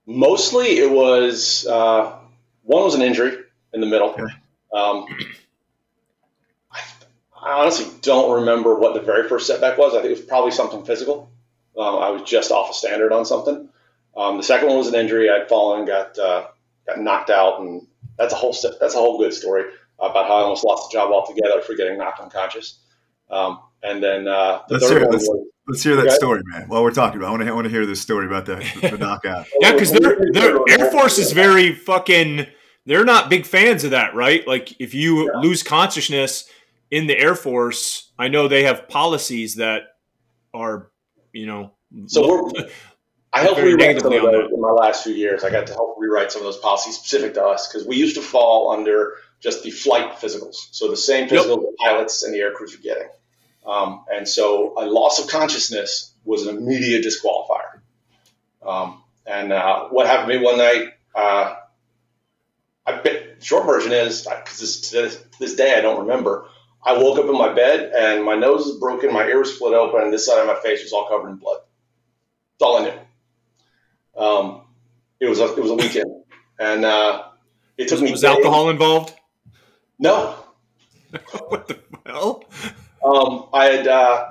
mostly 0.05 0.77
it 0.77 0.91
was 0.91 1.65
uh, 1.65 2.15
one 2.63 2.83
was 2.83 2.95
an 2.95 3.01
injury 3.01 3.37
in 3.73 3.81
the 3.81 3.87
middle. 3.87 4.09
Okay. 4.09 4.23
Um, 4.73 5.05
I, 6.71 6.79
I 7.41 7.61
honestly 7.61 7.87
don't 8.01 8.35
remember 8.41 8.75
what 8.75 8.93
the 8.93 9.01
very 9.01 9.27
first 9.27 9.47
setback 9.47 9.77
was. 9.77 9.93
I 9.93 10.01
think 10.01 10.11
it 10.11 10.17
was 10.17 10.25
probably 10.25 10.51
something 10.51 10.85
physical. 10.85 11.31
Um, 11.77 11.95
I 11.95 12.09
was 12.09 12.23
just 12.23 12.51
off 12.51 12.71
a 12.71 12.73
standard 12.73 13.11
on 13.11 13.25
something. 13.25 13.69
Um, 14.17 14.37
the 14.37 14.43
second 14.43 14.67
one 14.67 14.77
was 14.77 14.87
an 14.87 14.95
injury. 14.95 15.29
I'd 15.29 15.47
fallen, 15.47 15.85
got 15.85 16.19
uh, 16.19 16.47
got 16.85 16.99
knocked 16.99 17.29
out, 17.29 17.61
and 17.61 17.87
that's 18.19 18.33
a 18.33 18.35
whole 18.35 18.53
st- 18.53 18.75
that's 18.79 18.93
a 18.93 18.97
whole 18.99 19.17
good 19.17 19.33
story 19.33 19.63
about 19.99 20.27
how 20.27 20.35
I 20.37 20.41
almost 20.41 20.63
lost 20.63 20.89
the 20.91 20.97
job 20.97 21.11
altogether 21.11 21.61
for 21.61 21.73
getting 21.75 21.97
knocked 21.97 22.19
unconscious. 22.19 22.79
Um, 23.31 23.59
and 23.83 24.03
then 24.03 24.27
uh, 24.27 24.61
the 24.67 24.75
Let's 24.75 24.87
third 24.87 24.91
hear 24.97 25.01
one 25.07 25.11
Let's- 25.13 25.27
was 25.27 25.47
let's 25.67 25.83
hear 25.83 25.95
that 25.95 26.07
Okay. 26.07 26.15
story 26.15 26.41
man 26.45 26.67
while 26.67 26.81
we're 26.83 26.89
talking 26.91 27.17
about 27.21 27.27
it, 27.27 27.27
i 27.27 27.31
want 27.31 27.43
to 27.43 27.49
I 27.49 27.53
want 27.53 27.65
to 27.65 27.69
hear 27.71 27.85
this 27.85 28.01
story 28.01 28.25
about 28.25 28.45
the, 28.47 28.55
the, 28.81 28.89
the 28.91 28.97
knockout 28.97 29.45
Yeah, 29.61 29.73
because 29.73 29.91
they're, 29.91 30.17
they're 30.33 30.57
Air 30.69 30.89
Force 30.91 31.17
is 31.17 31.31
very 31.31 31.73
fucking. 31.73 32.45
They're 32.85 33.05
not 33.05 33.29
big 33.29 33.45
fans 33.45 33.83
of 33.83 33.91
that, 33.91 34.15
right? 34.15 34.47
Like 34.47 34.73
if 34.79 34.93
you 34.95 35.25
Yeah. 35.31 35.39
lose 35.41 35.61
consciousness 35.63 36.49
in 36.89 37.05
the 37.07 37.15
Air 37.17 37.35
Force, 37.35 38.11
I 38.17 38.29
know 38.29 38.47
they 38.47 38.63
have 38.63 38.87
policies 38.87 39.55
that 39.55 39.83
are, 40.55 40.89
you 41.33 41.45
know. 41.45 41.73
So 42.07 42.21
look- 42.21 42.53
we're- 42.53 42.69
I 43.33 43.41
helped 43.41 43.61
rewrite 43.63 44.01
some 44.01 44.15
of 44.15 44.23
those 44.23 44.51
in 44.53 44.61
my 44.61 44.71
last 44.71 45.03
few 45.03 45.13
years. 45.13 45.43
I 45.43 45.51
got 45.51 45.67
to 45.67 45.73
help 45.73 45.95
rewrite 45.99 46.31
some 46.31 46.41
of 46.41 46.45
those 46.47 46.57
policies 46.57 46.97
specific 46.97 47.35
to 47.35 47.45
us 47.45 47.67
because 47.67 47.87
we 47.87 47.95
used 47.97 48.15
to 48.15 48.21
fall 48.21 48.71
under 48.71 49.13
just 49.41 49.63
the 49.63 49.71
flight 49.71 50.13
physicals. 50.19 50.55
So 50.71 50.89
the 50.89 50.97
same 50.97 51.29
Yep. 51.31 51.45
physicals 51.45 51.61
the 51.61 51.75
pilots 51.83 52.23
and 52.23 52.33
the 52.33 52.39
air 52.39 52.53
crews 52.53 52.75
are 52.75 52.79
getting. 52.81 53.09
Um, 53.65 54.05
and 54.11 54.27
so 54.27 54.75
a 54.77 54.85
loss 54.87 55.19
of 55.19 55.29
consciousness 55.29 56.13
was 56.25 56.47
an 56.47 56.57
immediate 56.57 57.05
disqualifier. 57.05 57.81
Um, 58.67 59.03
and 59.25 59.53
uh, 59.53 59.85
what 59.89 60.07
happened 60.07 60.31
to 60.33 60.39
me 60.39 60.45
one 60.45 60.57
night, 60.57 60.85
uh, 61.15 61.55
I 62.85 63.01
bet, 63.01 63.43
short 63.43 63.65
version 63.65 63.93
is, 63.93 64.23
because 64.23 64.59
this, 64.59 64.89
to 64.91 64.95
this, 65.03 65.23
this 65.39 65.55
day 65.55 65.75
I 65.77 65.81
don't 65.81 66.01
remember, 66.07 66.47
I 66.83 66.93
woke 66.97 67.19
up 67.19 67.25
in 67.25 67.33
my 67.37 67.53
bed 67.53 67.91
and 67.95 68.25
my 68.25 68.35
nose 68.35 68.65
was 68.67 68.79
broken, 68.79 69.13
my 69.13 69.25
ear 69.27 69.39
was 69.39 69.55
split 69.55 69.73
open, 69.73 70.01
and 70.03 70.13
this 70.13 70.25
side 70.27 70.39
of 70.41 70.47
my 70.47 70.59
face 70.61 70.83
was 70.83 70.93
all 70.93 71.07
covered 71.09 71.29
in 71.29 71.37
blood. 71.37 71.59
That's 72.59 72.67
all 72.67 72.77
I 72.77 72.85
knew. 72.85 72.99
Um, 74.19 74.61
it 75.19 75.27
was 75.29 75.39
a, 75.39 75.45
it 75.55 75.61
was 75.61 75.71
a 75.71 75.75
weekend, 75.75 76.23
and 76.59 76.85
uh, 76.85 77.23
it 77.77 77.83
took 77.87 77.97
Was, 77.99 78.01
me. 78.03 78.11
was 78.11 78.21
days- 78.21 78.31
alcohol 78.31 78.69
involved? 78.69 79.13
No, 79.97 80.35
what 81.47 81.67
the 81.67 81.79
hell? 82.05 82.43
um, 83.03 83.47
I 83.53 83.65
had 83.65 83.87
uh, 83.87 84.25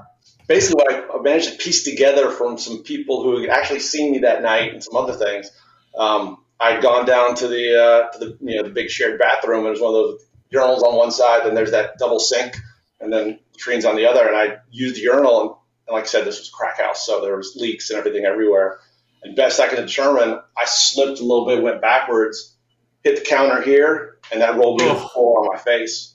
basically 0.47 0.83
what 0.85 1.11
I 1.19 1.23
managed 1.23 1.53
to 1.53 1.57
piece 1.59 1.85
together 1.85 2.31
from 2.31 2.59
some 2.59 2.83
people 2.83 3.23
who 3.23 3.41
had 3.41 3.51
actually 3.51 3.81
seen 3.81 4.13
me 4.13 4.19
that 4.21 4.43
night 4.43 4.73
and 4.73 4.83
some 4.83 4.97
other 4.97 5.15
things. 5.15 5.51
Um, 5.99 6.39
I'd 6.61 6.83
gone 6.83 7.07
down 7.07 7.35
to 7.37 7.49
the 7.49 7.81
uh, 7.83 8.09
to 8.13 8.19
the 8.19 8.39
you 8.41 8.57
know 8.57 8.63
the 8.65 8.71
big 8.75 8.91
shared 8.91 9.19
bathroom. 9.19 9.61
and 9.67 9.69
It 9.69 9.71
was 9.71 9.81
one 9.81 9.95
of 9.95 9.95
those 9.95 10.25
urinals 10.53 10.83
on 10.83 10.97
one 10.97 11.11
side, 11.11 11.47
and 11.47 11.57
there's 11.57 11.71
that 11.73 11.99
double 11.99 12.19
sink, 12.21 12.57
and 13.01 13.13
then 13.13 13.39
latrines 13.55 13.85
on 13.85 13.97
the 13.97 14.07
other. 14.07 14.27
And 14.27 14.37
I 14.37 14.57
used 14.71 14.97
the 14.97 15.01
urinal, 15.03 15.41
and, 15.43 15.51
and 15.89 15.95
like 15.95 16.05
I 16.05 16.07
said, 16.07 16.25
this 16.25 16.39
was 16.39 16.49
crack 16.51 16.79
house, 16.81 17.05
so 17.07 17.21
there 17.21 17.37
was 17.37 17.55
leaks 17.57 17.91
and 17.91 17.99
everything 17.99 18.25
everywhere. 18.25 18.79
And 19.23 19.35
best 19.37 19.61
I 19.61 19.69
can 19.69 19.85
determine, 19.85 20.39
I 20.57 20.65
slipped 20.65 21.21
a 21.21 21.25
little 21.25 21.47
bit, 21.47 21.63
went 21.63 21.81
backwards, 21.81 22.55
hit 23.03 23.17
the 23.17 23.25
counter 23.25 23.61
here, 23.63 24.19
and 24.33 24.41
that 24.41 24.57
rolled 24.57 24.81
me 24.81 24.87
the 24.87 24.95
on 24.95 25.49
my 25.53 25.59
face. 25.59 26.15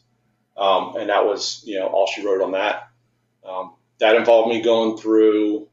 Um, 0.55 0.95
and 0.95 1.09
that 1.09 1.25
was, 1.25 1.63
you 1.65 1.79
know, 1.79 1.87
all 1.87 2.07
she 2.07 2.25
wrote 2.25 2.41
on 2.41 2.51
that. 2.51 2.89
Um, 3.47 3.73
that 3.99 4.15
involved 4.15 4.49
me 4.49 4.61
going 4.61 4.97
through. 4.97 5.67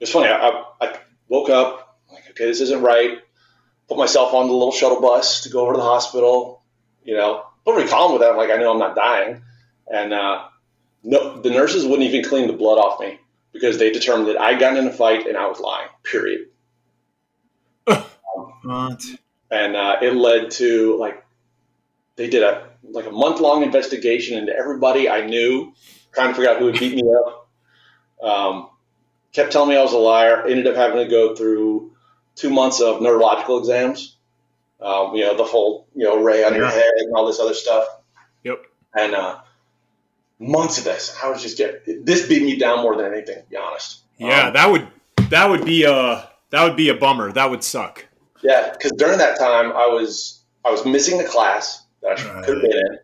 It's 0.00 0.10
funny. 0.10 0.28
I, 0.28 0.64
I, 0.80 0.98
woke 1.28 1.48
up 1.48 1.98
like, 2.12 2.28
okay, 2.30 2.46
this 2.46 2.60
isn't 2.60 2.82
right. 2.82 3.18
Put 3.88 3.98
myself 3.98 4.34
on 4.34 4.46
the 4.46 4.52
little 4.52 4.72
shuttle 4.72 5.00
bus 5.00 5.42
to 5.42 5.50
go 5.50 5.60
over 5.60 5.72
to 5.72 5.78
the 5.78 5.84
hospital. 5.84 6.62
You 7.02 7.16
know, 7.16 7.44
totally 7.64 7.88
calm 7.88 8.12
with 8.12 8.20
that. 8.22 8.30
I'm 8.30 8.36
like, 8.36 8.50
I 8.50 8.56
know 8.56 8.72
I'm 8.72 8.78
not 8.78 8.94
dying, 8.94 9.42
and 9.86 10.12
uh, 10.12 10.44
no, 11.02 11.40
the 11.40 11.50
nurses 11.50 11.84
wouldn't 11.84 12.08
even 12.08 12.28
clean 12.28 12.46
the 12.46 12.54
blood 12.54 12.78
off 12.78 13.00
me 13.00 13.18
because 13.52 13.78
they 13.78 13.90
determined 13.90 14.28
that 14.28 14.40
I 14.40 14.58
got 14.58 14.76
in 14.76 14.86
a 14.86 14.92
fight 14.92 15.26
and 15.26 15.36
I 15.36 15.46
was 15.46 15.60
lying. 15.60 15.88
Period. 16.02 16.48
And 19.50 19.76
uh, 19.76 19.96
it 20.02 20.14
led 20.14 20.50
to 20.52 20.96
like 20.98 21.24
they 22.16 22.28
did 22.28 22.42
a 22.42 22.68
like 22.82 23.06
a 23.06 23.10
month 23.10 23.40
long 23.40 23.62
investigation 23.62 24.38
into 24.38 24.54
everybody 24.54 25.08
I 25.08 25.26
knew, 25.26 25.72
trying 26.12 26.28
to 26.28 26.34
figure 26.34 26.50
out 26.50 26.58
who 26.58 26.66
had 26.66 26.78
beat 26.78 26.96
me 26.96 27.02
up. 27.14 27.48
Um, 28.22 28.68
kept 29.32 29.52
telling 29.52 29.68
me 29.68 29.76
I 29.76 29.82
was 29.82 29.92
a 29.92 29.98
liar. 29.98 30.46
Ended 30.46 30.66
up 30.66 30.76
having 30.76 30.98
to 30.98 31.08
go 31.08 31.34
through 31.34 31.92
two 32.34 32.50
months 32.50 32.80
of 32.80 33.00
neurological 33.00 33.58
exams. 33.58 34.16
Um, 34.80 35.14
you 35.14 35.24
know 35.24 35.36
the 35.36 35.44
whole 35.44 35.86
you 35.94 36.04
know 36.04 36.22
ray 36.22 36.44
on 36.44 36.54
your 36.54 36.68
head 36.68 36.90
and 36.98 37.14
all 37.14 37.26
this 37.26 37.40
other 37.40 37.54
stuff. 37.54 37.86
Yep. 38.42 38.62
And 38.96 39.14
uh, 39.14 39.40
months 40.38 40.78
of 40.78 40.84
this, 40.84 41.16
I 41.22 41.30
was 41.30 41.42
just 41.42 41.58
getting 41.58 42.04
this 42.04 42.26
beat 42.28 42.42
me 42.42 42.56
down 42.56 42.82
more 42.82 42.96
than 42.96 43.12
anything. 43.12 43.42
To 43.42 43.50
be 43.50 43.56
honest. 43.56 44.00
Yeah, 44.18 44.48
Um, 44.48 44.52
that 44.54 44.70
would 44.70 44.88
that 45.30 45.50
would 45.50 45.64
be 45.64 45.84
a 45.84 46.28
that 46.50 46.64
would 46.64 46.76
be 46.76 46.88
a 46.88 46.94
bummer. 46.94 47.32
That 47.32 47.50
would 47.50 47.64
suck. 47.64 48.06
Yeah, 48.44 48.70
because 48.72 48.92
during 48.92 49.18
that 49.18 49.38
time 49.38 49.72
I 49.72 49.86
was 49.88 50.44
I 50.64 50.70
was 50.70 50.84
missing 50.84 51.18
the 51.18 51.24
class 51.24 51.82
that 52.02 52.20
I 52.20 52.34
Right. 52.34 52.44
could 52.44 52.54
have 52.56 52.62
been 52.62 52.72
in, 52.72 52.98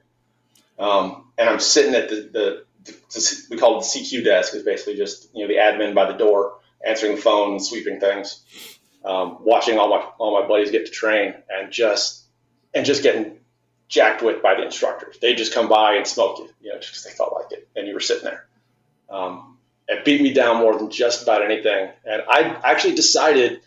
um, 0.79 1.25
and 1.39 1.49
I'm 1.49 1.61
sitting 1.61 1.95
at 1.95 2.11
the, 2.11 2.17
the, 2.33 2.65
the 2.85 3.47
we 3.51 3.57
call 3.57 3.79
it 3.79 3.81
the 3.81 4.01
CQ 4.01 4.25
desk 4.25 4.55
is 4.55 4.63
basically 4.63 4.97
just 4.97 5.29
you 5.35 5.43
know 5.43 5.49
the 5.49 5.59
admin 5.59 5.95
by 5.95 6.13
the 6.13 6.19
door 6.19 6.59
answering 6.87 7.17
the 7.17 7.23
phone 7.23 7.53
and 7.53 7.65
sweeping 7.65 8.01
things, 8.01 8.43
um, 9.05 9.39
watching 9.41 9.79
all 9.79 9.89
my 9.89 10.05
all 10.19 10.39
my 10.41 10.47
buddies 10.47 10.71
get 10.71 10.85
to 10.87 10.93
train 10.93 11.35
and 11.49 11.73
just 11.73 12.23
and 12.75 12.85
just 12.85 13.03
getting 13.03 13.39
jacked 13.89 14.23
with 14.23 14.43
by 14.43 14.55
the 14.55 14.63
instructors. 14.63 15.19
They 15.21 15.35
just 15.35 15.55
come 15.55 15.69
by 15.71 15.95
and 15.95 16.07
smoke 16.07 16.39
you, 16.39 16.51
you 16.61 16.73
know, 16.73 16.79
just 16.79 16.93
because 16.93 17.05
they 17.05 17.11
felt 17.13 17.33
like 17.33 17.51
it, 17.53 17.67
and 17.75 17.89
you 17.89 17.95
were 17.95 18.01
sitting 18.01 18.25
there. 18.25 18.47
Um, 19.09 19.57
it 19.89 20.05
beat 20.05 20.21
me 20.21 20.35
down 20.35 20.59
more 20.59 20.77
than 20.77 20.91
just 20.91 21.23
about 21.23 21.43
anything, 21.43 21.89
and 22.05 22.23
I 22.29 22.61
actually 22.63 22.95
decided 22.95 23.61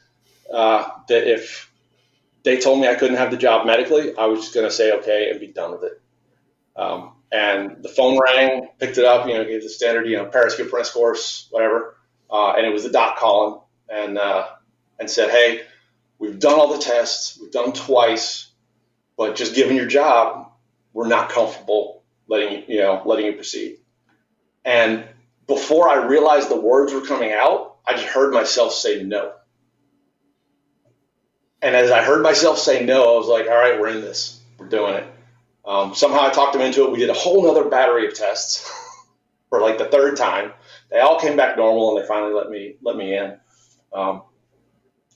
uh, 0.51 0.89
that 1.07 1.31
if 1.31 1.71
they 2.43 2.59
told 2.59 2.79
me 2.79 2.87
I 2.87 2.95
couldn't 2.95 3.17
have 3.17 3.31
the 3.31 3.37
job 3.37 3.65
medically, 3.65 4.15
I 4.15 4.25
was 4.25 4.41
just 4.41 4.53
going 4.53 4.67
to 4.67 4.71
say 4.71 4.91
okay 4.99 5.29
and 5.29 5.39
be 5.39 5.47
done 5.47 5.71
with 5.71 5.83
it. 5.83 6.01
Um, 6.75 7.13
and 7.31 7.81
the 7.81 7.89
phone 7.89 8.19
rang, 8.19 8.67
picked 8.79 8.97
it 8.97 9.05
up, 9.05 9.27
you 9.27 9.33
know, 9.33 9.43
gave 9.43 9.63
the 9.63 9.69
standard, 9.69 10.07
you 10.07 10.17
know, 10.17 10.25
Paris 10.25 10.59
Press 10.69 10.91
course, 10.91 11.47
whatever, 11.51 11.95
uh, 12.29 12.53
and 12.53 12.65
it 12.65 12.73
was 12.73 12.83
the 12.83 12.91
doc 12.91 13.17
calling 13.17 13.59
and 13.89 14.17
uh, 14.17 14.47
and 14.99 15.09
said, 15.09 15.29
hey, 15.29 15.61
we've 16.19 16.39
done 16.39 16.59
all 16.59 16.73
the 16.73 16.83
tests, 16.83 17.39
we've 17.39 17.51
done 17.51 17.65
them 17.65 17.73
twice, 17.73 18.51
but 19.17 19.35
just 19.35 19.55
given 19.55 19.75
your 19.75 19.87
job, 19.87 20.51
we're 20.93 21.07
not 21.07 21.29
comfortable 21.29 22.03
letting 22.27 22.53
you, 22.53 22.63
you 22.67 22.79
know, 22.81 23.01
letting 23.05 23.25
you 23.25 23.33
proceed. 23.33 23.77
And 24.63 25.05
before 25.47 25.89
I 25.89 26.05
realized 26.05 26.49
the 26.49 26.59
words 26.59 26.93
were 26.93 27.01
coming 27.01 27.31
out, 27.31 27.77
I 27.85 27.93
just 27.93 28.05
heard 28.05 28.33
myself 28.33 28.73
say 28.73 29.03
no. 29.03 29.33
And 31.63 31.75
as 31.75 31.91
I 31.91 32.03
heard 32.03 32.21
myself 32.21 32.59
say 32.59 32.85
no, 32.85 33.15
I 33.15 33.17
was 33.17 33.27
like, 33.27 33.47
all 33.47 33.57
right, 33.57 33.79
we're 33.79 33.87
in 33.87 34.01
this. 34.01 34.41
We're 34.57 34.67
doing 34.67 34.95
it. 34.95 35.05
Um, 35.65 35.95
somehow 35.95 36.23
I 36.23 36.29
talked 36.29 36.53
them 36.53 36.61
into 36.61 36.83
it. 36.83 36.91
We 36.91 36.99
did 36.99 37.09
a 37.09 37.13
whole 37.13 37.49
other 37.49 37.69
battery 37.69 38.05
of 38.05 38.13
tests 38.13 38.69
for 39.49 39.61
like 39.61 39.77
the 39.77 39.85
third 39.85 40.17
time. 40.17 40.51
They 40.91 40.99
all 40.99 41.19
came 41.19 41.37
back 41.37 41.55
normal, 41.55 41.95
and 41.95 42.03
they 42.03 42.07
finally 42.07 42.33
let 42.33 42.49
me 42.49 42.75
let 42.81 42.97
me 42.97 43.17
in. 43.17 43.37
Um, 43.93 44.23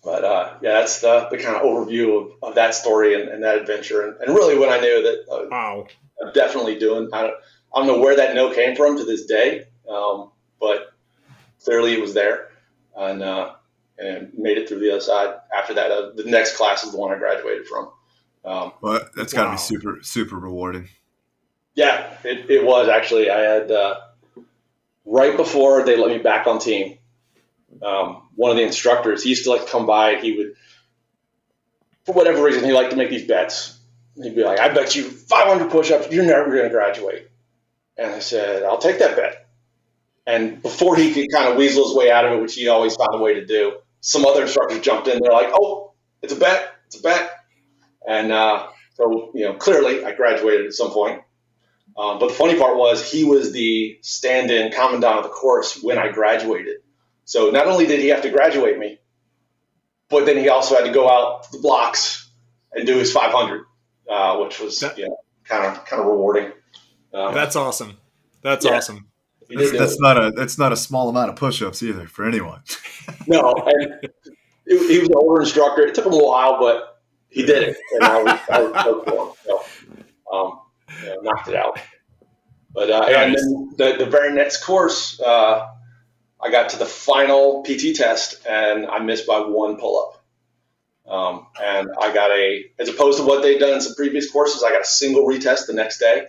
but 0.03 0.23
uh, 0.23 0.53
yeah, 0.61 0.73
that's 0.73 1.01
the, 1.01 1.27
the 1.29 1.37
kind 1.37 1.57
of 1.57 1.63
overview 1.63 2.21
of, 2.21 2.31
of 2.41 2.55
that 2.55 2.73
story 2.73 3.19
and, 3.19 3.29
and 3.29 3.43
that 3.43 3.57
adventure, 3.57 4.07
and, 4.07 4.15
and 4.21 4.33
really 4.33 4.57
when 4.57 4.69
I 4.69 4.79
knew 4.79 5.03
that 5.03 5.25
uh, 5.29 5.47
Wow. 5.51 5.87
I'm 6.23 6.31
definitely 6.31 6.79
doing. 6.79 7.09
I 7.11 7.23
don't, 7.23 7.33
I 7.75 7.79
don't 7.79 7.87
know 7.87 7.99
where 7.99 8.15
that 8.15 8.33
no 8.35 8.53
came 8.53 8.75
from 8.75 8.97
to 8.97 9.03
this 9.03 9.25
day, 9.25 9.65
um, 9.89 10.31
but 10.61 10.93
clearly 11.63 11.93
it 11.93 11.99
was 12.01 12.13
there, 12.13 12.49
and 12.95 13.21
uh, 13.21 13.53
and 13.99 14.31
made 14.37 14.57
it 14.57 14.67
through 14.67 14.79
the 14.79 14.91
other 14.91 15.01
side. 15.01 15.35
After 15.55 15.73
that, 15.75 15.91
uh, 15.91 16.11
the 16.15 16.23
next 16.25 16.55
class 16.57 16.83
is 16.83 16.91
the 16.91 16.97
one 16.97 17.11
I 17.13 17.17
graduated 17.17 17.67
from. 17.67 17.91
Um, 18.45 18.73
But 18.81 19.09
that's 19.15 19.33
got 19.33 19.43
to 19.43 19.49
Wow. 19.49 19.55
be 19.55 19.57
super 19.57 19.97
super 20.01 20.37
rewarding. 20.37 20.89
yeah, 21.75 22.15
it, 22.23 22.49
it 22.49 22.63
was 22.65 22.87
actually. 22.89 23.29
I 23.29 23.39
had 23.39 23.71
uh, 23.71 23.99
right 25.05 25.35
before 25.35 25.83
they 25.83 25.97
let 25.97 26.09
me 26.09 26.17
back 26.19 26.47
on 26.47 26.59
team. 26.59 26.97
Um, 27.81 28.29
one 28.35 28.49
of 28.51 28.57
the 28.57 28.63
instructors, 28.63 29.23
he 29.23 29.29
used 29.29 29.43
to 29.43 29.51
like 29.51 29.65
to 29.65 29.71
come 29.71 29.85
by. 29.85 30.15
He 30.15 30.37
would, 30.37 30.53
for 32.05 32.13
whatever 32.13 32.43
reason, 32.43 32.63
he 32.63 32.71
liked 32.71 32.91
to 32.91 32.97
make 32.97 33.09
these 33.09 33.27
bets. 33.27 33.77
He'd 34.21 34.35
be 34.35 34.43
like, 34.43 34.59
"I 34.59 34.69
bet 34.69 34.95
you 34.95 35.03
500 35.03 35.69
push-ups, 35.69 36.09
you're 36.11 36.25
never 36.25 36.49
going 36.49 36.63
to 36.63 36.69
graduate." 36.69 37.29
And 37.97 38.11
I 38.11 38.19
said, 38.19 38.63
"I'll 38.63 38.77
take 38.79 38.99
that 38.99 39.15
bet." 39.15 39.47
And 40.25 40.61
before 40.61 40.95
he 40.95 41.13
could 41.13 41.27
kind 41.31 41.49
of 41.49 41.57
weasel 41.57 41.85
his 41.87 41.95
way 41.95 42.09
out 42.11 42.25
of 42.25 42.33
it, 42.33 42.41
which 42.41 42.55
he 42.55 42.67
always 42.67 42.95
found 42.95 43.13
a 43.15 43.17
way 43.19 43.35
to 43.35 43.45
do, 43.45 43.77
some 44.01 44.25
other 44.25 44.43
instructors 44.43 44.79
jumped 44.81 45.07
in. 45.07 45.19
They're 45.21 45.31
like, 45.31 45.51
"Oh, 45.53 45.93
it's 46.21 46.33
a 46.33 46.37
bet. 46.37 46.69
It's 46.87 46.99
a 46.99 47.01
bet." 47.01 47.31
And 48.07 48.31
uh, 48.31 48.67
so, 48.95 49.31
you 49.33 49.45
know, 49.45 49.53
clearly 49.55 50.05
I 50.05 50.13
graduated 50.13 50.65
at 50.67 50.73
some 50.73 50.91
point. 50.91 51.21
Um, 51.97 52.19
but 52.19 52.27
the 52.29 52.33
funny 52.35 52.57
part 52.57 52.77
was 52.77 53.09
he 53.11 53.23
was 53.23 53.51
the 53.53 53.97
stand-in 54.01 54.71
commandant 54.71 55.17
of 55.17 55.23
the 55.23 55.29
course 55.29 55.81
when 55.81 55.97
I 55.97 56.09
graduated. 56.11 56.77
So 57.25 57.49
not 57.49 57.67
only 57.67 57.87
did 57.87 57.99
he 57.99 58.09
have 58.09 58.21
to 58.21 58.29
graduate 58.29 58.77
me, 58.77 58.99
but 60.09 60.25
then 60.25 60.37
he 60.37 60.47
also 60.47 60.75
had 60.75 60.85
to 60.85 60.91
go 60.91 61.09
out 61.09 61.51
the 61.51 61.57
blocks 61.59 62.29
and 62.71 62.85
do 62.85 62.97
his 62.97 63.11
500, 63.11 63.65
uh, 64.09 64.37
which 64.37 64.59
was 64.59 64.79
That- 64.79 64.97
you 64.97 65.07
know 65.09 65.17
kind 65.43 65.65
of 65.65 65.83
kind 65.85 66.01
of 66.01 66.07
rewarding. 66.07 66.51
Um, 67.13 67.33
That's 67.33 67.55
awesome. 67.55 67.97
That's 68.41 68.63
Yeah. 68.65 68.77
awesome. 68.77 69.07
He 69.49 69.55
That's, 69.55 69.71
that's 69.71 69.99
not 69.99 70.17
a 70.17 70.31
that's 70.31 70.57
not 70.57 70.71
a 70.71 70.75
small 70.75 71.09
amount 71.09 71.29
of 71.29 71.35
push-ups 71.35 71.81
either 71.83 72.07
for 72.07 72.27
anyone. 72.27 72.61
no, 73.27 73.53
and 73.65 73.99
it, 74.03 74.89
he 74.89 74.99
was 74.99 75.09
an 75.09 75.15
older 75.15 75.41
instructor. 75.41 75.85
It 75.85 75.95
took 75.95 76.05
him 76.05 76.13
a 76.13 76.23
while, 76.23 76.59
but 76.59 77.01
he 77.29 77.45
did 77.45 77.63
it, 77.63 77.77
and 77.93 78.03
I 78.03 78.23
was, 78.23 78.39
I 78.49 78.61
was 78.61 79.03
for 79.03 79.27
him. 79.27 79.33
So, 79.45 79.63
um, 80.33 80.59
you 81.01 81.09
know, 81.09 81.15
knocked 81.21 81.47
it 81.47 81.55
out. 81.55 81.79
But 82.73 82.89
uh, 82.89 83.05
and 83.07 83.35
then 83.35 83.69
the, 83.77 84.05
the 84.05 84.09
very 84.09 84.33
next 84.33 84.63
course, 84.63 85.19
uh, 85.19 85.67
I 86.41 86.51
got 86.51 86.69
to 86.69 86.77
the 86.77 86.85
final 86.85 87.63
PT 87.63 87.95
test, 87.95 88.45
and 88.47 88.85
I 88.85 88.99
missed 88.99 89.25
by 89.25 89.39
one 89.39 89.77
pull-up. 89.77 90.23
Um, 91.07 91.47
and 91.61 91.89
I 92.01 92.13
got 92.13 92.31
a, 92.31 92.65
as 92.79 92.89
opposed 92.89 93.17
to 93.19 93.25
what 93.25 93.41
they'd 93.41 93.59
done 93.59 93.73
in 93.73 93.81
some 93.81 93.95
previous 93.95 94.29
courses, 94.29 94.61
I 94.61 94.71
got 94.71 94.81
a 94.81 94.85
single 94.85 95.25
retest 95.25 95.67
the 95.67 95.73
next 95.73 95.99
day. 95.99 96.27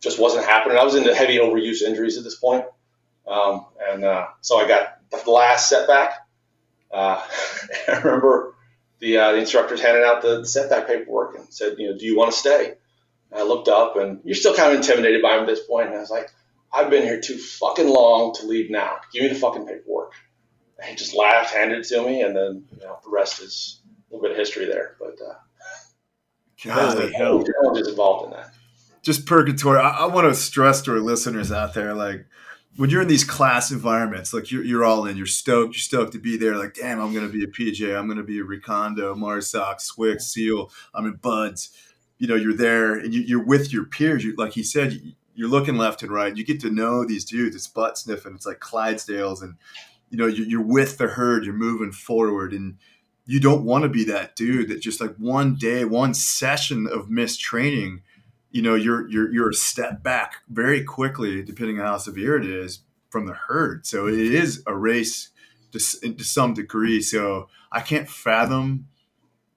Just 0.00 0.18
wasn't 0.18 0.46
happening. 0.46 0.78
I 0.78 0.84
was 0.84 0.94
into 0.94 1.14
heavy 1.14 1.38
overuse 1.38 1.82
injuries 1.82 2.16
at 2.16 2.24
this 2.24 2.36
point. 2.36 2.64
Um, 3.26 3.66
and 3.80 4.04
uh, 4.04 4.26
so 4.40 4.58
I 4.58 4.66
got 4.66 4.98
the 5.10 5.30
last 5.30 5.68
setback. 5.68 6.26
Uh, 6.90 7.22
I 7.88 7.98
remember 7.98 8.54
the, 8.98 9.18
uh, 9.18 9.32
the 9.32 9.38
instructors 9.38 9.80
handing 9.80 10.04
out 10.04 10.22
the, 10.22 10.40
the 10.40 10.46
setback 10.46 10.86
paperwork 10.86 11.36
and 11.36 11.52
said, 11.52 11.76
you 11.78 11.90
know, 11.90 11.98
do 11.98 12.04
you 12.04 12.16
want 12.16 12.32
to 12.32 12.36
stay? 12.36 12.74
And 13.30 13.40
I 13.40 13.44
looked 13.44 13.68
up, 13.68 13.96
and 13.96 14.20
you're 14.24 14.34
still 14.34 14.54
kind 14.54 14.72
of 14.72 14.78
intimidated 14.78 15.22
by 15.22 15.36
him 15.36 15.42
at 15.42 15.46
this 15.46 15.64
point. 15.64 15.88
And 15.88 15.96
I 15.96 16.00
was 16.00 16.10
like, 16.10 16.30
I've 16.72 16.90
been 16.90 17.02
here 17.02 17.20
too 17.20 17.38
fucking 17.38 17.88
long 17.88 18.34
to 18.34 18.46
leave 18.46 18.70
now. 18.70 18.96
Give 19.12 19.22
me 19.22 19.28
the 19.28 19.34
fucking 19.34 19.66
paperwork. 19.66 20.14
And 20.78 20.88
he 20.90 20.96
just 20.96 21.14
laughed, 21.14 21.52
handed 21.52 21.80
it 21.80 21.88
to 21.88 22.02
me, 22.02 22.22
and 22.22 22.34
then 22.34 22.64
you 22.72 22.86
know 22.86 22.98
the 23.04 23.10
rest 23.10 23.40
is 23.42 23.80
a 23.84 24.14
little 24.14 24.22
bit 24.22 24.32
of 24.32 24.38
history 24.38 24.66
there. 24.66 24.96
But 24.98 25.18
uh, 25.24 25.34
God, 26.64 27.12
hell. 27.14 27.44
challenges 27.44 27.88
involved 27.88 28.26
in 28.26 28.30
that. 28.32 28.50
Just 29.02 29.26
purgatory. 29.26 29.78
I, 29.78 29.90
I 29.90 30.06
want 30.06 30.28
to 30.28 30.34
stress 30.34 30.82
to 30.82 30.92
our 30.92 31.00
listeners 31.00 31.50
out 31.50 31.74
there, 31.74 31.94
like 31.94 32.26
when 32.76 32.90
you're 32.90 33.02
in 33.02 33.08
these 33.08 33.24
class 33.24 33.70
environments, 33.70 34.32
like 34.32 34.50
you're, 34.50 34.64
you're 34.64 34.84
all 34.84 35.06
in, 35.06 35.16
you're 35.16 35.26
stoked, 35.26 35.74
you're 35.74 35.80
stoked 35.80 36.12
to 36.12 36.18
be 36.18 36.36
there. 36.36 36.56
Like, 36.56 36.74
damn, 36.74 37.00
I'm 37.00 37.12
going 37.12 37.26
to 37.26 37.32
be 37.32 37.44
a 37.44 37.46
PJ, 37.46 37.96
I'm 37.96 38.06
going 38.06 38.18
to 38.18 38.24
be 38.24 38.38
a 38.38 38.44
Recondo, 38.44 39.16
Marsoc, 39.16 39.80
SWCC, 39.80 40.20
Seal, 40.20 40.70
I'm 40.94 41.06
in 41.06 41.14
BUD/S. 41.14 41.70
You 42.18 42.28
know, 42.28 42.36
you're 42.36 42.56
there 42.56 42.94
and 42.94 43.14
you, 43.14 43.22
you're 43.22 43.44
with 43.44 43.72
your 43.72 43.86
peers. 43.86 44.24
You, 44.24 44.34
like 44.36 44.52
he 44.52 44.62
said, 44.62 44.92
you, 44.92 45.12
you're 45.34 45.48
looking 45.48 45.76
left 45.76 46.02
and 46.02 46.12
right. 46.12 46.36
You 46.36 46.44
get 46.44 46.60
to 46.60 46.70
know 46.70 47.04
these 47.04 47.24
dudes. 47.24 47.56
It's 47.56 47.66
butt 47.66 47.96
sniffing. 47.96 48.34
It's 48.34 48.44
like 48.44 48.60
Clydesdales, 48.60 49.42
and 49.42 49.56
you 50.10 50.18
know, 50.18 50.26
you're, 50.26 50.46
you're 50.46 50.62
with 50.62 50.98
the 50.98 51.06
herd. 51.06 51.46
You're 51.46 51.54
moving 51.54 51.92
forward, 51.92 52.52
and 52.52 52.76
you 53.24 53.40
don't 53.40 53.64
want 53.64 53.84
to 53.84 53.88
be 53.88 54.04
that 54.04 54.36
dude 54.36 54.68
that 54.68 54.82
just 54.82 55.00
like 55.00 55.16
one 55.16 55.54
day, 55.54 55.86
one 55.86 56.12
session 56.12 56.86
of 56.86 57.08
missed 57.08 57.40
training 57.40 58.02
you 58.50 58.62
know 58.62 58.74
you're 58.74 59.08
you're 59.08 59.32
you're 59.32 59.50
a 59.50 59.54
step 59.54 60.02
back 60.02 60.36
very 60.48 60.82
quickly 60.82 61.42
depending 61.42 61.78
on 61.80 61.86
how 61.86 61.98
severe 61.98 62.36
it 62.36 62.44
is 62.44 62.80
from 63.08 63.26
the 63.26 63.34
herd. 63.34 63.86
So 63.86 64.06
it 64.06 64.14
is 64.14 64.62
a 64.66 64.76
race 64.76 65.30
to, 65.72 65.78
to 65.78 66.24
some 66.24 66.54
degree. 66.54 67.00
So 67.00 67.48
i 67.72 67.80
can't 67.80 68.08
fathom 68.08 68.88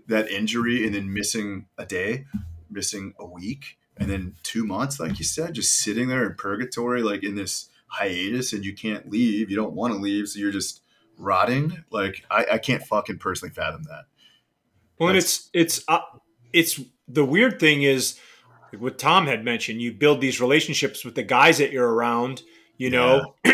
that 0.07 0.29
injury 0.29 0.85
and 0.85 0.93
then 0.93 1.11
missing 1.11 1.65
a 1.77 1.85
day 1.85 2.25
missing 2.69 3.13
a 3.19 3.25
week 3.25 3.77
and 3.97 4.09
then 4.09 4.35
two 4.43 4.65
months 4.65 4.99
like 4.99 5.17
you 5.17 5.25
said 5.25 5.53
just 5.53 5.75
sitting 5.77 6.09
there 6.09 6.25
in 6.25 6.35
purgatory 6.35 7.01
like 7.01 7.23
in 7.23 7.35
this 7.35 7.69
hiatus 7.93 8.53
and 8.53 8.65
you 8.65 8.73
can't 8.73 9.09
leave. 9.09 9.49
You 9.49 9.55
don't 9.55 9.73
want 9.73 9.93
to 9.93 9.99
leave 9.99 10.27
so 10.27 10.39
you're 10.39 10.51
just 10.51 10.81
rotting. 11.17 11.83
Like 11.91 12.25
i, 12.29 12.45
I 12.53 12.57
can't 12.57 12.83
fucking 12.83 13.19
personally 13.19 13.53
fathom 13.53 13.83
that. 13.83 14.05
Well, 14.99 15.09
and 15.09 15.17
it's 15.17 15.49
it's 15.53 15.83
uh, 15.87 15.99
it's 16.51 16.79
the 17.07 17.25
weird 17.25 17.59
thing 17.59 17.83
is 17.83 18.19
like 18.73 18.81
what 18.81 18.97
Tom 18.99 19.27
had 19.27 19.45
mentioned. 19.45 19.81
You 19.81 19.93
build 19.93 20.19
these 20.19 20.41
relationships 20.41 21.05
with 21.05 21.15
the 21.15 21.23
guys 21.23 21.59
that 21.59 21.71
you're 21.71 21.89
around, 21.93 22.41
you 22.77 22.89
know, 22.89 23.35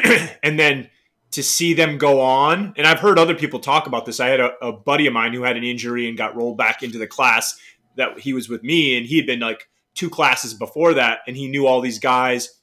and 0.43 0.57
then 0.59 0.89
to 1.31 1.43
see 1.43 1.73
them 1.75 1.97
go 1.99 2.21
on. 2.21 2.73
And 2.77 2.87
I've 2.87 2.99
heard 2.99 3.19
other 3.19 3.35
people 3.35 3.59
talk 3.59 3.85
about 3.85 4.05
this. 4.05 4.19
I 4.19 4.27
had 4.27 4.39
a, 4.39 4.53
a 4.65 4.71
buddy 4.71 5.05
of 5.05 5.13
mine 5.13 5.33
who 5.33 5.43
had 5.43 5.57
an 5.57 5.63
injury 5.63 6.07
and 6.07 6.17
got 6.17 6.35
rolled 6.35 6.57
back 6.57 6.81
into 6.81 6.97
the 6.97 7.05
class 7.07 7.59
that 7.97 8.19
he 8.19 8.33
was 8.33 8.47
with 8.49 8.63
me, 8.63 8.97
and 8.97 9.05
he 9.05 9.17
had 9.17 9.25
been 9.25 9.39
like 9.41 9.67
two 9.93 10.09
classes 10.09 10.53
before 10.53 10.93
that, 10.93 11.19
and 11.27 11.35
he 11.35 11.47
knew 11.49 11.67
all 11.67 11.81
these 11.81 11.99
guys. 11.99 12.55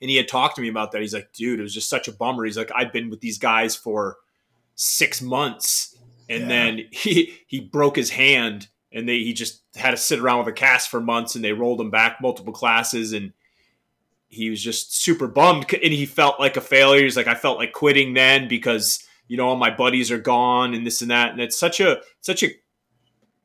And 0.00 0.08
he 0.08 0.16
had 0.16 0.28
talked 0.28 0.56
to 0.56 0.62
me 0.62 0.68
about 0.68 0.92
that. 0.92 1.02
He's 1.02 1.12
like, 1.12 1.32
dude, 1.34 1.58
it 1.58 1.62
was 1.62 1.74
just 1.74 1.90
such 1.90 2.08
a 2.08 2.12
bummer. 2.12 2.44
He's 2.44 2.56
like, 2.56 2.70
I'd 2.74 2.92
been 2.92 3.10
with 3.10 3.20
these 3.20 3.36
guys 3.38 3.76
for 3.76 4.16
six 4.76 5.20
months 5.20 5.94
and 6.30 6.42
Yeah. 6.42 6.48
then 6.48 6.80
he 6.90 7.34
he 7.48 7.60
broke 7.60 7.96
his 7.96 8.08
hand 8.10 8.68
and 8.92 9.08
they 9.08 9.18
he 9.18 9.32
just 9.32 9.62
had 9.76 9.92
to 9.92 9.96
sit 9.96 10.18
around 10.18 10.38
with 10.38 10.48
a 10.48 10.52
cast 10.52 10.90
for 10.90 11.00
months 11.00 11.34
and 11.34 11.44
they 11.44 11.52
rolled 11.52 11.80
him 11.80 11.90
back 11.90 12.18
multiple 12.20 12.52
classes 12.52 13.12
and 13.12 13.32
he 14.28 14.50
was 14.50 14.62
just 14.62 14.96
super 14.96 15.26
bummed 15.26 15.72
and 15.74 15.92
he 15.92 16.06
felt 16.06 16.38
like 16.38 16.56
a 16.56 16.60
failure. 16.60 17.02
He's 17.02 17.16
like 17.16 17.26
i 17.26 17.34
felt 17.34 17.58
like 17.58 17.72
quitting 17.72 18.14
then 18.14 18.48
because 18.48 19.04
you 19.28 19.36
know 19.36 19.48
all 19.48 19.56
my 19.56 19.70
buddies 19.70 20.10
are 20.10 20.18
gone 20.18 20.74
and 20.74 20.84
this 20.84 21.02
and 21.02 21.10
that 21.10 21.32
and 21.32 21.40
it's 21.40 21.58
such 21.58 21.80
a 21.80 22.00
such 22.20 22.42
a 22.42 22.48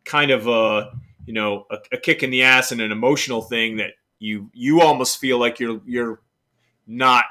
kind 0.04 0.32
of 0.32 0.48
a 0.48 0.91
you 1.26 1.34
know 1.34 1.66
a, 1.70 1.78
a 1.91 1.98
kick 1.98 2.24
in 2.24 2.32
the 2.32 2.43
ass 2.43 2.72
and 2.72 2.82
an 2.82 2.91
emotional 2.91 3.41
thing 3.41 3.78
that 3.78 3.91
you 4.20 4.50
you 4.54 4.82
almost 4.82 5.18
feel 5.18 5.38
like 5.38 5.60
you're 5.60 5.82
you're 5.86 6.22
not 6.88 7.26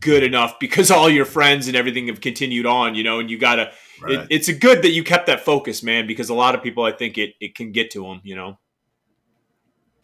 good 0.00 0.22
enough 0.22 0.58
because 0.60 0.90
all 0.90 1.10
your 1.10 1.24
friends 1.24 1.66
and 1.66 1.76
everything 1.76 2.06
have 2.06 2.20
continued 2.20 2.66
on 2.66 2.94
you 2.94 3.02
know 3.02 3.18
and 3.18 3.30
you 3.30 3.38
gotta 3.38 3.72
right 4.02 4.12
it, 4.12 4.26
it's 4.30 4.48
a 4.48 4.52
good 4.52 4.82
that 4.82 4.90
you 4.90 5.04
kept 5.04 5.26
that 5.26 5.40
focus, 5.40 5.82
man, 5.82 6.06
because 6.06 6.28
a 6.28 6.34
lot 6.34 6.54
of 6.54 6.62
people, 6.62 6.84
I 6.84 6.92
think 6.92 7.18
it, 7.18 7.34
it 7.40 7.54
can 7.54 7.72
get 7.72 7.90
to 7.92 8.02
them, 8.02 8.20
you 8.24 8.36
know? 8.36 8.58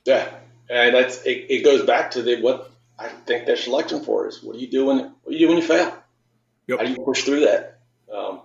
Yeah, 0.04 0.28
and 0.70 0.94
that's 0.94 1.22
it, 1.24 1.46
it. 1.50 1.64
Goes 1.64 1.84
back 1.84 2.12
to 2.12 2.22
the 2.22 2.40
what 2.40 2.70
I 2.98 3.08
think 3.08 3.46
they're 3.46 3.56
selecting 3.56 4.02
for 4.02 4.26
is 4.26 4.42
what 4.42 4.54
do 4.54 4.58
you 4.60 4.70
do 4.70 4.86
when 4.86 4.98
what 4.98 5.30
do 5.30 5.32
you 5.32 5.40
do 5.40 5.48
when 5.48 5.58
you 5.58 5.62
fail? 5.62 5.94
Yep. 6.66 6.78
How 6.78 6.84
do 6.86 6.90
you 6.92 7.04
push 7.04 7.24
through 7.24 7.40
that? 7.40 7.80
Um, 8.12 8.40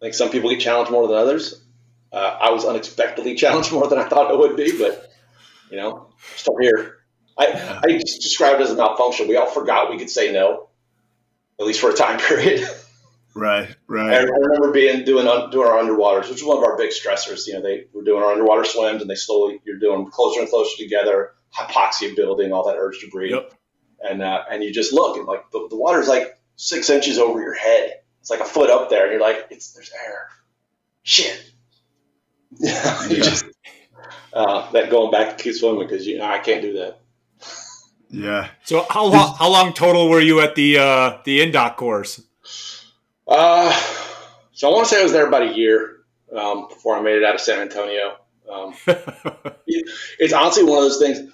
think 0.00 0.14
some 0.14 0.30
people 0.30 0.48
get 0.50 0.60
challenged 0.60 0.90
more 0.90 1.06
than 1.06 1.16
others. 1.16 1.60
Uh, 2.10 2.38
I 2.40 2.50
was 2.50 2.64
unexpectedly 2.64 3.34
challenged 3.36 3.72
more 3.72 3.88
than 3.88 3.98
I 3.98 4.08
thought 4.08 4.30
I 4.30 4.34
would 4.34 4.56
be, 4.56 4.78
but 4.78 5.10
you 5.70 5.76
know, 5.76 6.06
still 6.36 6.56
here. 6.58 6.96
I, 7.36 7.80
I 7.84 7.92
just 7.98 8.22
described 8.22 8.60
it 8.60 8.64
as 8.64 8.70
a 8.70 8.76
malfunction. 8.76 9.28
We 9.28 9.36
all 9.36 9.46
forgot 9.46 9.90
we 9.90 9.98
could 9.98 10.10
say 10.10 10.32
no, 10.32 10.68
at 11.60 11.66
least 11.66 11.80
for 11.80 11.90
a 11.90 11.94
time 11.94 12.18
period. 12.26 12.66
Right 13.38 13.68
I, 13.70 13.74
right 13.88 14.12
I 14.14 14.22
remember 14.22 14.72
being 14.72 15.04
doing 15.04 15.26
doing 15.50 15.68
our 15.68 15.82
underwaters, 15.82 16.22
which 16.30 16.42
was 16.42 16.44
one 16.44 16.58
of 16.58 16.64
our 16.64 16.76
big 16.76 16.90
stressors. 16.90 17.46
You 17.46 17.54
know, 17.54 17.62
they 17.62 17.84
were 17.92 18.02
doing 18.04 18.22
our 18.22 18.32
underwater 18.32 18.64
swims, 18.64 19.00
and 19.02 19.10
they 19.10 19.14
slowly 19.14 19.60
you're 19.64 19.78
doing 19.78 20.10
closer 20.10 20.40
and 20.40 20.48
closer 20.48 20.76
together, 20.76 21.32
hypoxia 21.56 22.14
building, 22.16 22.52
all 22.52 22.66
that 22.68 22.76
urge 22.76 23.00
to 23.00 23.08
breathe, 23.08 23.32
Yep. 23.32 23.52
and 24.02 24.22
uh, 24.22 24.42
and 24.50 24.62
you 24.62 24.72
just 24.72 24.92
look 24.92 25.16
and 25.16 25.26
like 25.26 25.50
the, 25.52 25.66
the 25.70 25.76
water's 25.76 26.08
like 26.08 26.38
six 26.56 26.90
inches 26.90 27.18
over 27.18 27.40
your 27.40 27.54
head. 27.54 27.94
It's 28.20 28.30
like 28.30 28.40
a 28.40 28.44
foot 28.44 28.70
up 28.70 28.90
there, 28.90 29.04
and 29.04 29.12
you're 29.12 29.20
like, 29.20 29.46
it's 29.50 29.72
there's 29.72 29.90
air. 29.92 30.28
Shit. 31.02 31.44
Yeah, 32.58 33.08
you 33.08 33.16
Yeah. 33.18 33.22
just 33.22 33.44
uh, 34.32 34.70
that 34.72 34.90
going 34.90 35.10
back 35.10 35.36
to 35.36 35.42
keep 35.44 35.54
swimming 35.54 35.86
because 35.86 36.06
you 36.06 36.18
know 36.18 36.24
I 36.26 36.38
can't 36.38 36.62
do 36.62 36.72
that. 36.74 36.98
yeah 38.10 38.48
So 38.64 38.86
how 38.90 39.04
long, 39.04 39.34
how 39.38 39.50
long 39.50 39.72
total 39.74 40.08
were 40.08 40.20
you 40.20 40.40
at 40.40 40.54
the, 40.54 40.78
uh, 40.78 41.18
the 41.24 41.40
indoc 41.40 41.76
course? 41.76 42.22
Uh, 43.28 43.72
so 44.52 44.68
I 44.68 44.72
want 44.74 44.88
to 44.88 44.94
say 44.94 45.00
I 45.00 45.04
was 45.04 45.12
there 45.12 45.26
about 45.26 45.42
a 45.42 45.54
year 45.54 45.98
um, 46.34 46.68
before 46.68 46.96
I 46.96 47.02
made 47.02 47.16
it 47.16 47.24
out 47.24 47.34
of 47.34 47.40
San 47.40 47.60
Antonio. 47.60 48.16
Um, 48.50 48.74
it's 49.66 50.32
honestly 50.32 50.64
one 50.64 50.78
of 50.78 50.84
those 50.84 50.98
things. 50.98 51.30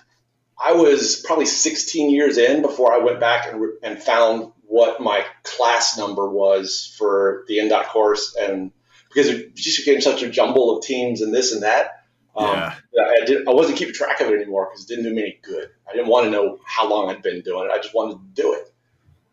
I 0.62 0.72
was 0.72 1.22
probably 1.24 1.47
16 1.47 2.11
years 2.11 2.38
in 2.38 2.62
before 2.62 2.92
I 2.92 2.99
went 2.99 3.20
back 3.20 3.47
and, 3.49 3.61
re- 3.61 3.78
and 3.82 4.03
found 4.03 4.53
what 4.66 5.01
my 5.01 5.24
class 5.42 5.97
number 5.97 6.28
was 6.28 6.95
for 6.99 7.45
the 7.49 7.59
Indoc 7.59 7.86
course, 7.86 8.36
and 8.40 8.72
because 9.09 9.28
it 9.28 9.55
just 9.55 9.84
became 9.84 10.01
such 10.01 10.22
a 10.22 10.28
jumble 10.28 10.76
of 10.76 10.84
teams 10.84 11.20
and 11.20 11.32
this 11.32 11.53
and 11.53 11.62
that, 11.62 12.05
um, 12.36 12.47
Yeah. 12.47 12.74
I, 13.01 13.24
did, 13.24 13.47
I 13.47 13.53
wasn't 13.53 13.78
keeping 13.78 13.95
track 13.95 14.20
of 14.20 14.28
it 14.28 14.34
anymore 14.34 14.68
because 14.70 14.84
it 14.84 14.88
didn't 14.88 15.05
do 15.05 15.14
me 15.14 15.22
any 15.22 15.38
good. 15.42 15.70
I 15.88 15.92
didn't 15.92 16.09
want 16.09 16.24
to 16.26 16.30
know 16.30 16.59
how 16.64 16.88
long 16.88 17.11
I'd 17.11 17.22
been 17.22 17.42
doing 17.42 17.66
it. 17.66 17.72
I 17.72 17.78
just 17.78 17.95
wanted 17.95 18.14
to 18.14 18.42
do 18.42 18.55
it, 18.55 18.72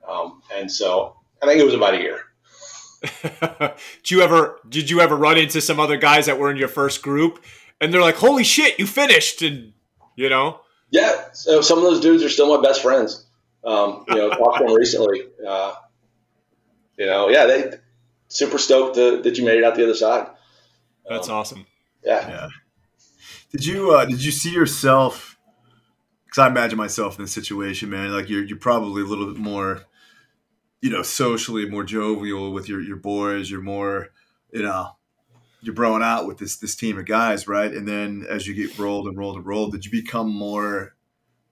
um, 0.07 0.41
and 0.53 0.72
so 0.72 1.16
I 1.41 1.45
think 1.47 1.59
it 1.59 1.66
was 1.66 1.74
about 1.76 1.95
a 1.95 1.99
year. 1.99 2.20
did 4.02 4.12
you 4.12 4.22
ever, 4.22 4.60
did 4.68 4.89
you 4.89 5.02
ever 5.02 5.16
run 5.16 5.38
into 5.38 5.62
some 5.62 5.80
other 5.80 5.97
guys 5.97 6.28
that 6.28 6.38
were 6.38 6.52
in 6.52 6.58
your 6.58 6.68
first 6.68 7.02
group 7.02 7.43
and 7.82 7.91
they're 7.91 8.02
like, 8.02 8.16
holy 8.16 8.43
shit, 8.43 8.80
you 8.80 8.86
finished. 8.86 9.41
And 9.41 9.74
you 10.16 10.30
know, 10.30 10.62
Yeah, 10.91 11.26
so 11.34 11.62
some 11.62 11.80
of 11.80 11.84
those 11.84 11.99
dudes 11.99 12.24
are 12.24 12.30
still 12.30 12.56
my 12.56 12.62
best 12.62 12.82
friends. 12.82 13.26
Um, 13.64 14.06
you 14.08 14.16
know, 14.16 14.30
talked 14.30 14.60
to 14.60 14.66
them 14.66 14.76
recently. 14.76 15.24
Uh, 15.45 15.74
you 16.97 17.08
know, 17.08 17.30
yeah, 17.30 17.45
they 17.45 17.74
super 18.28 18.58
stoked 18.58 18.95
to, 18.95 19.22
that 19.22 19.38
you 19.38 19.43
made 19.43 19.58
it 19.58 19.64
out 19.64 19.76
the 19.76 19.84
other 19.84 19.95
side. 19.95 20.28
that's 21.10 21.28
Um, 21.28 21.36
awesome. 21.36 21.66
Yeah, 22.04 22.28
Yeah. 22.28 22.47
Did 23.52 23.66
you 23.66 23.91
uh, 23.91 24.06
did 24.06 24.24
you 24.24 24.32
see 24.32 24.52
yourself? 24.52 25.38
Because 26.26 26.38
I 26.38 26.47
imagine 26.47 26.78
myself 26.78 27.18
in 27.18 27.26
this 27.26 27.34
situation, 27.34 27.89
man. 27.89 28.14
Like 28.14 28.30
you're 28.30 28.43
you're 28.43 28.58
probably 28.58 29.02
a 29.02 29.06
little 29.06 29.26
bit 29.28 29.38
more, 29.38 29.82
you 30.82 30.90
know, 30.90 31.04
socially 31.04 31.70
more 31.70 31.84
jovial 31.84 32.52
with 32.52 32.68
your 32.68 32.82
your 32.82 32.98
boys. 32.98 33.50
You're 33.52 33.62
more, 33.62 34.10
you 34.52 34.64
know, 34.64 34.98
you're 35.62 35.76
broing 35.76 36.04
out 36.04 36.28
with 36.28 36.40
this 36.40 36.58
this 36.58 36.76
team 36.76 36.98
of 36.98 37.06
guys, 37.06 37.48
right? 37.48 37.72
And 37.72 37.88
then 37.88 38.26
as 38.30 38.48
you 38.48 38.54
get 38.54 38.78
rolled 38.78 39.08
and 39.08 39.18
rolled 39.18 39.38
and 39.38 39.46
rolled, 39.46 39.74
did 39.74 39.86
you 39.86 39.92
become 39.92 40.30
more 40.32 40.96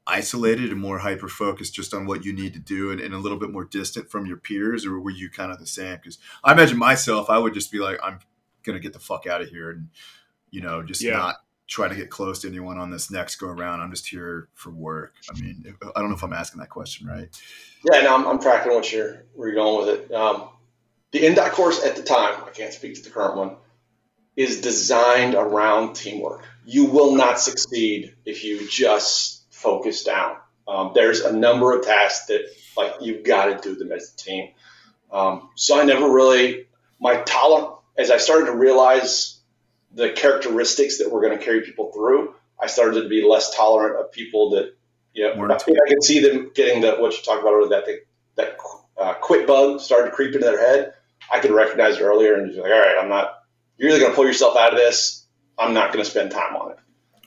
isolated 0.07 0.71
and 0.71 0.81
more 0.81 0.97
hyper 0.99 1.27
focused 1.27 1.75
just 1.75 1.93
on 1.93 2.07
what 2.07 2.25
you 2.25 2.33
need 2.33 2.53
to 2.53 2.59
do 2.59 2.89
and, 2.91 2.99
and 2.99 3.13
a 3.13 3.19
little 3.19 3.37
bit 3.37 3.51
more 3.51 3.65
distant 3.65 4.09
from 4.09 4.25
your 4.25 4.37
peers, 4.37 4.85
or 4.85 4.99
were 4.99 5.11
you 5.11 5.29
kind 5.29 5.51
of 5.51 5.59
the 5.59 5.67
same? 5.67 5.97
Because 5.97 6.17
I 6.43 6.51
imagine 6.53 6.79
myself, 6.79 7.29
I 7.29 7.37
would 7.37 7.53
just 7.53 7.71
be 7.71 7.77
like, 7.79 7.99
I'm 8.03 8.19
gonna 8.63 8.79
get 8.79 8.93
the 8.93 8.99
fuck 8.99 9.27
out 9.27 9.41
of 9.41 9.49
here 9.49 9.69
and 9.71 9.89
you 10.51 10.61
know 10.61 10.81
just 10.83 11.01
Yeah. 11.01 11.17
not 11.17 11.35
try 11.69 11.87
to 11.87 11.95
get 11.95 12.09
close 12.09 12.39
to 12.39 12.47
anyone 12.47 12.79
on 12.79 12.89
this 12.89 13.11
next 13.11 13.35
go 13.35 13.47
around. 13.47 13.79
I'm 13.79 13.91
just 13.91 14.07
here 14.07 14.49
for 14.55 14.71
work. 14.71 15.13
I 15.29 15.39
mean, 15.39 15.75
I 15.95 15.99
don't 16.01 16.09
know 16.09 16.15
if 16.15 16.23
I'm 16.23 16.33
asking 16.33 16.59
that 16.59 16.69
question 16.69 17.07
right. 17.07 17.29
yeah. 17.89 18.01
No, 18.01 18.15
I'm, 18.15 18.27
I'm 18.27 18.39
tracking 18.41 18.73
what 18.73 18.91
you're 18.91 19.23
where 19.35 19.49
you're 19.49 19.55
going 19.55 19.85
with 19.85 19.99
it. 19.99 20.13
Um, 20.13 20.49
the 21.11 21.19
Indoc 21.19 21.51
course 21.51 21.83
at 21.83 21.95
the 21.95 22.03
time, 22.03 22.43
I 22.45 22.49
can't 22.49 22.73
speak 22.73 22.95
to 22.95 23.03
the 23.03 23.11
current 23.11 23.37
one, 23.37 23.55
is 24.35 24.61
designed 24.61 25.35
around 25.35 25.93
teamwork. 25.93 26.43
You 26.65 26.85
will 26.85 27.15
not 27.15 27.39
succeed 27.39 28.15
if 28.25 28.43
you 28.43 28.67
just 28.67 29.43
focus 29.51 30.03
down. 30.03 30.37
Um, 30.67 30.91
there's 30.93 31.21
a 31.21 31.31
number 31.31 31.77
of 31.77 31.85
tasks 31.85 32.27
that 32.27 32.41
like 32.75 32.95
you've 33.01 33.23
got 33.23 33.45
to 33.45 33.69
do 33.69 33.75
them 33.75 33.91
as 33.91 34.13
a 34.13 34.17
team. 34.17 34.49
Um, 35.11 35.49
so 35.55 35.79
I 35.79 35.85
never 35.85 36.09
really 36.09 36.65
my 36.99 37.17
tolerance 37.21 37.75
as 37.97 38.09
I 38.09 38.17
started 38.17 38.45
to 38.47 38.55
realize 38.55 39.38
the 39.93 40.11
characteristics 40.11 40.99
that 40.99 41.11
were 41.11 41.21
going 41.21 41.37
to 41.37 41.43
carry 41.43 41.61
people 41.61 41.91
through. 41.91 42.35
I 42.61 42.67
started 42.67 43.03
to 43.03 43.09
be 43.09 43.25
less 43.27 43.55
tolerant 43.55 43.99
of 43.99 44.11
people 44.11 44.51
that 44.51 44.75
you 45.13 45.25
Yeah, 45.25 45.41
I 45.41 45.55
I 45.55 45.89
can 45.89 46.01
see 46.01 46.19
them 46.19 46.51
getting 46.53 46.81
the 46.81 46.95
what 46.95 47.13
you 47.13 47.23
talked 47.23 47.41
about 47.41 47.53
earlier. 47.53 47.69
That 47.69 47.85
thing, 47.85 47.99
that 48.35 48.57
uh, 48.99 49.13
quit 49.15 49.47
bug 49.47 49.79
started 49.81 50.09
to 50.09 50.15
creep 50.15 50.35
into 50.35 50.45
their 50.45 50.59
head. 50.59 50.93
I 51.31 51.39
could 51.39 51.51
recognize 51.51 51.97
it 51.97 52.01
earlier 52.01 52.35
and 52.35 52.51
be 52.51 52.59
like, 52.59 52.71
all 52.71 52.79
right, 52.79 52.97
I'm 52.99 53.09
not. 53.09 53.43
You're 53.77 53.89
either 53.89 53.99
going 53.99 54.11
to 54.11 54.15
pull 54.15 54.25
yourself 54.25 54.57
out 54.57 54.73
of 54.73 54.79
this. 54.79 55.25
I'm 55.57 55.73
not 55.73 55.93
going 55.93 56.03
to 56.03 56.09
spend 56.09 56.31
time 56.31 56.55
on 56.55 56.71
it. 56.71 56.77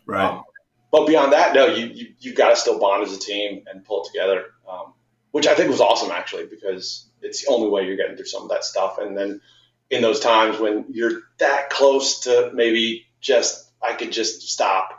Right. 0.06 0.24
Um, 0.24 0.42
but 0.90 1.06
beyond 1.06 1.32
that, 1.32 1.54
no, 1.54 1.66
you, 1.66 1.86
you 1.86 2.06
you've 2.20 2.36
got 2.36 2.50
to 2.50 2.56
still 2.56 2.78
bond 2.78 3.02
as 3.02 3.14
a 3.14 3.18
team 3.18 3.64
and 3.66 3.84
pull 3.84 4.04
it 4.04 4.12
together, 4.12 4.44
um, 4.70 4.92
which 5.30 5.46
I 5.46 5.54
think 5.54 5.70
was 5.70 5.80
awesome 5.80 6.10
actually 6.10 6.46
because 6.46 7.08
it's 7.22 7.44
the 7.44 7.50
only 7.50 7.70
way 7.70 7.86
you're 7.86 7.96
getting 7.96 8.16
through 8.16 8.26
some 8.26 8.42
of 8.42 8.50
that 8.50 8.64
stuff. 8.64 8.98
And 8.98 9.16
then 9.16 9.40
in 9.93 10.01
those 10.01 10.20
times 10.20 10.59
when 10.59 10.86
you're 10.90 11.20
that 11.38 11.68
close 11.68 12.20
to 12.20 12.51
maybe 12.55 13.07
just 13.20 13.70
I 13.82 13.93
could 13.93 14.11
just 14.11 14.49
stop, 14.49 14.99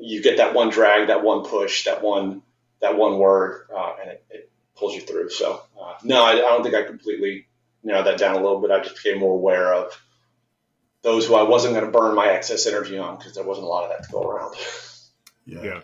you 0.00 0.20
get 0.20 0.38
that 0.38 0.52
one 0.52 0.68
drag, 0.68 1.06
that 1.08 1.22
one 1.22 1.44
push, 1.44 1.84
that 1.84 2.02
one 2.02 2.42
that 2.80 2.98
one 2.98 3.18
word, 3.18 3.68
uh, 3.74 3.92
and 4.02 4.10
it, 4.10 4.24
it, 4.28 4.48
pulls 4.74 4.94
you 4.94 5.00
through. 5.02 5.30
So 5.30 5.62
uh, 5.80 5.94
no, 6.02 6.24
I, 6.24 6.32
I, 6.32 6.36
don't 6.36 6.64
think 6.64 6.74
I 6.74 6.82
completely 6.82 7.46
narrowed 7.84 8.06
that 8.06 8.18
down 8.18 8.34
a 8.34 8.40
little 8.40 8.60
bit. 8.60 8.72
I 8.72 8.80
just 8.80 8.96
became 8.96 9.20
more 9.20 9.34
aware 9.34 9.72
of 9.72 9.92
those 11.02 11.26
who 11.26 11.36
I 11.36 11.44
wasn't 11.44 11.74
going 11.74 11.86
to 11.86 11.96
burn 11.96 12.16
my 12.16 12.26
excess 12.26 12.66
energy 12.66 12.98
on 12.98 13.16
because 13.16 13.34
there 13.34 13.44
wasn't 13.44 13.66
a 13.66 13.68
lot 13.68 13.84
of 13.84 13.90
that 13.90 14.04
to 14.04 14.10
go 14.10 14.22
around. 14.22 14.56
Yeah. 15.44 15.62
yeah. 15.62 15.80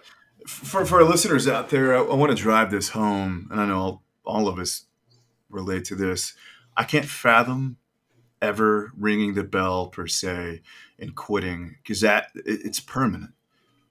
For, 0.49 0.85
for 0.85 0.97
our 0.97 1.05
listeners 1.05 1.47
out 1.47 1.69
there, 1.69 1.97
I, 1.97 2.01
I 2.01 2.15
want 2.15 2.37
to 2.37 2.43
drive 2.43 2.73
this 2.73 2.89
home, 2.89 3.47
and 3.53 3.61
I 3.61 3.67
know 3.67 3.79
all, 3.79 4.03
all 4.25 4.49
of 4.49 4.59
us 4.59 4.87
relate 5.49 5.85
to 5.87 5.95
this. 5.95 6.35
I 6.77 6.83
can't 6.83 7.07
fathom 7.07 7.77
ever 8.41 8.93
ringing 8.97 9.35
the 9.35 9.45
bell 9.45 9.89
per 9.89 10.07
se 10.07 10.63
and 10.99 11.15
quitting 11.15 11.77
because 11.83 12.01
that 12.01 12.31
it, 12.35 12.61
it's 12.65 12.81
permanent. 12.81 13.33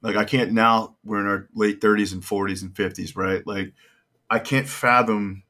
Like 0.01 0.15
I 0.15 0.25
can't 0.25 0.51
now 0.51 0.95
we're 1.03 1.21
in 1.21 1.27
our 1.27 1.47
late 1.53 1.81
30s 1.81 2.13
and 2.13 2.23
40s 2.23 2.61
and 2.61 2.73
50s, 2.73 3.15
right? 3.15 3.45
Like 3.45 3.73
I 4.29 4.39
can't 4.39 4.67
fathom 4.67 5.43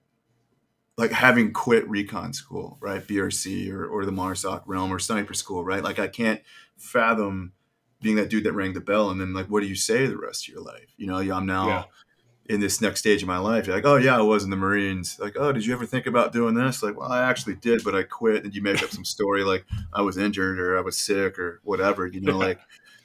like 0.97 1.11
having 1.11 1.53
quit 1.53 1.87
recon 1.87 2.33
school, 2.33 2.77
right? 2.79 3.05
BRC 3.05 3.71
or, 3.71 3.85
or 3.85 4.05
the 4.05 4.11
MARSOC 4.11 4.63
realm 4.65 4.91
or 4.91 4.99
sniper 4.99 5.33
school, 5.33 5.63
right? 5.63 5.83
Like 5.83 5.99
I 5.99 6.07
can't 6.07 6.41
fathom 6.77 7.53
being 8.01 8.15
that 8.15 8.29
dude 8.29 8.43
that 8.43 8.53
rang 8.53 8.73
the 8.73 8.81
bell 8.81 9.09
and 9.09 9.19
then 9.19 9.33
like 9.33 9.47
what 9.47 9.61
do 9.61 9.67
you 9.67 9.75
say 9.75 10.05
the 10.05 10.17
rest 10.17 10.47
of 10.47 10.53
your 10.53 10.63
life 10.63 10.93
you 10.97 11.07
know 11.07 11.17
i'm 11.17 11.45
now 11.45 11.67
yeah. 11.67 11.83
In 12.49 12.59
this 12.59 12.81
next 12.81 13.01
stage 13.01 13.21
of 13.21 13.27
my 13.27 13.37
life. 13.37 13.67
You're 13.67 13.75
like 13.75 13.85
oh 13.85 13.97
yeah 13.97 14.17
i 14.17 14.21
was 14.21 14.43
in 14.43 14.49
the 14.49 14.55
marines. 14.55 15.19
Like 15.19 15.35
oh 15.37 15.51
did 15.51 15.65
you 15.65 15.73
ever 15.73 15.85
think 15.85 16.05
about 16.05 16.33
doing 16.33 16.55
this? 16.55 16.81
Like 16.81 16.97
well 16.97 17.11
i 17.11 17.21
actually 17.23 17.55
did 17.55 17.83
but 17.83 17.95
i 17.95 18.03
quit. 18.03 18.43
And 18.43 18.53
you 18.53 18.61
make 18.61 18.81
up 18.83 18.89
some 18.89 19.05
story 19.05 19.43
like 19.43 19.65
i 19.93 20.01
was 20.01 20.17
injured 20.17 20.59
or 20.59 20.77
i 20.77 20.81
was 20.81 20.97
sick 20.97 21.37
or 21.39 21.61
whatever 21.63 22.07
you 22.07 22.21
know 22.21 22.37
like 22.37 22.59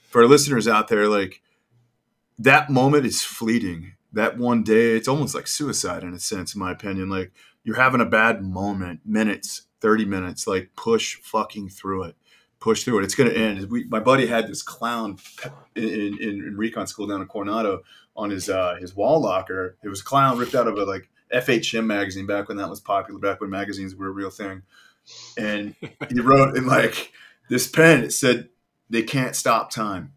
for 0.09 0.27
listeners 0.27 0.69
out 0.69 0.89
there 0.89 1.09
like 1.09 1.43
that 2.39 2.71
moment 2.71 3.07
is 3.07 3.23
fleeting. 3.23 3.95
That 4.15 4.37
one 4.37 4.63
day 4.63 4.95
it's 4.97 5.09
almost 5.09 5.35
like 5.35 5.47
suicide 5.47 6.03
in 6.03 6.13
a 6.13 6.19
sense 6.19 6.55
in 6.55 6.61
my 6.61 6.71
opinion. 6.71 7.09
Like 7.09 7.33
you're 7.65 7.77
having 7.77 8.01
a 8.01 8.07
bad 8.07 8.43
moment 8.43 9.01
minutes 9.07 9.63
30 9.81 10.05
minutes 10.05 10.47
like 10.47 10.71
push 10.77 11.17
fucking 11.17 11.69
through 11.69 12.05
it 12.05 12.17
push 12.63 12.85
through 12.85 13.01
it. 13.01 13.05
It's 13.05 13.17
going 13.17 13.29
to 13.29 13.37
end. 13.37 13.69
We, 13.69 13.85
my 13.85 13.99
buddy 13.99 14.27
had 14.27 14.47
this 14.47 14.63
clown 14.63 15.19
in, 15.75 15.85
in, 15.85 16.19
in, 16.21 16.57
recon 16.57 16.87
school 16.87 17.09
down 17.09 17.21
in 17.21 17.27
Coronado 17.27 17.83
on 18.17 18.31
his 18.31 18.49
uh, 18.49 18.77
his 18.81 18.95
wall 18.95 19.21
locker. 19.21 19.77
It 19.83 19.89
was 19.89 20.01
a 20.01 20.05
clown 20.05 20.39
ripped 20.39 20.55
out 20.55 20.69
of 20.69 20.79
a 20.79 20.85
like 20.85 21.11
FHM 21.35 21.85
magazine 21.85 22.27
back 22.27 22.49
when 22.49 22.57
that 22.59 22.71
was 22.71 22.81
popular, 22.81 23.19
back 23.19 23.41
when 23.41 23.51
magazines 23.51 23.97
were 23.97 24.07
a 24.07 24.13
real 24.13 24.31
thing. 24.31 24.63
And 25.37 25.75
he 26.09 26.21
wrote 26.21 26.57
in 26.57 26.67
like 26.67 27.13
this 27.51 27.67
pen. 27.67 28.05
It 28.05 28.13
said, 28.13 28.49
"They 28.89 29.03
can't 29.03 29.35
stop 29.35 29.71
time," 29.71 30.13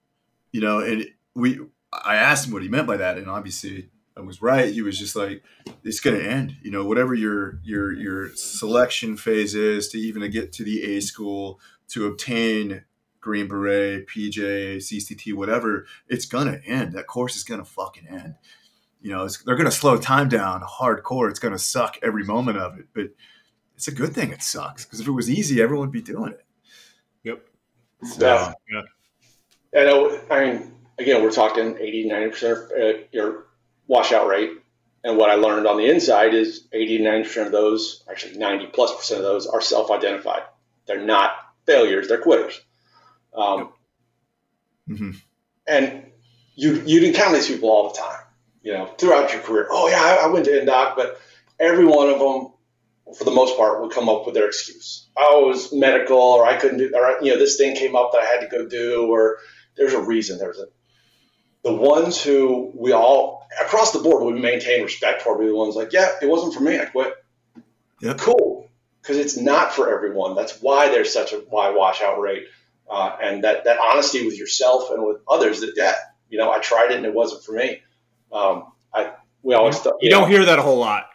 you 0.52 0.62
know. 0.62 0.80
And 0.80 1.06
we, 1.34 1.60
I 1.92 2.16
asked 2.16 2.46
him 2.46 2.54
what 2.54 2.62
he 2.62 2.70
meant 2.70 2.86
by 2.86 2.98
that, 2.98 3.18
and 3.18 3.28
obviously 3.28 3.90
I 4.16 4.22
was 4.22 4.42
right. 4.42 4.72
He 4.72 4.84
was 4.84 5.00
just 5.00 5.16
like, 5.16 5.44
"It's 5.84 6.00
going 6.00 6.20
to 6.20 6.30
end," 6.30 6.58
you 6.62 6.70
know. 6.70 6.86
Whatever 6.86 7.16
your 7.16 7.60
your 7.64 7.92
your 7.92 8.36
selection 8.36 9.18
phase 9.18 9.56
is 9.56 9.88
to 9.90 9.98
even 9.98 10.30
get 10.30 10.54
to 10.54 10.64
the 10.64 10.84
A 10.96 11.00
school 11.02 11.60
to 11.90 12.08
obtain 12.08 12.84
Green 13.22 13.48
Beret, 13.48 14.08
PJ, 14.08 14.78
CCT, 14.78 15.34
whatever, 15.34 15.86
it's 16.08 16.26
gonna 16.26 16.60
end. 16.66 16.94
That 16.94 17.08
course 17.08 17.36
is 17.36 17.44
gonna 17.44 17.66
fucking 17.66 18.08
end. 18.08 18.36
You 19.02 19.12
know, 19.12 19.28
they're 19.46 19.56
gonna 19.56 19.72
slow 19.72 19.98
time 19.98 20.30
down 20.30 20.62
hardcore. 20.62 21.30
It's 21.30 21.40
gonna 21.40 21.60
suck 21.60 21.98
every 22.04 22.24
moment 22.24 22.58
of 22.58 22.78
it, 22.78 22.86
but 22.94 23.08
it's 23.76 23.88
a 23.88 23.92
good 23.92 24.14
thing 24.14 24.32
it 24.32 24.44
sucks 24.44 24.86
because 24.86 25.00
if 25.00 25.08
it 25.08 25.12
was 25.12 25.30
easy, 25.30 25.62
everyone 25.62 25.88
would 25.88 25.94
be 25.94 26.02
doing 26.02 26.34
it. 26.34 26.46
Yep. 27.24 27.48
So, 28.04 28.26
yeah. 28.26 28.54
yeah. 28.72 28.82
And 29.74 30.22
I 30.30 30.46
mean, 30.46 30.72
again, 30.98 31.22
we're 31.22 31.32
talking 31.32 31.78
80, 31.80 32.10
90% 32.10 32.52
of 32.52 32.72
uh, 32.72 33.00
your 33.12 33.48
washout 33.88 34.28
rate. 34.28 34.52
And 35.04 35.18
what 35.18 35.30
I 35.30 35.36
learned 35.36 35.68
on 35.68 35.78
the 35.78 35.88
inside 35.90 36.34
is 36.34 36.68
80 36.72 37.00
90% 37.00 37.46
of 37.46 37.52
those, 37.52 38.04
actually 38.10 38.38
90 38.38 38.68
plus 38.68 38.96
percent 38.96 39.20
of 39.20 39.26
those, 39.26 39.46
are 39.46 39.62
self 39.62 39.92
identified. 39.92 40.44
They're 40.88 41.06
not 41.06 41.32
failures; 41.66 42.08
they're 42.08 42.22
quitters. 42.22 42.62
Um, 43.34 43.70
mm-hmm. 44.90 45.12
And 45.68 46.06
you 46.56 46.82
you'd 46.86 47.04
encounter 47.04 47.38
these 47.38 47.48
people 47.48 47.70
all 47.70 47.90
the 47.90 47.98
time, 47.98 48.20
you 48.62 48.74
know, 48.74 48.86
throughout 48.98 49.34
your 49.34 49.42
career. 49.42 49.68
Oh 49.70 49.88
yeah, 49.88 50.02
I, 50.02 50.26
I 50.26 50.28
went 50.28 50.46
to 50.46 50.52
Indoc, 50.52 50.96
but 50.96 51.20
every 51.60 51.86
one 51.86 52.10
of 52.10 52.20
them, 52.20 52.54
for 53.18 53.24
the 53.24 53.32
most 53.32 53.58
part, 53.58 53.82
would 53.82 53.92
come 53.92 54.10
up 54.10 54.26
with 54.26 54.36
their 54.36 54.48
excuse. 54.48 55.08
I 55.18 55.36
was 55.36 55.74
medical, 55.74 56.18
or 56.18 56.46
I 56.46 56.58
couldn't 56.58 56.78
do, 56.78 56.92
or 56.96 57.18
you 57.22 57.34
know, 57.34 57.40
this 57.40 57.58
thing 57.58 57.76
came 57.76 57.96
up 57.96 58.12
that 58.12 58.22
I 58.22 58.26
had 58.26 58.42
to 58.42 58.48
go 58.48 58.68
do, 58.68 59.08
or 59.08 59.38
there's 59.76 59.94
a 59.94 60.02
reason. 60.02 60.38
There's 60.38 60.60
a 60.60 60.66
the 61.64 61.74
ones 61.74 62.24
who 62.24 62.72
we 62.76 62.92
all 62.92 63.48
across 63.60 63.92
the 63.92 64.00
board 64.00 64.24
we 64.24 64.40
maintain 64.40 64.84
respect 64.84 65.24
for 65.24 65.38
be 65.40 65.48
the 65.48 65.56
ones 65.56 65.76
like, 65.76 65.94
yeah, 65.94 66.12
it 66.22 66.28
wasn't 66.28 66.54
for 66.54 66.62
me, 66.62 66.80
I 66.80 66.86
quit. 66.86 67.14
Yep. 68.02 68.20
Cool 68.20 68.55
because 69.06 69.18
it's 69.18 69.38
not 69.38 69.72
for 69.72 69.94
everyone. 69.94 70.36
That's 70.36 70.62
why 70.62 70.90
there's 70.90 71.14
such 71.14 71.32
a 71.32 71.44
high 71.52 71.70
washout 71.70 72.20
rate, 72.20 72.48
uh, 72.90 73.16
and 73.22 73.44
that 73.44 73.66
that 73.66 73.78
honesty 73.78 74.26
with 74.26 74.38
yourself 74.38 74.90
and 74.90 75.06
with 75.06 75.18
others. 75.28 75.62
That 75.62 75.74
yeah, 75.76 75.94
you 76.30 76.38
know, 76.40 76.52
I 76.52 76.60
tried 76.60 76.92
it 76.92 76.98
and 76.98 77.06
it 77.06 77.14
wasn't 77.14 77.44
for 77.44 77.52
me. 77.54 77.82
Um, 78.32 78.72
I 78.94 79.12
we 79.44 79.54
always 79.54 79.80
th- 79.80 79.94
you, 80.02 80.08
you 80.08 80.10
know, 80.10 80.22
don't 80.22 80.30
hear 80.30 80.46
that 80.46 80.58
a 80.58 80.62
whole 80.62 80.80
lot. 80.80 81.06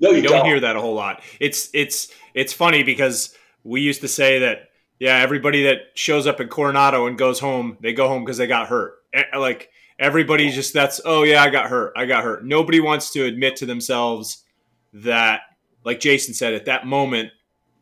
No, 0.00 0.10
you, 0.10 0.16
you 0.16 0.22
don't, 0.22 0.32
don't 0.38 0.46
hear 0.46 0.60
that 0.60 0.76
a 0.76 0.80
whole 0.80 0.94
lot. 0.94 1.22
It's 1.40 1.70
it's 1.72 2.08
it's 2.34 2.52
funny 2.52 2.82
because 2.82 3.34
we 3.64 3.80
used 3.80 4.02
to 4.02 4.08
say 4.08 4.40
that 4.40 4.70
yeah, 4.98 5.16
everybody 5.16 5.64
that 5.64 5.78
shows 5.94 6.26
up 6.26 6.40
in 6.40 6.48
Coronado 6.48 7.06
and 7.06 7.16
goes 7.16 7.40
home, 7.40 7.78
they 7.80 7.94
go 7.94 8.06
home 8.06 8.22
because 8.22 8.36
they 8.36 8.46
got 8.46 8.68
hurt. 8.68 8.96
Like 9.34 9.70
everybody 9.98 10.50
just 10.50 10.74
that's 10.74 11.00
oh 11.04 11.22
yeah, 11.22 11.42
I 11.42 11.48
got 11.48 11.70
hurt. 11.70 11.94
I 11.96 12.04
got 12.04 12.22
hurt. 12.22 12.44
Nobody 12.44 12.80
wants 12.80 13.10
to 13.12 13.24
admit 13.24 13.56
to 13.56 13.66
themselves 13.66 14.44
that 14.92 15.40
like 15.84 16.00
Jason 16.00 16.34
said, 16.34 16.54
at 16.54 16.66
that 16.66 16.86
moment, 16.86 17.30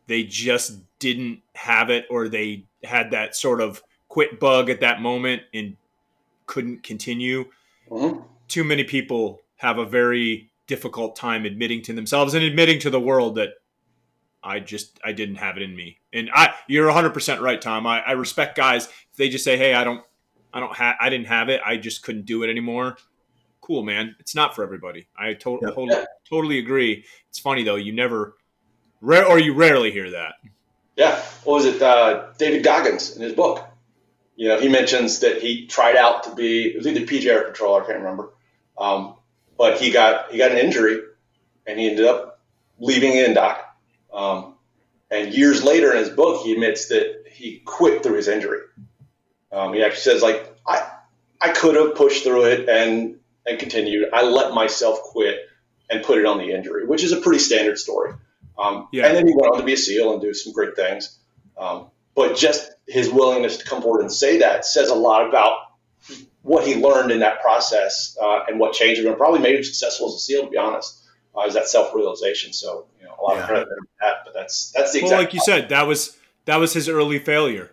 they 0.07 0.23
just 0.23 0.81
didn't 0.99 1.41
have 1.55 1.89
it 1.89 2.05
or 2.09 2.27
they 2.29 2.65
had 2.83 3.11
that 3.11 3.35
sort 3.35 3.61
of 3.61 3.81
quit 4.07 4.39
bug 4.39 4.69
at 4.69 4.81
that 4.81 5.01
moment 5.01 5.43
and 5.53 5.77
couldn't 6.45 6.83
continue. 6.83 7.45
Mm-hmm. 7.89 8.21
Too 8.47 8.63
many 8.63 8.83
people 8.83 9.41
have 9.57 9.77
a 9.77 9.85
very 9.85 10.49
difficult 10.67 11.15
time 11.15 11.45
admitting 11.45 11.81
to 11.83 11.93
themselves 11.93 12.33
and 12.33 12.43
admitting 12.43 12.79
to 12.79 12.89
the 12.89 12.99
world 12.99 13.35
that 13.35 13.49
I 14.41 14.59
just 14.59 14.99
I 15.03 15.11
didn't 15.11 15.35
have 15.35 15.57
it 15.57 15.63
in 15.63 15.75
me. 15.75 15.99
And 16.13 16.29
I 16.33 16.53
you're 16.67 16.89
100% 16.89 17.41
right 17.41 17.61
Tom. 17.61 17.85
I, 17.85 18.01
I 18.01 18.11
respect 18.13 18.55
guys 18.55 18.87
if 18.87 19.17
they 19.17 19.29
just 19.29 19.43
say, 19.43 19.57
"Hey, 19.57 19.73
I 19.73 19.83
don't 19.83 20.03
I 20.53 20.59
don't 20.59 20.75
have 20.75 20.95
I 20.99 21.09
didn't 21.09 21.27
have 21.27 21.49
it. 21.49 21.61
I 21.65 21.77
just 21.77 22.03
couldn't 22.03 22.25
do 22.25 22.43
it 22.43 22.49
anymore." 22.49 22.97
Cool, 23.69 23.83
man. 23.83 24.15
It's 24.19 24.33
not 24.33 24.55
for 24.55 24.63
everybody. 24.63 25.07
I 25.15 25.35
to- 25.35 25.59
yep. 25.61 25.75
totally, 25.75 26.05
totally 26.27 26.57
agree. 26.57 27.05
It's 27.29 27.37
funny 27.37 27.61
though. 27.61 27.75
You 27.75 27.93
never, 27.93 28.35
rare 28.99 29.27
or 29.27 29.37
you 29.37 29.53
rarely 29.53 29.91
hear 29.91 30.09
that. 30.09 30.33
Yeah. 30.95 31.21
What 31.43 31.53
was 31.53 31.65
it? 31.65 31.79
Uh, 31.79 32.31
David 32.39 32.63
Goggins 32.63 33.15
in 33.15 33.21
his 33.21 33.33
book. 33.33 33.63
You 34.35 34.47
know, 34.47 34.59
he 34.59 34.69
mentions 34.69 35.19
that 35.19 35.39
he 35.39 35.67
tried 35.67 35.95
out 35.95 36.23
to 36.23 36.33
be 36.33 36.69
it 36.69 36.77
was 36.77 36.87
either 36.87 37.01
PJ 37.01 37.31
or 37.31 37.43
controller. 37.43 37.83
I 37.83 37.85
can't 37.85 37.99
remember. 37.99 38.31
Um, 38.75 39.17
but 39.55 39.79
he 39.79 39.91
got 39.91 40.31
he 40.31 40.39
got 40.39 40.51
an 40.51 40.57
injury, 40.57 41.01
and 41.67 41.79
he 41.79 41.91
ended 41.91 42.07
up 42.07 42.39
leaving 42.79 43.11
Indoc. 43.11 43.59
Um, 44.11 44.55
and 45.11 45.31
years 45.31 45.63
later 45.63 45.91
in 45.91 45.99
his 45.99 46.09
book, 46.09 46.43
he 46.43 46.53
admits 46.53 46.87
that 46.87 47.25
he 47.29 47.61
quit 47.65 48.01
through 48.01 48.15
his 48.15 48.27
injury. 48.27 48.61
Um, 49.51 49.75
he 49.75 49.83
actually 49.83 50.01
says, 50.01 50.23
like, 50.23 50.55
I 50.65 50.89
I 51.39 51.49
could 51.49 51.75
have 51.75 51.93
pushed 51.93 52.23
through 52.23 52.45
it 52.45 52.67
and 52.67 53.19
and 53.45 53.59
continued. 53.59 54.09
I 54.13 54.23
let 54.23 54.53
myself 54.53 55.01
quit 55.01 55.39
and 55.89 56.03
put 56.03 56.17
it 56.17 56.25
on 56.25 56.37
the 56.37 56.51
injury, 56.51 56.85
which 56.85 57.03
is 57.03 57.11
a 57.11 57.17
pretty 57.17 57.39
standard 57.39 57.77
story. 57.77 58.13
Um, 58.57 58.87
yeah. 58.91 59.07
And 59.07 59.15
then 59.15 59.27
he 59.27 59.33
went 59.33 59.53
on 59.53 59.59
to 59.59 59.65
be 59.65 59.73
a 59.73 59.77
SEAL 59.77 60.13
and 60.13 60.21
do 60.21 60.33
some 60.33 60.53
great 60.53 60.75
things. 60.75 61.17
Um, 61.57 61.87
but 62.15 62.35
just 62.35 62.71
his 62.87 63.09
willingness 63.09 63.57
to 63.57 63.65
come 63.65 63.81
forward 63.81 64.01
and 64.01 64.11
say 64.11 64.39
that 64.39 64.65
says 64.65 64.89
a 64.89 64.95
lot 64.95 65.27
about 65.27 65.57
what 66.41 66.65
he 66.65 66.75
learned 66.75 67.11
in 67.11 67.19
that 67.19 67.41
process 67.41 68.17
uh, 68.21 68.45
and 68.47 68.59
what 68.59 68.73
changed 68.73 69.01
him 69.01 69.07
and 69.07 69.17
probably 69.17 69.39
made 69.39 69.55
him 69.55 69.63
successful 69.63 70.07
as 70.07 70.15
a 70.15 70.19
SEAL, 70.19 70.45
to 70.45 70.49
be 70.49 70.57
honest, 70.57 71.03
uh, 71.35 71.41
is 71.41 71.53
that 71.53 71.67
self 71.67 71.93
realization. 71.93 72.53
So, 72.53 72.85
you 72.99 73.05
know, 73.05 73.15
a 73.19 73.21
lot 73.21 73.35
yeah. 73.35 73.41
of 73.41 73.47
credit 73.47 73.67
for 73.67 73.87
that, 74.01 74.13
but 74.25 74.33
that's, 74.33 74.71
that's 74.71 74.93
the 74.93 74.99
exact. 74.99 75.11
Well, 75.11 75.21
like 75.21 75.33
you 75.33 75.41
said, 75.41 75.69
that 75.69 75.87
was, 75.87 76.17
that 76.45 76.57
was 76.57 76.73
his 76.73 76.89
early 76.89 77.19
failure, 77.19 77.69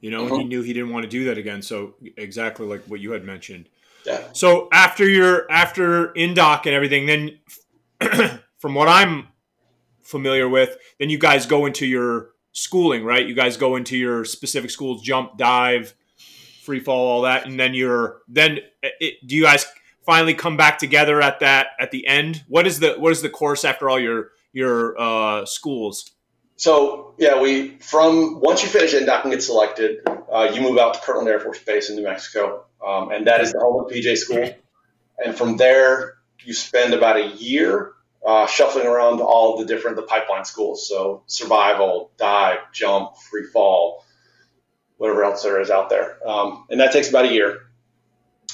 you 0.00 0.10
know, 0.10 0.26
mm-hmm. 0.26 0.36
he 0.36 0.44
knew 0.44 0.62
he 0.62 0.72
didn't 0.72 0.90
want 0.90 1.04
to 1.04 1.10
do 1.10 1.24
that 1.26 1.38
again. 1.38 1.62
So 1.62 1.94
exactly 2.16 2.66
like 2.66 2.82
what 2.84 3.00
you 3.00 3.12
had 3.12 3.24
mentioned. 3.24 3.68
So 4.32 4.68
after 4.72 5.08
your 5.08 5.50
after 5.50 6.08
Indoc 6.08 6.66
and 6.66 6.74
everything, 6.74 7.06
then 7.06 7.38
from 8.58 8.74
what 8.74 8.88
I'm 8.88 9.28
familiar 10.00 10.48
with, 10.48 10.76
then 10.98 11.10
you 11.10 11.18
guys 11.18 11.46
go 11.46 11.66
into 11.66 11.86
your 11.86 12.30
schooling, 12.52 13.04
right? 13.04 13.26
You 13.26 13.34
guys 13.34 13.56
go 13.56 13.76
into 13.76 13.96
your 13.96 14.24
specific 14.24 14.70
schools, 14.70 15.02
jump, 15.02 15.38
dive, 15.38 15.94
free 16.62 16.80
fall, 16.80 17.08
all 17.08 17.22
that, 17.22 17.46
and 17.46 17.58
then 17.58 17.74
you're 17.74 18.22
then 18.28 18.58
it, 18.82 19.26
do 19.26 19.36
you 19.36 19.42
guys 19.42 19.66
finally 20.04 20.34
come 20.34 20.56
back 20.56 20.78
together 20.78 21.20
at 21.20 21.40
that 21.40 21.68
at 21.78 21.90
the 21.90 22.06
end? 22.06 22.44
What 22.48 22.66
is 22.66 22.80
the 22.80 22.94
what 22.94 23.12
is 23.12 23.22
the 23.22 23.30
course 23.30 23.64
after 23.64 23.88
all 23.88 23.98
your 23.98 24.30
your 24.52 25.00
uh, 25.00 25.44
schools? 25.46 26.10
So 26.62 27.14
yeah, 27.18 27.42
we 27.42 27.70
from 27.78 28.38
once 28.38 28.62
you 28.62 28.68
finish 28.68 28.94
indoc 28.94 29.24
and 29.24 29.32
get 29.32 29.42
selected, 29.42 29.98
uh, 30.32 30.52
you 30.54 30.60
move 30.60 30.78
out 30.78 30.94
to 30.94 31.00
Kirtland 31.00 31.26
Air 31.26 31.40
Force 31.40 31.58
Base 31.58 31.90
in 31.90 31.96
New 31.96 32.04
Mexico, 32.04 32.66
um, 32.86 33.10
and 33.10 33.26
that 33.26 33.40
is 33.40 33.50
the 33.50 33.58
home 33.58 33.84
of 33.84 33.90
PJ 33.90 34.16
School. 34.18 34.48
And 35.18 35.36
from 35.36 35.56
there, 35.56 36.18
you 36.44 36.54
spend 36.54 36.94
about 36.94 37.16
a 37.16 37.26
year 37.26 37.94
uh, 38.24 38.46
shuffling 38.46 38.86
around 38.86 39.20
all 39.20 39.58
the 39.58 39.64
different 39.64 39.96
the 39.96 40.02
pipeline 40.02 40.44
schools. 40.44 40.88
So 40.88 41.24
survival, 41.26 42.12
dive, 42.16 42.58
jump, 42.72 43.16
free 43.28 43.48
fall, 43.52 44.04
whatever 44.98 45.24
else 45.24 45.42
there 45.42 45.60
is 45.60 45.68
out 45.68 45.90
there, 45.90 46.16
um, 46.24 46.66
and 46.70 46.78
that 46.78 46.92
takes 46.92 47.08
about 47.10 47.24
a 47.24 47.32
year. 47.32 47.58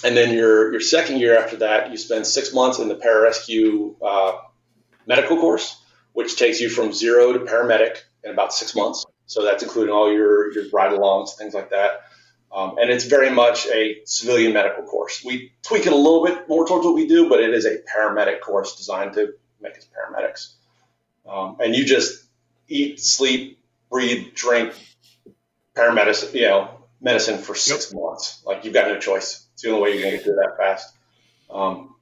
And 0.03 0.17
then 0.17 0.35
your 0.35 0.73
your 0.73 0.81
second 0.81 1.21
year 1.21 1.39
after 1.39 1.57
that, 1.59 1.91
you 1.91 1.99
spend 1.99 2.27
six 2.27 2.55
months 2.55 2.79
in 2.79 2.89
the 2.89 2.97
pararescue 2.97 3.97
uh, 4.01 4.39
medical 5.07 5.37
course, 5.37 5.79
which 6.19 6.35
takes 6.35 6.61
you 6.61 6.69
from 6.69 6.93
zero 6.93 7.33
to 7.33 7.39
paramedic 7.39 7.99
in 8.25 8.33
about 8.33 8.53
six 8.53 8.75
months. 8.75 9.07
So 9.27 9.45
that's 9.45 9.63
including 9.63 9.95
all 9.95 10.13
your 10.13 10.53
your 10.53 10.65
ride 10.73 10.91
alongs, 10.91 11.37
things 11.37 11.55
like 11.55 11.71
that. 11.71 12.01
Um, 12.51 12.77
and 12.77 12.91
it's 12.91 13.05
very 13.05 13.31
much 13.31 13.69
a 13.69 14.01
civilian 14.05 14.53
medical 14.53 14.83
course. 14.83 15.23
We 15.25 15.53
tweak 15.63 15.87
it 15.87 15.93
a 15.93 15.97
little 15.97 16.25
bit 16.27 16.49
more 16.49 16.67
towards 16.67 16.85
what 16.85 16.97
we 16.97 17.07
do, 17.07 17.29
but 17.29 17.39
it 17.39 17.55
is 17.55 17.67
a 17.67 17.77
paramedic 17.95 18.41
course 18.41 18.75
designed 18.75 19.13
to 19.13 19.35
make 19.61 19.79
us 19.79 19.87
paramedics. 19.95 20.55
Um, 21.25 21.59
and 21.61 21.77
you 21.77 21.85
just 21.85 22.25
eat, 22.67 22.99
sleep, 22.99 23.61
breathe, 23.89 24.35
drink 24.35 24.75
paramedicine, 25.77 26.35
you 26.35 26.49
know, 26.49 26.69
medicine 27.01 27.39
for 27.39 27.55
six 27.55 27.93
yep. 27.93 28.03
months. 28.03 28.43
Like 28.45 28.65
you've 28.65 28.75
got 28.75 28.89
no 28.89 28.99
choice. 28.99 29.47
It's 29.53 29.63
the 29.63 29.71
only 29.71 29.83
way 29.83 29.93
you're 29.93 30.03
going 30.03 30.13
to 30.13 30.17
get 30.17 30.25
through 30.25 30.41
that 30.43 30.57
fast. 30.59 30.93
Um, 31.49 31.95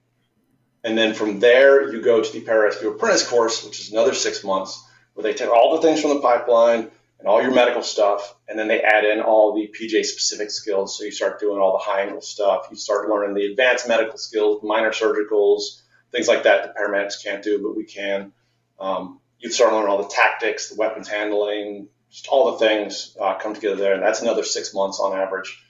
and 0.86 0.96
then 0.96 1.14
from 1.14 1.40
there, 1.40 1.92
you 1.92 2.00
go 2.00 2.22
to 2.22 2.32
the 2.32 2.42
pararescue 2.42 2.94
apprentice 2.94 3.28
course, 3.28 3.64
which 3.64 3.80
is 3.80 3.90
another 3.90 4.14
six 4.14 4.44
months, 4.44 4.80
where 5.14 5.24
they 5.24 5.34
take 5.34 5.50
all 5.50 5.74
the 5.74 5.82
things 5.82 6.00
from 6.00 6.10
the 6.10 6.20
pipeline 6.20 6.88
and 7.18 7.26
all 7.26 7.42
your 7.42 7.52
medical 7.52 7.82
stuff, 7.82 8.36
and 8.48 8.56
then 8.56 8.68
they 8.68 8.80
add 8.82 9.04
in 9.04 9.20
all 9.20 9.52
the 9.56 9.66
PJ 9.66 10.04
specific 10.04 10.48
skills. 10.48 10.96
So 10.96 11.02
you 11.02 11.10
start 11.10 11.40
doing 11.40 11.60
all 11.60 11.72
the 11.72 11.82
high 11.82 12.02
angle 12.02 12.20
stuff. 12.20 12.68
You 12.70 12.76
start 12.76 13.08
learning 13.08 13.34
the 13.34 13.46
advanced 13.46 13.88
medical 13.88 14.16
skills, 14.16 14.62
minor 14.62 14.90
surgicals, 14.90 15.82
things 16.12 16.28
like 16.28 16.44
that. 16.44 16.62
The 16.62 16.80
paramedics 16.80 17.20
can't 17.20 17.42
do, 17.42 17.60
but 17.60 17.76
we 17.76 17.82
can. 17.82 18.30
Um, 18.78 19.18
you 19.40 19.50
start 19.50 19.72
learning 19.72 19.88
all 19.88 20.04
the 20.04 20.08
tactics, 20.08 20.68
the 20.68 20.76
weapons 20.76 21.08
handling, 21.08 21.88
just 22.12 22.28
all 22.28 22.52
the 22.52 22.58
things 22.58 23.16
uh, 23.20 23.34
come 23.34 23.54
together 23.54 23.74
there, 23.74 23.94
and 23.94 24.04
that's 24.04 24.22
another 24.22 24.44
six 24.44 24.72
months 24.72 25.00
on 25.00 25.18
average. 25.18 25.60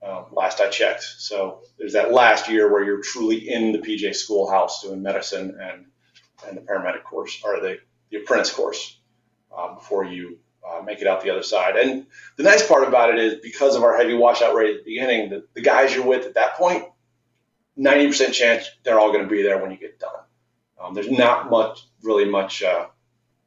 Um, 0.00 0.26
last 0.32 0.60
I 0.60 0.68
checked. 0.68 1.02
So 1.02 1.62
there's 1.78 1.94
that 1.94 2.12
last 2.12 2.48
year 2.48 2.72
where 2.72 2.84
you're 2.84 3.02
truly 3.02 3.48
in 3.48 3.72
the 3.72 3.78
PJ 3.78 4.14
schoolhouse 4.14 4.82
doing 4.82 5.02
medicine 5.02 5.58
and 5.60 5.86
and 6.46 6.56
the 6.56 6.60
paramedic 6.60 7.02
course 7.02 7.40
or 7.44 7.60
the, 7.60 7.78
the 8.10 8.18
apprentice 8.18 8.52
course 8.52 8.98
uh, 9.56 9.74
before 9.74 10.04
you 10.04 10.38
uh, 10.66 10.82
make 10.82 11.00
it 11.00 11.06
out 11.06 11.22
the 11.22 11.30
other 11.30 11.42
side. 11.42 11.76
And 11.76 12.06
the 12.36 12.42
nice 12.42 12.66
part 12.66 12.86
about 12.86 13.10
it 13.10 13.18
is 13.18 13.34
because 13.42 13.74
of 13.74 13.82
our 13.82 13.96
heavy 13.96 14.14
washout 14.14 14.54
rate 14.54 14.76
at 14.76 14.84
the 14.84 14.90
beginning, 14.90 15.30
the, 15.30 15.44
the 15.54 15.62
guys 15.62 15.94
you're 15.94 16.06
with 16.06 16.26
at 16.26 16.34
that 16.34 16.54
point, 16.54 16.84
90% 17.78 18.32
chance 18.32 18.68
they're 18.84 18.98
all 18.98 19.12
going 19.12 19.24
to 19.24 19.30
be 19.30 19.42
there 19.42 19.58
when 19.60 19.70
you 19.70 19.76
get 19.76 19.98
done. 19.98 20.10
Um, 20.80 20.94
there's 20.94 21.10
not 21.10 21.50
much, 21.50 21.80
really 22.02 22.24
much, 22.24 22.62
uh, 22.62 22.86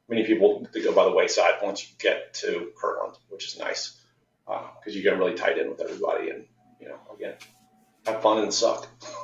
many 0.08 0.24
people 0.26 0.68
that 0.70 0.84
go 0.84 0.92
by 0.92 1.04
the 1.04 1.12
wayside 1.12 1.54
once 1.62 1.88
you 1.88 1.94
get 1.98 2.34
to 2.34 2.72
Kirtland, 2.76 3.16
which 3.28 3.46
is 3.46 3.58
nice 3.58 4.01
because 4.46 4.72
uh, 4.88 4.90
you 4.90 5.02
get 5.02 5.18
really 5.18 5.34
tied 5.34 5.58
in 5.58 5.68
with 5.68 5.80
everybody 5.80 6.30
and, 6.30 6.44
you 6.80 6.88
know, 6.88 6.98
again, 7.14 7.34
have 8.06 8.22
fun 8.22 8.38
and 8.38 8.52
suck. 8.52 8.88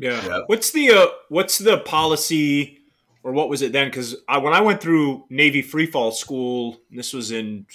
Yeah. 0.00 0.26
yeah. 0.26 0.40
What's 0.46 0.70
the 0.70 0.92
uh, 0.92 1.06
what's 1.28 1.58
the 1.58 1.76
policy 1.76 2.78
or 3.22 3.32
what 3.32 3.48
was 3.48 3.62
it 3.62 3.72
then? 3.72 3.88
Because 3.88 4.16
I, 4.26 4.38
when 4.38 4.54
I 4.54 4.60
went 4.60 4.80
through 4.80 5.26
Navy 5.28 5.62
freefall 5.62 6.12
school, 6.12 6.80
this 6.90 7.12
was 7.12 7.30
in 7.30 7.66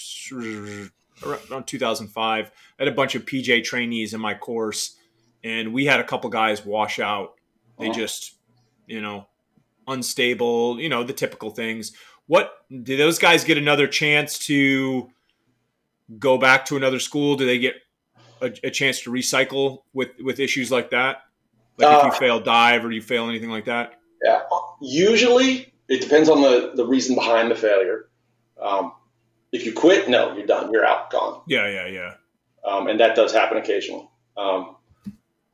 around 1.23 1.67
2005. 1.67 2.45
I 2.45 2.83
had 2.83 2.87
a 2.87 2.95
bunch 2.95 3.15
of 3.15 3.25
PJ 3.25 3.63
trainees 3.63 4.13
in 4.13 4.21
my 4.21 4.33
course, 4.33 4.97
and 5.43 5.71
we 5.71 5.85
had 5.85 5.99
a 5.99 6.03
couple 6.03 6.29
guys 6.29 6.65
wash 6.65 6.99
out. 6.99 7.35
They 7.79 7.89
uh-huh. 7.89 7.99
just, 7.99 8.35
you 8.87 9.01
know, 9.01 9.27
unstable, 9.87 10.79
you 10.81 10.89
know, 10.89 11.03
the 11.03 11.13
typical 11.13 11.51
things. 11.51 11.91
What 12.27 12.53
do 12.69 12.97
those 12.97 13.19
guys 13.19 13.43
get 13.43 13.59
another 13.59 13.87
chance 13.87 14.39
to 14.47 15.11
go 16.19 16.37
back 16.37 16.65
to 16.65 16.77
another 16.77 16.99
school? 16.99 17.35
Do 17.35 17.45
they 17.45 17.59
get 17.59 17.75
a, 18.41 18.51
a 18.63 18.71
chance 18.71 19.01
to 19.01 19.11
recycle 19.11 19.83
with 19.93 20.09
with 20.19 20.39
issues 20.39 20.71
like 20.71 20.91
that? 20.91 21.23
Like 21.77 21.89
uh, 21.89 21.97
if 21.97 22.03
you 22.03 22.09
uh, 22.11 22.19
fail 22.19 22.39
dive 22.39 22.85
or 22.85 22.91
you 22.91 23.01
fail 23.01 23.29
anything 23.29 23.49
like 23.49 23.65
that? 23.65 23.99
Yeah, 24.23 24.41
usually 24.81 25.73
it 25.87 26.01
depends 26.01 26.29
on 26.29 26.41
the, 26.41 26.71
the 26.75 26.85
reason 26.85 27.15
behind 27.15 27.51
the 27.51 27.55
failure. 27.55 28.07
Um, 28.61 28.93
if 29.51 29.65
you 29.65 29.73
quit, 29.73 30.09
no, 30.09 30.35
you're 30.35 30.47
done. 30.47 30.71
You're 30.71 30.85
out, 30.85 31.11
gone. 31.11 31.41
Yeah, 31.47 31.69
yeah, 31.69 31.87
yeah. 31.87 32.13
Um, 32.65 32.87
and 32.87 32.99
that 32.99 33.15
does 33.15 33.31
happen 33.31 33.57
occasionally. 33.57 34.09
Um, 34.35 34.75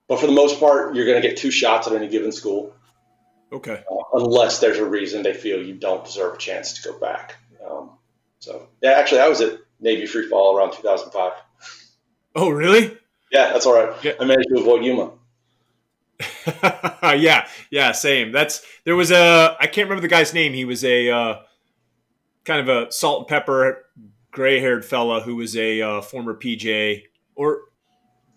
but 0.07 0.19
for 0.19 0.27
the 0.27 0.33
most 0.33 0.59
part, 0.59 0.95
you're 0.95 1.05
going 1.05 1.21
to 1.21 1.27
get 1.27 1.37
two 1.37 1.51
shots 1.51 1.87
at 1.87 1.93
any 1.93 2.07
given 2.07 2.31
school. 2.31 2.73
Okay. 3.51 3.83
Uh, 3.91 4.03
unless 4.13 4.59
there's 4.59 4.77
a 4.77 4.85
reason 4.85 5.23
they 5.23 5.33
feel 5.33 5.61
you 5.61 5.73
don't 5.73 6.05
deserve 6.05 6.35
a 6.35 6.37
chance 6.37 6.81
to 6.81 6.89
go 6.89 6.97
back. 6.97 7.35
Um, 7.65 7.91
so, 8.39 8.69
yeah, 8.81 8.91
actually, 8.91 9.21
I 9.21 9.27
was 9.27 9.41
at 9.41 9.59
Navy 9.81 10.05
Free 10.05 10.27
Fall 10.27 10.55
around 10.55 10.71
2005. 10.73 11.31
Oh, 12.35 12.49
really? 12.49 12.97
Yeah, 13.31 13.51
that's 13.51 13.65
all 13.65 13.73
right. 13.73 13.93
Yeah. 14.03 14.13
I 14.19 14.25
managed 14.25 14.49
to 14.49 14.61
avoid 14.61 14.83
Yuma. 14.83 15.11
yeah, 17.17 17.47
yeah, 17.71 17.91
same. 17.91 18.31
That's 18.31 18.63
there 18.85 18.95
was 18.95 19.11
a 19.11 19.57
I 19.59 19.65
can't 19.65 19.89
remember 19.89 20.01
the 20.01 20.07
guy's 20.07 20.33
name. 20.33 20.53
He 20.53 20.65
was 20.65 20.83
a 20.83 21.09
uh, 21.09 21.39
kind 22.45 22.67
of 22.67 22.69
a 22.69 22.91
salt 22.91 23.21
and 23.21 23.27
pepper, 23.27 23.85
gray 24.29 24.59
haired 24.59 24.85
fella 24.85 25.21
who 25.21 25.35
was 25.35 25.57
a 25.57 25.81
uh, 25.81 26.01
former 26.01 26.35
PJ 26.35 27.03
or 27.35 27.61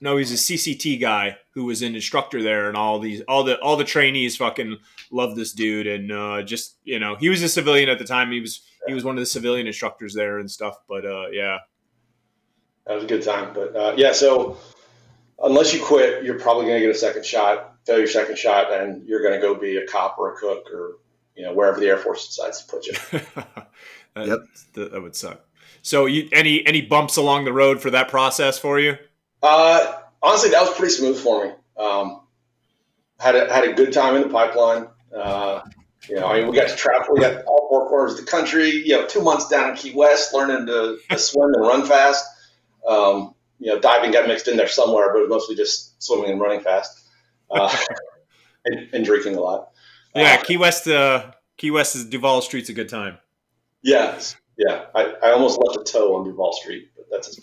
no, 0.04 0.18
he's 0.18 0.32
a 0.32 0.34
CCT 0.34 1.00
guy 1.00 1.38
who 1.54 1.64
was 1.64 1.80
an 1.80 1.94
instructor 1.94 2.42
there, 2.42 2.68
and 2.68 2.76
all 2.76 2.98
these 2.98 3.22
all 3.22 3.42
the 3.42 3.58
all 3.60 3.76
the 3.76 3.84
trainees 3.84 4.36
fucking 4.36 4.78
love 5.10 5.34
this 5.34 5.52
dude, 5.52 5.86
and 5.86 6.12
uh, 6.12 6.42
just 6.42 6.76
you 6.84 6.98
know 6.98 7.16
he 7.16 7.30
was 7.30 7.42
a 7.42 7.48
civilian 7.48 7.88
at 7.88 7.98
the 7.98 8.04
time. 8.04 8.30
He 8.30 8.40
was 8.40 8.60
he 8.86 8.94
was 8.94 9.04
one 9.04 9.16
of 9.16 9.20
the 9.20 9.26
civilian 9.26 9.66
instructors 9.66 10.14
there 10.14 10.38
and 10.38 10.50
stuff. 10.50 10.76
But 10.88 11.04
uh, 11.04 11.26
yeah, 11.32 11.58
that 12.86 12.94
was 12.94 13.04
a 13.04 13.06
good 13.06 13.22
time. 13.22 13.52
But 13.54 13.76
uh, 13.76 13.94
yeah, 13.96 14.12
so 14.12 14.58
unless 15.42 15.74
you 15.74 15.82
quit, 15.82 16.24
you're 16.24 16.38
probably 16.38 16.66
going 16.66 16.80
to 16.80 16.86
get 16.86 16.94
a 16.94 16.98
second 16.98 17.24
shot 17.24 17.74
fail 17.84 17.98
your 17.98 18.06
second 18.06 18.38
shot 18.38 18.72
and 18.72 19.06
you're 19.06 19.22
going 19.22 19.34
to 19.34 19.40
go 19.40 19.54
be 19.54 19.76
a 19.76 19.86
cop 19.86 20.18
or 20.18 20.34
a 20.34 20.36
cook 20.36 20.70
or 20.72 20.98
you 21.36 21.44
know 21.44 21.52
wherever 21.52 21.78
the 21.78 21.86
Air 21.86 21.98
Force 21.98 22.26
decides 22.26 22.64
to 22.64 22.70
put 22.70 22.86
you. 22.86 22.92
that, 24.14 24.26
yep, 24.26 24.40
that 24.74 25.02
would 25.02 25.16
suck. 25.16 25.44
So, 25.82 26.06
you, 26.06 26.28
any 26.32 26.66
any 26.66 26.80
bumps 26.80 27.16
along 27.16 27.44
the 27.44 27.52
road 27.52 27.80
for 27.80 27.90
that 27.90 28.08
process 28.08 28.58
for 28.58 28.78
you? 28.80 28.96
Uh, 29.42 30.00
honestly, 30.22 30.50
that 30.50 30.62
was 30.62 30.74
pretty 30.74 30.94
smooth 30.94 31.18
for 31.18 31.44
me. 31.44 31.52
Um, 31.76 32.22
had 33.18 33.34
a, 33.34 33.52
had 33.52 33.64
a 33.64 33.74
good 33.74 33.92
time 33.92 34.16
in 34.16 34.22
the 34.22 34.28
pipeline. 34.28 34.88
Uh, 35.14 35.60
you 36.08 36.16
know, 36.16 36.26
I 36.26 36.40
mean, 36.40 36.48
we 36.48 36.56
got 36.56 36.68
to 36.68 36.76
travel. 36.76 37.14
We 37.14 37.20
got 37.20 37.44
all 37.44 37.68
four 37.68 37.88
corners 37.88 38.18
of 38.18 38.24
the 38.24 38.30
country. 38.30 38.70
You 38.70 39.00
know, 39.00 39.06
two 39.06 39.22
months 39.22 39.48
down 39.48 39.70
in 39.70 39.76
Key 39.76 39.92
West, 39.94 40.34
learning 40.34 40.66
to, 40.66 40.98
to 41.10 41.18
swim 41.18 41.54
and 41.54 41.62
run 41.62 41.86
fast. 41.86 42.24
Um, 42.86 43.34
you 43.58 43.72
know, 43.72 43.80
diving 43.80 44.10
got 44.10 44.28
mixed 44.28 44.48
in 44.48 44.56
there 44.56 44.68
somewhere, 44.68 45.12
but 45.12 45.18
it 45.18 45.22
was 45.22 45.30
mostly 45.30 45.56
just 45.56 46.02
swimming 46.02 46.30
and 46.30 46.40
running 46.40 46.60
fast 46.60 47.08
uh, 47.50 47.74
and, 48.64 48.88
and, 48.92 49.04
drinking 49.04 49.36
a 49.36 49.40
lot. 49.40 49.70
Yeah, 50.14 50.36
uh, 50.38 50.44
Key 50.44 50.56
West. 50.56 50.86
Uh, 50.86 51.32
Key 51.56 51.70
West 51.70 51.96
is 51.96 52.04
Duval 52.04 52.42
Street's 52.42 52.68
a 52.68 52.72
good 52.72 52.88
time. 52.88 53.18
Yes, 53.82 54.36
yeah. 54.58 54.86
I, 54.94 55.14
I 55.22 55.30
almost 55.32 55.58
left 55.58 55.78
a 55.78 55.92
toe 55.92 56.16
on 56.16 56.24
Duval 56.24 56.52
Street, 56.52 56.90
but 56.96 57.06
that's. 57.10 57.40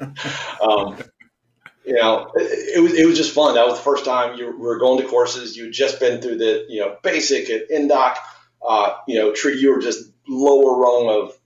um, 0.60 0.98
you 1.84 1.94
know, 1.94 2.30
it, 2.34 2.76
it, 2.76 2.80
was 2.80 2.92
it 2.94 3.06
was 3.06 3.16
just 3.16 3.34
fun. 3.34 3.54
That 3.54 3.66
was 3.66 3.76
the 3.76 3.84
first 3.84 4.04
time 4.04 4.38
you 4.38 4.56
were 4.56 4.78
going 4.78 5.02
to 5.02 5.08
courses. 5.08 5.56
You'd 5.56 5.72
just 5.72 6.00
been 6.00 6.20
through 6.20 6.38
the 6.38 6.66
you 6.68 6.80
know 6.80 6.96
basic 7.02 7.50
at 7.50 7.70
Indoc. 7.70 8.16
Uh, 8.66 8.94
you 9.08 9.18
know, 9.18 9.32
treat 9.32 9.60
you 9.60 9.74
were 9.74 9.80
just 9.80 10.08
lower 10.28 10.78
rung 10.78 11.08
of 11.08 11.38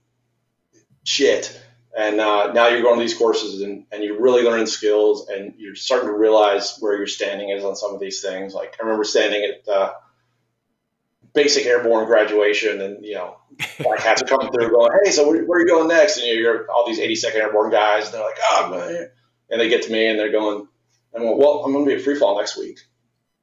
shit 1.03 1.59
and 1.97 2.19
uh, 2.19 2.53
now 2.53 2.67
you're 2.67 2.83
going 2.83 2.99
to 2.99 3.01
these 3.01 3.17
courses 3.17 3.63
and, 3.63 3.85
and 3.91 4.03
you're 4.03 4.21
really 4.21 4.43
learning 4.43 4.67
skills 4.67 5.27
and 5.29 5.55
you're 5.57 5.73
starting 5.73 6.07
to 6.07 6.13
realize 6.13 6.77
where 6.79 6.95
your 6.95 7.07
standing 7.07 7.49
is 7.49 7.63
on 7.63 7.75
some 7.75 7.95
of 7.95 7.99
these 7.99 8.21
things. 8.21 8.53
Like 8.53 8.75
I 8.79 8.83
remember 8.83 9.03
standing 9.03 9.43
at 9.43 9.67
uh, 9.67 9.93
basic 11.33 11.65
airborne 11.65 12.05
graduation 12.05 12.81
and, 12.81 13.03
you 13.03 13.15
know, 13.15 13.37
black 13.79 14.01
hats 14.01 14.21
are 14.21 14.25
coming 14.25 14.51
through 14.51 14.69
going, 14.69 14.91
hey, 15.03 15.09
so 15.09 15.27
where, 15.27 15.43
where, 15.45 15.57
are 15.57 15.61
you 15.61 15.67
going 15.67 15.87
next? 15.87 16.17
And 16.19 16.27
you're 16.27 16.69
all 16.69 16.85
these 16.85 16.99
82nd 16.99 17.35
airborne 17.35 17.71
guys 17.71 18.05
and 18.05 18.13
they're 18.13 18.21
like, 18.21 18.37
oh, 18.51 18.69
man. 18.69 19.09
And 19.49 19.61
they 19.61 19.69
get 19.69 19.83
to 19.83 19.91
me 19.91 20.07
and 20.07 20.19
they're 20.19 20.31
going, 20.31 20.67
And 21.13 21.23
I 21.23 21.25
went, 21.25 21.37
well, 21.37 21.63
I'm 21.63 21.71
going 21.71 21.85
to 21.85 21.95
be 21.95 21.99
a 21.99 22.03
free 22.03 22.17
fall 22.17 22.37
next 22.37 22.57
week. 22.57 22.79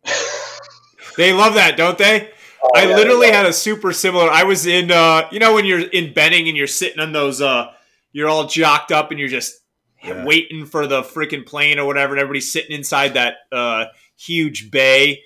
they 1.17 1.33
love 1.33 1.55
that, 1.55 1.77
don't 1.77 1.99
they? 1.99 2.31
Oh, 2.63 2.71
I 2.75 2.87
yeah, 2.87 2.97
literally 2.97 3.31
had 3.31 3.47
a 3.47 3.53
super 3.53 3.93
similar. 3.93 4.31
I 4.31 4.45
was 4.45 4.67
in, 4.67 4.91
uh, 4.91 5.29
you 5.31 5.39
know, 5.39 5.55
when 5.55 5.65
you're 5.65 5.81
in 5.89 6.13
Benning 6.13 6.49
and 6.49 6.57
you're 6.57 6.67
sitting 6.67 7.01
on 7.01 7.13
those, 7.13 7.41
uh, 7.41 7.73
you're 8.13 8.29
all 8.29 8.47
jocked 8.47 8.93
up 8.93 9.11
and 9.11 9.21
you're 9.21 9.29
just 9.29 9.55
yeah. 10.03 10.25
waiting 10.25 10.67
for 10.67 10.87
the 10.87 11.03
freaking 11.03 11.45
plane 11.45 11.79
or 11.79 11.87
whatever, 11.87 12.15
and 12.15 12.21
everybody's 12.21 12.51
sitting 12.51 12.75
inside 12.75 13.15
that 13.15 13.37
uh, 13.53 13.87
huge 14.17 14.71
bay. 14.71 15.23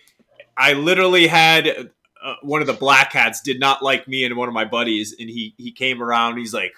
I 0.57 0.73
literally 0.73 1.27
had 1.27 1.91
uh, 2.23 2.35
one 2.43 2.61
of 2.61 2.67
the 2.67 2.73
black 2.73 3.13
hats 3.13 3.41
did 3.41 3.61
not 3.61 3.83
like 3.83 4.09
me 4.09 4.25
and 4.25 4.37
one 4.37 4.49
of 4.49 4.55
my 4.55 4.65
buddies, 4.65 5.15
and 5.19 5.29
he 5.29 5.55
he 5.59 5.73
came 5.73 6.03
around. 6.03 6.39
He's 6.39 6.55
like, 6.55 6.75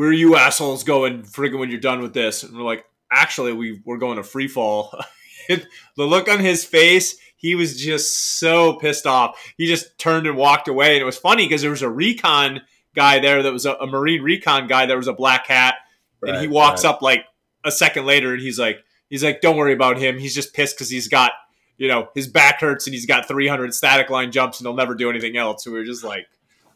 "Where 0.00 0.08
are 0.08 0.14
you 0.14 0.34
assholes 0.34 0.82
going, 0.82 1.24
friggin' 1.24 1.58
when 1.58 1.68
you're 1.68 1.78
done 1.78 2.00
with 2.00 2.14
this?" 2.14 2.42
And 2.42 2.56
we're 2.56 2.62
like, 2.62 2.86
"Actually, 3.12 3.52
we 3.52 3.82
we're 3.84 3.98
going 3.98 4.16
to 4.16 4.22
free 4.22 4.48
fall." 4.48 4.98
the 5.48 5.66
look 5.96 6.26
on 6.26 6.38
his 6.38 6.64
face, 6.64 7.18
he 7.36 7.54
was 7.54 7.78
just 7.78 8.38
so 8.38 8.76
pissed 8.76 9.06
off. 9.06 9.38
He 9.58 9.66
just 9.66 9.98
turned 9.98 10.26
and 10.26 10.38
walked 10.38 10.68
away, 10.68 10.94
and 10.94 11.02
it 11.02 11.04
was 11.04 11.18
funny 11.18 11.44
because 11.44 11.60
there 11.60 11.70
was 11.70 11.82
a 11.82 11.90
recon 11.90 12.62
guy 12.96 13.18
there 13.18 13.42
that 13.42 13.52
was 13.52 13.66
a, 13.66 13.74
a 13.74 13.86
marine 13.86 14.22
recon 14.22 14.68
guy 14.68 14.86
that 14.86 14.96
was 14.96 15.06
a 15.06 15.12
black 15.12 15.46
hat, 15.48 15.74
right, 16.22 16.32
and 16.32 16.40
he 16.40 16.48
walks 16.48 16.82
right. 16.82 16.94
up 16.94 17.02
like 17.02 17.26
a 17.62 17.70
second 17.70 18.06
later, 18.06 18.32
and 18.32 18.40
he's 18.40 18.58
like, 18.58 18.82
he's 19.10 19.22
like, 19.22 19.42
"Don't 19.42 19.58
worry 19.58 19.74
about 19.74 19.98
him. 19.98 20.18
He's 20.18 20.34
just 20.34 20.54
pissed 20.54 20.76
because 20.76 20.88
he's 20.88 21.08
got." 21.08 21.32
you 21.76 21.88
know, 21.88 22.10
his 22.14 22.28
back 22.28 22.60
hurts 22.60 22.86
and 22.86 22.92
he's 22.92 23.06
got 23.06 23.26
300 23.26 23.72
static 23.72 24.10
line 24.10 24.30
jumps 24.30 24.60
and 24.60 24.66
he'll 24.66 24.76
never 24.76 24.94
do 24.94 25.08
anything 25.08 25.38
else. 25.38 25.64
So 25.64 25.70
we 25.72 25.78
are 25.78 25.84
just 25.84 26.04
like 26.04 26.26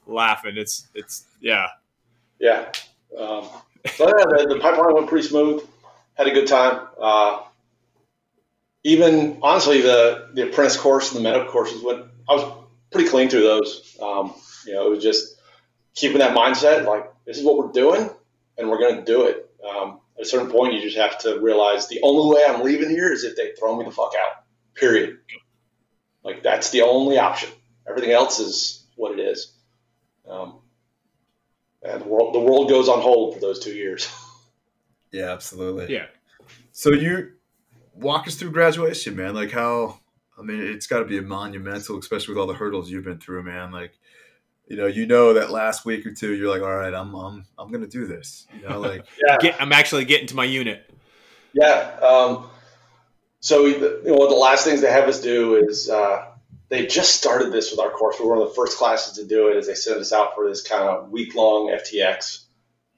laughing. 0.06 0.54
It's, 0.56 0.88
it's, 0.94 1.26
yeah. 1.42 1.66
Yeah. 2.40 2.72
Um, 3.18 3.48
so 3.94 4.06
yeah, 4.06 4.24
the, 4.28 4.54
the, 4.54 4.60
pipeline 4.60 4.94
went 4.94 5.08
pretty 5.08 5.26
smooth. 5.26 5.62
Had 6.14 6.26
a 6.26 6.32
good 6.32 6.46
time. 6.46 6.86
Uh, 7.00 7.42
even 8.82 9.38
honestly, 9.42 9.80
the, 9.80 10.30
the 10.34 10.48
apprentice 10.48 10.76
course 10.76 11.12
and 11.12 11.18
the 11.18 11.28
medical 11.28 11.50
courses 11.50 11.82
went, 11.82 12.04
I 12.28 12.34
was 12.34 12.52
pretty 12.90 13.08
clean 13.08 13.28
through 13.28 13.42
those. 13.42 13.96
Um, 14.00 14.34
you 14.66 14.74
know, 14.74 14.86
it 14.86 14.90
was 14.90 15.02
just 15.02 15.36
keeping 15.94 16.18
that 16.18 16.36
mindset 16.36 16.84
like, 16.86 17.10
this 17.24 17.38
is 17.38 17.44
what 17.44 17.56
we're 17.56 17.72
doing 17.72 18.10
and 18.58 18.70
we're 18.70 18.78
going 18.78 18.96
to 18.96 19.04
do 19.04 19.26
it. 19.26 19.50
Um, 19.68 20.00
at 20.16 20.22
a 20.22 20.28
certain 20.28 20.50
point, 20.50 20.74
you 20.74 20.82
just 20.82 20.96
have 20.96 21.18
to 21.20 21.40
realize 21.40 21.88
the 21.88 22.00
only 22.02 22.34
way 22.34 22.44
I'm 22.46 22.62
leaving 22.62 22.90
here 22.90 23.12
is 23.12 23.24
if 23.24 23.36
they 23.36 23.52
throw 23.58 23.76
me 23.76 23.84
the 23.84 23.90
fuck 23.90 24.12
out. 24.18 24.44
Period. 24.74 25.18
Like 26.22 26.42
that's 26.42 26.70
the 26.70 26.82
only 26.82 27.18
option. 27.18 27.50
Everything 27.88 28.12
else 28.12 28.40
is 28.40 28.84
what 28.96 29.18
it 29.18 29.22
is. 29.22 29.52
Um, 30.28 30.58
and 31.84 32.02
the 32.02 32.08
world 32.08 32.34
the 32.34 32.40
world 32.40 32.68
goes 32.68 32.88
on 32.88 33.00
hold 33.00 33.34
for 33.34 33.40
those 33.40 33.58
two 33.58 33.74
years. 33.74 34.08
Yeah, 35.12 35.30
absolutely. 35.30 35.94
Yeah. 35.94 36.06
So 36.72 36.90
you 36.92 37.34
walk 37.94 38.26
us 38.26 38.34
through 38.34 38.50
graduation, 38.50 39.14
man. 39.14 39.32
Like 39.32 39.52
how 39.52 40.00
I 40.38 40.42
mean, 40.42 40.60
it's 40.60 40.86
got 40.86 40.98
to 40.98 41.04
be 41.04 41.18
a 41.18 41.22
monumental, 41.22 41.98
especially 41.98 42.34
with 42.34 42.40
all 42.40 42.46
the 42.46 42.54
hurdles 42.54 42.90
you've 42.90 43.04
been 43.04 43.18
through, 43.18 43.44
man. 43.44 43.70
Like, 43.70 43.92
you 44.66 44.76
know, 44.76 44.86
you 44.86 45.06
know 45.06 45.34
that 45.34 45.50
last 45.50 45.84
week 45.84 46.04
or 46.04 46.12
two, 46.12 46.34
you're 46.34 46.50
like, 46.50 46.62
all 46.62 46.74
right, 46.74 46.92
I'm, 46.92 47.14
I'm, 47.14 47.46
I'm 47.56 47.70
gonna 47.70 47.86
do 47.86 48.06
this. 48.06 48.46
You 48.52 48.68
know, 48.68 48.80
like, 48.80 49.06
yeah, 49.24 49.36
Get, 49.38 49.60
I'm 49.60 49.72
actually 49.72 50.04
getting 50.04 50.26
to 50.28 50.34
my 50.34 50.44
unit. 50.44 50.90
Yeah. 51.52 51.96
Um, 52.02 52.48
so 53.40 53.66
you 53.66 53.78
know, 53.78 54.14
one 54.14 54.22
of 54.22 54.30
the 54.30 54.40
last 54.40 54.64
things 54.64 54.80
they 54.80 54.90
have 54.90 55.08
us 55.08 55.20
do 55.20 55.56
is 55.56 55.88
uh, 55.88 56.26
they 56.68 56.86
just 56.86 57.14
started 57.14 57.52
this 57.52 57.70
with 57.70 57.80
our 57.80 57.90
course. 57.90 58.16
We 58.18 58.26
were 58.26 58.36
one 58.36 58.42
of 58.42 58.48
the 58.48 58.54
first 58.54 58.78
classes 58.78 59.18
to 59.18 59.26
do 59.26 59.48
it 59.48 59.56
as 59.56 59.66
they 59.66 59.74
sent 59.74 59.98
us 59.98 60.12
out 60.12 60.34
for 60.34 60.48
this 60.48 60.62
kind 60.66 60.82
of 60.82 61.10
week 61.10 61.34
long 61.34 61.68
FTX. 61.68 62.44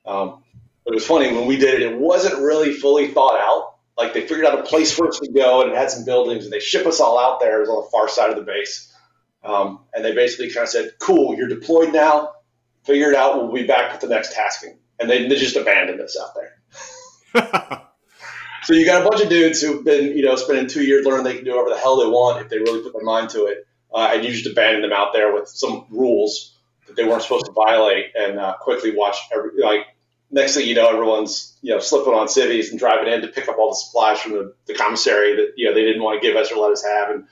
Um, 0.04 0.42
but 0.84 0.92
it 0.92 0.94
was 0.94 1.06
funny 1.06 1.32
when 1.32 1.46
we 1.46 1.56
did 1.56 1.74
it, 1.74 1.92
it 1.92 1.98
wasn't 1.98 2.38
really 2.38 2.72
fully 2.72 3.08
thought 3.08 3.38
out. 3.40 3.74
Like 3.98 4.14
they 4.14 4.20
figured 4.20 4.46
out 4.46 4.58
a 4.58 4.62
place 4.62 4.92
for 4.94 5.08
us 5.08 5.18
to 5.20 5.32
go 5.32 5.62
and 5.62 5.72
it 5.72 5.76
had 5.76 5.90
some 5.90 6.04
buildings 6.04 6.44
and 6.44 6.52
they 6.52 6.60
ship 6.60 6.86
us 6.86 7.00
all 7.00 7.18
out 7.18 7.40
there. 7.40 7.58
It 7.58 7.60
was 7.60 7.68
on 7.70 7.84
the 7.84 7.90
far 7.90 8.08
side 8.08 8.30
of 8.30 8.36
the 8.36 8.42
base. 8.42 8.92
Um, 9.42 9.80
and 9.94 10.04
they 10.04 10.14
basically 10.14 10.50
kind 10.50 10.64
of 10.64 10.68
said, 10.68 10.92
cool, 10.98 11.36
you're 11.36 11.48
deployed 11.48 11.92
now. 11.92 12.32
Figure 12.84 13.10
it 13.10 13.16
out. 13.16 13.36
We'll 13.36 13.52
be 13.52 13.66
back 13.66 13.92
with 13.92 14.00
the 14.00 14.08
next 14.08 14.34
tasking. 14.34 14.78
And 15.00 15.10
they, 15.10 15.28
they 15.28 15.36
just 15.36 15.56
abandoned 15.56 16.00
us 16.00 16.16
out 16.20 16.34
there. 17.34 17.82
So 18.66 18.74
you 18.74 18.84
got 18.84 19.06
a 19.06 19.08
bunch 19.08 19.22
of 19.22 19.28
dudes 19.28 19.62
who've 19.62 19.84
been, 19.84 20.16
you 20.16 20.24
know, 20.24 20.34
spending 20.34 20.66
two 20.66 20.82
years 20.82 21.06
learning 21.06 21.22
they 21.22 21.36
can 21.36 21.44
do 21.44 21.52
whatever 21.52 21.70
the 21.70 21.78
hell 21.78 22.00
they 22.00 22.08
want 22.08 22.42
if 22.42 22.48
they 22.48 22.58
really 22.58 22.82
put 22.82 22.94
their 22.94 23.04
mind 23.04 23.30
to 23.30 23.44
it, 23.44 23.64
uh, 23.94 24.10
and 24.12 24.24
you 24.24 24.32
just 24.32 24.44
abandon 24.44 24.82
them 24.82 24.92
out 24.92 25.12
there 25.12 25.32
with 25.32 25.46
some 25.48 25.86
rules 25.88 26.52
that 26.88 26.96
they 26.96 27.04
weren't 27.04 27.22
supposed 27.22 27.46
to 27.46 27.52
violate, 27.52 28.06
and 28.16 28.40
uh, 28.40 28.56
quickly 28.60 28.92
watch 28.96 29.18
every 29.32 29.50
like. 29.62 29.82
Next 30.32 30.56
thing 30.56 30.66
you 30.66 30.74
know, 30.74 30.90
everyone's 30.90 31.56
you 31.62 31.74
know 31.74 31.78
slipping 31.78 32.12
on 32.12 32.26
civvies 32.26 32.70
and 32.70 32.78
driving 32.80 33.12
in 33.12 33.20
to 33.20 33.28
pick 33.28 33.46
up 33.46 33.56
all 33.56 33.70
the 33.70 33.76
supplies 33.76 34.20
from 34.20 34.32
the, 34.32 34.54
the 34.66 34.74
commissary 34.74 35.36
that 35.36 35.52
you 35.56 35.68
know 35.68 35.72
they 35.72 35.82
didn't 35.82 36.02
want 36.02 36.20
to 36.20 36.26
give 36.26 36.36
us 36.36 36.50
or 36.50 36.56
let 36.56 36.72
us 36.72 36.84
have, 36.84 37.10
and 37.10 37.28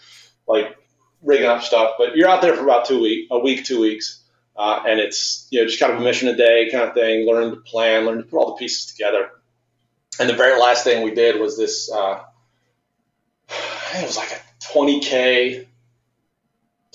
like 0.47 0.77
rigging 1.21 1.49
up 1.49 1.65
stuff. 1.65 1.95
But 1.99 2.15
you're 2.15 2.29
out 2.29 2.43
there 2.43 2.55
for 2.55 2.63
about 2.63 2.85
two 2.85 3.01
week, 3.01 3.27
a 3.33 3.41
week, 3.41 3.65
two 3.65 3.81
weeks, 3.81 4.23
uh, 4.57 4.85
and 4.87 5.01
it's 5.01 5.49
you 5.51 5.61
know 5.61 5.67
just 5.67 5.81
kind 5.81 5.95
of 5.95 6.01
a 6.01 6.05
mission 6.05 6.29
a 6.29 6.37
day 6.37 6.71
kind 6.71 6.85
of 6.85 6.95
thing. 6.95 7.27
Learn 7.27 7.51
to 7.51 7.57
plan, 7.57 8.07
learn 8.07 8.19
to 8.19 8.23
put 8.23 8.39
all 8.39 8.51
the 8.55 8.59
pieces 8.61 8.87
together 8.87 9.31
and 10.19 10.29
the 10.29 10.35
very 10.35 10.59
last 10.61 10.85
thing 10.85 11.03
we 11.03 11.15
did 11.15 11.41
was 11.41 11.57
this. 11.57 11.91
Uh, 11.91 12.23
it 13.95 14.07
was 14.07 14.17
like 14.17 14.33
a 14.33 14.41
20k, 14.73 15.67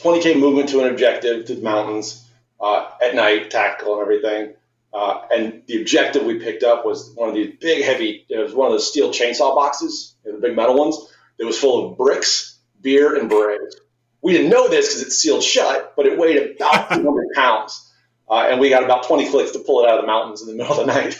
20k 0.01 0.39
movement 0.39 0.69
to 0.69 0.81
an 0.81 0.89
objective 0.89 1.45
to 1.45 1.55
the 1.55 1.61
mountains 1.61 2.25
uh, 2.59 2.89
at 3.01 3.15
night, 3.15 3.51
tactical 3.51 3.93
and 3.93 4.01
everything. 4.01 4.53
Uh, 4.91 5.21
and 5.31 5.61
the 5.67 5.79
objective 5.81 6.23
we 6.23 6.39
picked 6.39 6.63
up 6.63 6.83
was 6.85 7.11
one 7.13 7.29
of 7.29 7.35
these 7.35 7.55
big, 7.59 7.83
heavy. 7.83 8.25
It 8.27 8.39
was 8.39 8.53
one 8.53 8.67
of 8.67 8.73
those 8.73 8.89
steel 8.89 9.11
chainsaw 9.11 9.53
boxes, 9.53 10.15
you 10.25 10.31
know, 10.31 10.39
the 10.39 10.47
big 10.47 10.55
metal 10.55 10.75
ones. 10.75 10.97
It 11.37 11.45
was 11.45 11.59
full 11.59 11.91
of 11.91 11.97
bricks, 11.97 12.57
beer, 12.81 13.15
and 13.15 13.29
berets. 13.29 13.77
We 14.21 14.33
didn't 14.33 14.49
know 14.49 14.67
this 14.67 14.89
because 14.89 15.03
it's 15.03 15.17
sealed 15.17 15.43
shut, 15.43 15.93
but 15.95 16.07
it 16.07 16.17
weighed 16.17 16.55
about 16.55 16.89
200 16.93 17.27
pounds, 17.35 17.91
uh, 18.29 18.47
and 18.49 18.59
we 18.59 18.69
got 18.69 18.83
about 18.83 19.03
20 19.03 19.29
clicks 19.29 19.51
to 19.51 19.59
pull 19.59 19.83
it 19.83 19.89
out 19.89 19.99
of 19.99 20.01
the 20.01 20.07
mountains 20.07 20.41
in 20.41 20.47
the 20.47 20.55
middle 20.55 20.79
of 20.79 20.85
the 20.85 20.93
night. 20.93 21.17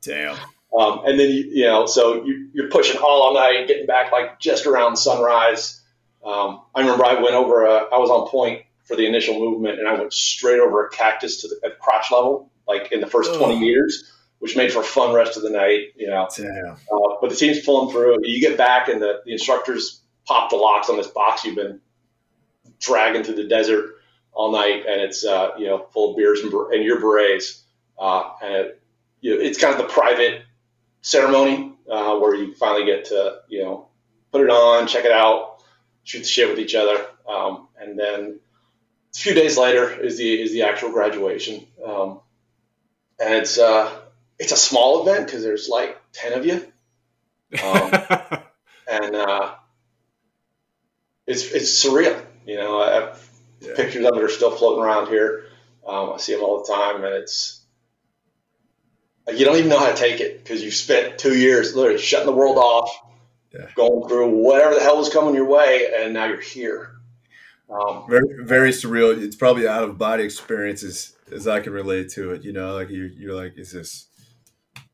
Damn. 0.00 0.36
Um, 0.78 1.02
and 1.04 1.20
then 1.20 1.30
you, 1.30 1.50
you 1.52 1.64
know, 1.64 1.86
so 1.86 2.24
you, 2.24 2.48
you're 2.54 2.70
pushing 2.70 3.00
all 3.00 3.34
night, 3.34 3.68
getting 3.68 3.86
back 3.86 4.10
like 4.10 4.40
just 4.40 4.66
around 4.66 4.96
sunrise. 4.96 5.80
Um, 6.24 6.62
I 6.74 6.80
remember 6.80 7.04
I 7.04 7.20
went 7.20 7.34
over. 7.34 7.64
A, 7.64 7.76
I 7.92 7.98
was 7.98 8.10
on 8.10 8.28
point 8.28 8.62
for 8.84 8.96
the 8.96 9.06
initial 9.06 9.38
movement, 9.38 9.78
and 9.78 9.88
I 9.88 9.94
went 9.94 10.12
straight 10.12 10.60
over 10.60 10.86
a 10.86 10.90
cactus 10.90 11.42
to 11.42 11.48
the 11.48 11.66
at 11.66 11.78
crotch 11.78 12.10
level, 12.10 12.50
like 12.66 12.90
in 12.92 13.00
the 13.00 13.06
first 13.06 13.34
20 13.34 13.58
meters, 13.58 14.12
which 14.38 14.56
made 14.56 14.72
for 14.72 14.80
a 14.80 14.84
fun 14.84 15.14
rest 15.14 15.36
of 15.36 15.42
the 15.42 15.50
night. 15.50 15.88
You 15.96 16.08
know, 16.08 16.28
uh, 16.90 17.16
but 17.20 17.30
the 17.30 17.36
team's 17.36 17.60
pulling 17.60 17.92
through. 17.92 18.18
You 18.22 18.40
get 18.40 18.56
back, 18.56 18.88
and 18.88 19.02
the, 19.02 19.20
the 19.26 19.32
instructors 19.32 20.00
pop 20.26 20.50
the 20.50 20.56
locks 20.56 20.88
on 20.88 20.96
this 20.96 21.08
box 21.08 21.44
you've 21.44 21.56
been 21.56 21.80
dragging 22.80 23.24
through 23.24 23.34
the 23.34 23.48
desert 23.48 23.96
all 24.32 24.52
night, 24.52 24.84
and 24.88 25.02
it's 25.02 25.24
uh, 25.24 25.50
you 25.58 25.66
know 25.66 25.86
full 25.92 26.12
of 26.12 26.16
beers 26.16 26.40
and, 26.40 26.52
and 26.52 26.82
your 26.82 26.98
berets, 26.98 27.62
uh, 27.98 28.30
and 28.42 28.54
it, 28.54 28.82
you 29.20 29.36
know, 29.36 29.42
it's 29.42 29.58
kind 29.58 29.74
of 29.74 29.86
the 29.86 29.92
private 29.92 30.42
ceremony 31.02 31.72
uh, 31.90 32.16
where 32.18 32.34
you 32.34 32.54
finally 32.54 32.86
get 32.86 33.06
to 33.06 33.40
you 33.48 33.62
know 33.62 33.88
put 34.30 34.40
it 34.40 34.50
on, 34.50 34.86
check 34.86 35.04
it 35.04 35.12
out, 35.12 35.62
shoot 36.04 36.20
the 36.20 36.24
shit 36.24 36.48
with 36.48 36.58
each 36.58 36.74
other, 36.74 37.04
um, 37.28 37.68
and 37.78 37.98
then 37.98 38.40
a 39.14 39.18
few 39.18 39.34
days 39.34 39.58
later 39.58 39.90
is 39.90 40.16
the 40.16 40.42
is 40.42 40.52
the 40.52 40.62
actual 40.62 40.90
graduation, 40.90 41.66
um, 41.84 42.20
and 43.20 43.34
it's 43.34 43.58
uh, 43.58 43.92
it's 44.38 44.52
a 44.52 44.56
small 44.56 45.02
event 45.02 45.26
because 45.26 45.42
there's 45.42 45.68
like 45.68 46.00
ten 46.12 46.32
of 46.32 46.46
you, 46.46 46.64
um, 47.62 47.92
and 48.90 49.14
uh, 49.14 49.54
it's 51.26 51.44
it's 51.52 51.84
surreal. 51.84 52.24
You 52.46 52.56
know, 52.56 52.80
I, 52.80 53.16
yeah. 53.60 53.76
pictures 53.76 54.04
of 54.04 54.16
it 54.16 54.22
are 54.22 54.28
still 54.28 54.50
floating 54.50 54.82
around 54.82 55.08
here. 55.08 55.44
Um, 55.86 56.14
I 56.14 56.16
see 56.18 56.34
them 56.34 56.42
all 56.42 56.64
the 56.64 56.72
time, 56.72 57.04
and 57.04 57.14
it's 57.14 57.61
you 59.28 59.44
don't 59.44 59.56
even 59.56 59.68
know 59.68 59.78
how 59.78 59.90
to 59.90 59.96
take 59.96 60.20
it 60.20 60.42
because 60.42 60.62
you've 60.62 60.74
spent 60.74 61.18
two 61.18 61.36
years 61.36 61.74
literally 61.74 61.98
shutting 62.00 62.26
the 62.26 62.32
world 62.32 62.56
off, 62.56 62.90
yeah. 63.54 63.66
going 63.74 64.08
through 64.08 64.30
whatever 64.30 64.74
the 64.74 64.80
hell 64.80 64.98
was 64.98 65.08
coming 65.10 65.34
your 65.34 65.46
way, 65.46 65.90
and 65.96 66.14
now 66.14 66.24
you're 66.26 66.40
here. 66.40 66.96
Um, 67.70 68.04
very, 68.08 68.44
very 68.44 68.70
surreal. 68.70 69.16
It's 69.20 69.36
probably 69.36 69.66
out 69.66 69.84
of 69.84 69.96
body 69.96 70.24
experiences 70.24 71.16
as 71.30 71.48
I 71.48 71.60
can 71.60 71.72
relate 71.72 72.10
to 72.10 72.32
it. 72.32 72.44
You 72.44 72.52
know, 72.52 72.74
like 72.74 72.90
you're, 72.90 73.06
you're 73.06 73.34
like, 73.34 73.56
is 73.56 73.72
this, 73.72 74.08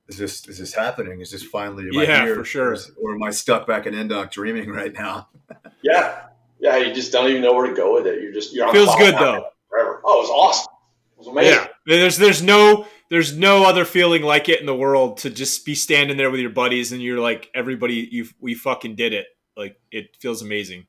is 0.07 0.18
this, 0.18 0.47
is 0.47 0.59
this 0.59 0.74
happening? 0.74 1.20
Is 1.20 1.31
this 1.31 1.43
finally? 1.43 1.89
yeah, 1.91 2.24
here? 2.24 2.35
for 2.37 2.45
sure. 2.45 2.72
Or, 2.72 2.79
or 3.03 3.14
am 3.14 3.22
I 3.22 3.31
stuck 3.31 3.66
back 3.66 3.87
in 3.87 3.95
Indoc 3.95 4.31
dreaming 4.31 4.70
right 4.70 4.93
now? 4.93 5.29
yeah, 5.83 6.26
yeah. 6.61 6.76
You 6.76 6.95
just 6.95 7.11
don't 7.11 7.29
even 7.31 7.43
know 7.43 7.55
where 7.55 7.66
to 7.66 7.74
go 7.74 7.95
with 7.95 8.07
it. 8.07 8.22
You're 8.22 8.33
just 8.33 8.55
you're 8.55 8.66
on 8.66 8.72
feels 8.72 8.95
good 8.97 9.14
though. 9.14 9.47
Forever. 9.68 10.01
Oh, 10.05 10.18
it 10.18 10.22
was 10.22 10.31
awesome. 10.31 10.72
It 11.14 11.18
was 11.18 11.26
amazing. 11.29 11.68
Yeah, 11.87 11.97
there's 11.97 12.16
there's 12.16 12.43
no 12.43 12.87
there's 13.11 13.37
no 13.37 13.65
other 13.65 13.85
feeling 13.85 14.23
like 14.23 14.49
it 14.49 14.61
in 14.61 14.67
the 14.67 14.75
world 14.75 15.19
to 15.19 15.31
just 15.31 15.65
be 15.65 15.75
standing 15.75 16.17
there 16.17 16.31
with 16.31 16.41
your 16.41 16.51
buddies 16.51 16.93
and 16.93 17.03
you're 17.03 17.21
like 17.21 17.51
everybody 17.55 18.09
you 18.11 18.29
we 18.41 18.55
fucking 18.55 18.97
did 18.97 19.13
it. 19.13 19.27
Like 19.57 19.77
it 19.91 20.17
feels 20.21 20.43
amazing. 20.43 20.87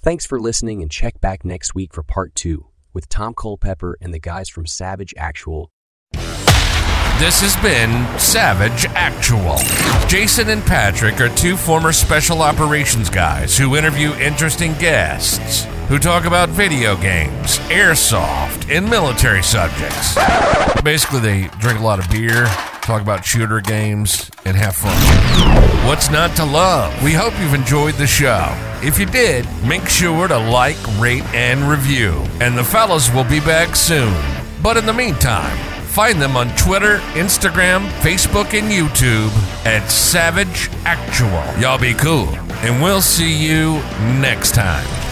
Thanks 0.00 0.26
for 0.26 0.40
listening 0.40 0.82
and 0.82 0.90
check 0.90 1.20
back 1.20 1.44
next 1.44 1.74
week 1.74 1.94
for 1.94 2.02
part 2.02 2.34
two 2.34 2.66
with 2.92 3.08
tom 3.08 3.34
culpepper 3.34 3.96
and 4.00 4.12
the 4.12 4.18
guys 4.18 4.48
from 4.48 4.66
savage 4.66 5.14
actual 5.16 5.70
This 7.22 7.40
has 7.40 7.54
been 7.62 8.18
Savage 8.18 8.84
Actual. 8.96 9.56
Jason 10.08 10.48
and 10.48 10.60
Patrick 10.60 11.20
are 11.20 11.28
two 11.28 11.56
former 11.56 11.92
special 11.92 12.42
operations 12.42 13.08
guys 13.08 13.56
who 13.56 13.76
interview 13.76 14.12
interesting 14.14 14.72
guests 14.72 15.64
who 15.86 16.00
talk 16.00 16.24
about 16.24 16.48
video 16.48 16.96
games, 16.96 17.60
airsoft, 17.70 18.68
and 18.68 18.90
military 18.90 19.44
subjects. 19.44 20.16
Basically, 20.82 21.20
they 21.20 21.46
drink 21.60 21.78
a 21.78 21.82
lot 21.84 22.00
of 22.00 22.10
beer, 22.10 22.46
talk 22.82 23.00
about 23.00 23.24
shooter 23.24 23.60
games, 23.60 24.28
and 24.44 24.56
have 24.56 24.74
fun. 24.74 24.96
What's 25.86 26.10
not 26.10 26.34
to 26.34 26.44
love? 26.44 26.92
We 27.04 27.12
hope 27.12 27.38
you've 27.38 27.54
enjoyed 27.54 27.94
the 27.94 28.06
show. 28.08 28.48
If 28.82 28.98
you 28.98 29.06
did, 29.06 29.46
make 29.64 29.88
sure 29.88 30.26
to 30.26 30.38
like, 30.38 30.76
rate, 30.98 31.22
and 31.32 31.60
review. 31.70 32.26
And 32.40 32.58
the 32.58 32.64
fellas 32.64 33.14
will 33.14 33.22
be 33.22 33.38
back 33.38 33.76
soon. 33.76 34.12
But 34.60 34.76
in 34.76 34.86
the 34.86 34.92
meantime, 34.92 35.71
find 35.92 36.22
them 36.22 36.38
on 36.38 36.48
Twitter, 36.56 36.98
Instagram, 37.12 37.86
Facebook, 38.00 38.58
and 38.58 38.70
YouTube 38.72 39.30
at 39.66 39.90
Savage 39.90 40.70
Actual. 40.86 41.60
Y'all 41.60 41.78
be 41.78 41.92
cool, 41.92 42.28
and 42.64 42.82
we'll 42.82 43.02
see 43.02 43.30
you 43.30 43.74
next 44.18 44.54
time. 44.54 45.11